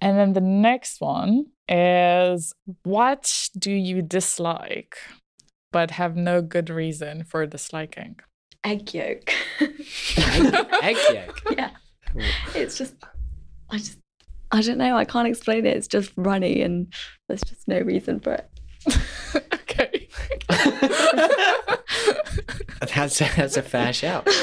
And 0.00 0.18
then 0.18 0.34
the 0.34 0.42
next 0.42 1.00
one 1.00 1.46
is 1.68 2.52
what 2.82 3.48
do 3.58 3.72
you 3.72 4.02
dislike 4.02 4.96
but 5.72 5.92
have 5.92 6.16
no 6.16 6.42
good 6.42 6.68
reason 6.68 7.24
for 7.24 7.46
disliking? 7.46 8.16
Egg 8.62 8.92
yolk. 8.92 9.32
Egg 9.60 10.96
yolk. 11.12 11.42
yeah. 11.56 11.70
It's 12.54 12.76
just, 12.76 12.94
I 13.70 13.78
just, 13.78 13.98
I 14.50 14.60
don't 14.60 14.78
know. 14.78 14.96
I 14.96 15.04
can't 15.06 15.28
explain 15.28 15.64
it. 15.64 15.76
It's 15.76 15.88
just 15.88 16.12
runny 16.16 16.60
and 16.60 16.92
there's 17.28 17.42
just 17.42 17.66
no 17.68 17.78
reason 17.80 18.20
for 18.20 18.34
it. 18.34 18.50
okay. 19.54 20.08
That's 22.94 23.18
that's 23.18 23.56
a 23.56 23.62
fair 23.62 23.92
shout. 23.92 24.26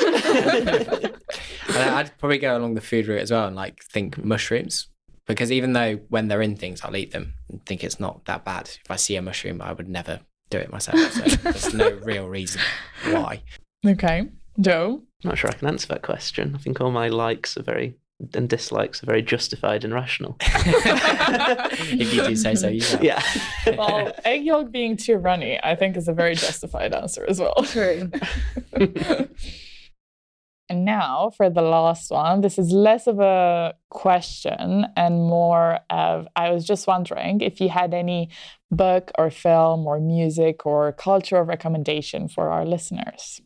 And 1.67 1.77
I'd 1.77 2.17
probably 2.17 2.37
go 2.37 2.57
along 2.57 2.75
the 2.75 2.81
food 2.81 3.07
route 3.07 3.21
as 3.21 3.31
well 3.31 3.45
and 3.45 3.55
like 3.55 3.83
think 3.83 4.23
mushrooms 4.23 4.87
because 5.25 5.51
even 5.51 5.73
though 5.73 5.95
when 6.09 6.27
they're 6.27 6.41
in 6.41 6.55
things 6.55 6.81
I'll 6.81 6.95
eat 6.95 7.11
them 7.11 7.33
and 7.49 7.63
think 7.65 7.83
it's 7.83 7.99
not 7.99 8.25
that 8.25 8.45
bad. 8.45 8.69
If 8.83 8.89
I 8.89 8.95
see 8.95 9.15
a 9.15 9.21
mushroom, 9.21 9.61
I 9.61 9.73
would 9.73 9.89
never 9.89 10.21
do 10.49 10.57
it 10.57 10.71
myself. 10.71 10.97
So 11.11 11.21
there's 11.21 11.73
no 11.73 11.89
real 12.03 12.27
reason 12.27 12.61
why. 13.09 13.43
Okay. 13.85 14.29
Joe? 14.59 15.03
not 15.23 15.37
sure 15.37 15.49
I 15.49 15.53
can 15.53 15.67
answer 15.67 15.87
that 15.87 16.03
question. 16.03 16.55
I 16.55 16.57
think 16.59 16.79
all 16.79 16.91
my 16.91 17.09
likes 17.09 17.57
are 17.57 17.63
very 17.63 17.95
and 18.33 18.49
dislikes 18.49 19.03
are 19.03 19.05
very 19.05 19.21
justified 19.21 19.83
and 19.83 19.93
rational. 19.93 20.37
if 20.41 22.13
you 22.13 22.23
do 22.23 22.35
say 22.35 22.55
so 22.55 22.67
yourself. 22.67 23.03
Yeah. 23.03 23.21
Well, 23.77 24.13
egg 24.23 24.43
yolk 24.45 24.71
being 24.71 24.97
too 24.97 25.17
runny, 25.17 25.59
I 25.61 25.75
think, 25.75 25.97
is 25.97 26.07
a 26.07 26.13
very 26.13 26.35
justified 26.35 26.93
answer 26.93 27.25
as 27.27 27.39
well. 27.39 27.55
True. 27.63 28.09
And 30.69 30.83
now 30.83 31.29
for 31.29 31.49
the 31.49 31.61
last 31.61 32.11
one, 32.11 32.41
this 32.41 32.59
is 32.59 32.71
less 32.71 33.07
of 33.07 33.19
a 33.19 33.73
question 33.89 34.85
and 34.97 35.15
more 35.15 35.79
of 35.89 36.27
I 36.35 36.51
was 36.51 36.65
just 36.65 36.87
wondering 36.87 37.39
if 37.39 37.61
you 37.61 37.69
had 37.69 37.93
any 37.93 38.29
book 38.69 39.11
or 39.17 39.29
film 39.29 39.87
or 39.87 39.99
music 39.99 40.65
or 40.65 40.91
cultural 40.91 41.43
recommendation 41.43 42.27
for 42.27 42.49
our 42.49 42.65
listeners. 42.65 43.41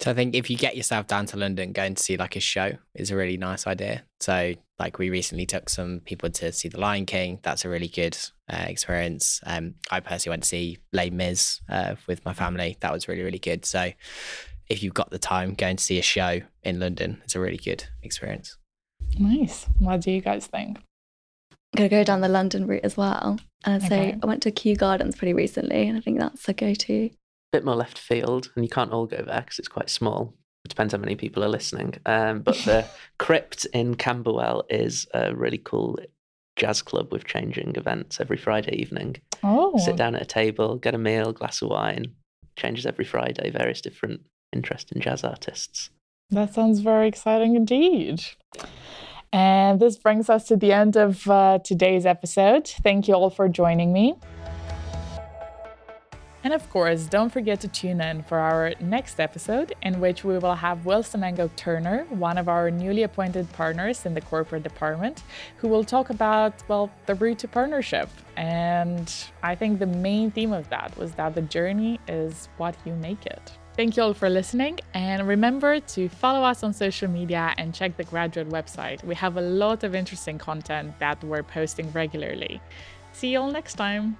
So 0.00 0.12
I 0.12 0.14
think 0.14 0.34
if 0.34 0.48
you 0.48 0.56
get 0.56 0.76
yourself 0.76 1.08
down 1.08 1.26
to 1.26 1.36
London, 1.36 1.72
going 1.72 1.96
to 1.96 2.02
see 2.02 2.16
like 2.16 2.36
a 2.36 2.40
show 2.40 2.72
is 2.94 3.10
a 3.10 3.16
really 3.16 3.36
nice 3.36 3.66
idea. 3.66 4.04
So 4.20 4.54
like 4.78 4.98
we 4.98 5.10
recently 5.10 5.44
took 5.44 5.68
some 5.68 6.00
people 6.04 6.30
to 6.30 6.52
see 6.52 6.68
The 6.68 6.78
Lion 6.78 7.04
King. 7.04 7.40
That's 7.42 7.64
a 7.64 7.68
really 7.68 7.88
good 7.88 8.16
uh, 8.48 8.66
experience. 8.68 9.40
Um, 9.44 9.74
I 9.90 9.98
personally 10.00 10.34
went 10.34 10.44
to 10.44 10.48
see 10.48 10.78
Les 10.92 11.10
Mis 11.10 11.60
uh, 11.68 11.96
with 12.06 12.24
my 12.24 12.32
family. 12.32 12.76
That 12.80 12.92
was 12.92 13.08
really 13.08 13.22
really 13.22 13.40
good. 13.40 13.64
So 13.66 13.90
if 14.68 14.82
you've 14.82 14.94
got 14.94 15.10
the 15.10 15.18
time, 15.18 15.54
going 15.54 15.76
to 15.76 15.84
see 15.84 15.98
a 15.98 16.02
show 16.02 16.40
in 16.62 16.78
London 16.78 17.22
is 17.26 17.34
a 17.34 17.40
really 17.40 17.56
good 17.56 17.84
experience. 18.02 18.56
Nice. 19.18 19.66
What 19.78 20.02
do 20.02 20.10
you 20.12 20.20
guys 20.20 20.46
think? 20.46 20.78
I'm 21.74 21.78
going 21.78 21.90
to 21.90 21.96
go 21.96 22.04
down 22.04 22.20
the 22.20 22.28
London 22.28 22.66
route 22.66 22.84
as 22.84 22.96
well. 22.96 23.38
And 23.64 23.82
I'd 23.82 23.88
say 23.88 24.08
Okay. 24.10 24.18
I 24.22 24.26
went 24.26 24.42
to 24.42 24.50
Kew 24.50 24.76
Gardens 24.76 25.16
pretty 25.16 25.34
recently 25.34 25.88
and 25.88 25.98
I 25.98 26.00
think 26.00 26.18
that's 26.20 26.48
a 26.48 26.52
go 26.52 26.72
to. 26.74 27.10
Bit 27.52 27.64
more 27.64 27.74
left 27.74 27.98
field, 27.98 28.50
and 28.54 28.64
you 28.64 28.68
can't 28.68 28.92
all 28.92 29.06
go 29.06 29.22
there 29.22 29.40
because 29.40 29.58
it's 29.58 29.68
quite 29.68 29.90
small. 29.90 30.34
It 30.64 30.68
depends 30.68 30.92
how 30.92 30.98
many 30.98 31.14
people 31.14 31.42
are 31.44 31.48
listening. 31.48 31.94
Um, 32.04 32.40
but 32.40 32.56
the 32.58 32.86
Crypt 33.18 33.64
in 33.72 33.94
Camberwell 33.94 34.64
is 34.68 35.06
a 35.14 35.34
really 35.34 35.58
cool 35.58 35.98
jazz 36.56 36.82
club 36.82 37.12
with 37.12 37.24
changing 37.24 37.74
events 37.76 38.20
every 38.20 38.36
Friday 38.36 38.74
evening. 38.76 39.16
Oh, 39.42 39.78
Sit 39.78 39.96
down 39.96 40.14
at 40.14 40.22
a 40.22 40.26
table, 40.26 40.76
get 40.76 40.94
a 40.94 40.98
meal, 40.98 41.32
glass 41.32 41.62
of 41.62 41.70
wine. 41.70 42.06
Changes 42.56 42.86
every 42.86 43.04
Friday, 43.04 43.50
various 43.50 43.80
different 43.80 44.22
interesting 44.52 45.00
jazz 45.00 45.22
artists. 45.22 45.90
That 46.30 46.52
sounds 46.52 46.80
very 46.80 47.08
exciting 47.08 47.54
indeed. 47.54 48.24
And 49.32 49.78
this 49.78 49.96
brings 49.96 50.28
us 50.28 50.44
to 50.48 50.56
the 50.56 50.72
end 50.72 50.96
of 50.96 51.28
uh, 51.28 51.60
today's 51.62 52.04
episode. 52.04 52.66
Thank 52.66 53.08
you 53.08 53.14
all 53.14 53.30
for 53.30 53.48
joining 53.48 53.92
me. 53.92 54.16
And 56.48 56.54
of 56.54 56.70
course, 56.70 57.04
don't 57.04 57.28
forget 57.28 57.60
to 57.60 57.68
tune 57.68 58.00
in 58.00 58.22
for 58.22 58.38
our 58.38 58.72
next 58.80 59.20
episode, 59.20 59.74
in 59.82 60.00
which 60.00 60.24
we 60.24 60.38
will 60.38 60.54
have 60.54 60.86
Will 60.86 61.02
Semengo 61.02 61.50
Turner, 61.56 62.06
one 62.08 62.38
of 62.38 62.48
our 62.48 62.70
newly 62.70 63.02
appointed 63.02 63.52
partners 63.52 64.06
in 64.06 64.14
the 64.14 64.22
corporate 64.22 64.62
department, 64.62 65.24
who 65.58 65.68
will 65.68 65.84
talk 65.84 66.08
about, 66.08 66.54
well, 66.66 66.90
the 67.04 67.14
route 67.16 67.40
to 67.40 67.48
partnership. 67.48 68.08
And 68.38 69.14
I 69.42 69.56
think 69.56 69.78
the 69.78 69.84
main 69.84 70.30
theme 70.30 70.54
of 70.54 70.70
that 70.70 70.96
was 70.96 71.12
that 71.16 71.34
the 71.34 71.42
journey 71.42 72.00
is 72.08 72.48
what 72.56 72.74
you 72.86 72.94
make 72.94 73.26
it. 73.26 73.52
Thank 73.76 73.98
you 73.98 74.04
all 74.04 74.14
for 74.14 74.30
listening, 74.30 74.80
and 74.94 75.28
remember 75.28 75.80
to 75.80 76.08
follow 76.08 76.42
us 76.44 76.62
on 76.62 76.72
social 76.72 77.10
media 77.10 77.52
and 77.58 77.74
check 77.74 77.98
the 77.98 78.04
graduate 78.04 78.48
website. 78.48 79.04
We 79.04 79.14
have 79.16 79.36
a 79.36 79.42
lot 79.42 79.84
of 79.84 79.94
interesting 79.94 80.38
content 80.38 80.98
that 80.98 81.22
we're 81.22 81.42
posting 81.42 81.92
regularly. 81.92 82.62
See 83.12 83.32
you 83.32 83.40
all 83.40 83.50
next 83.50 83.74
time. 83.74 84.16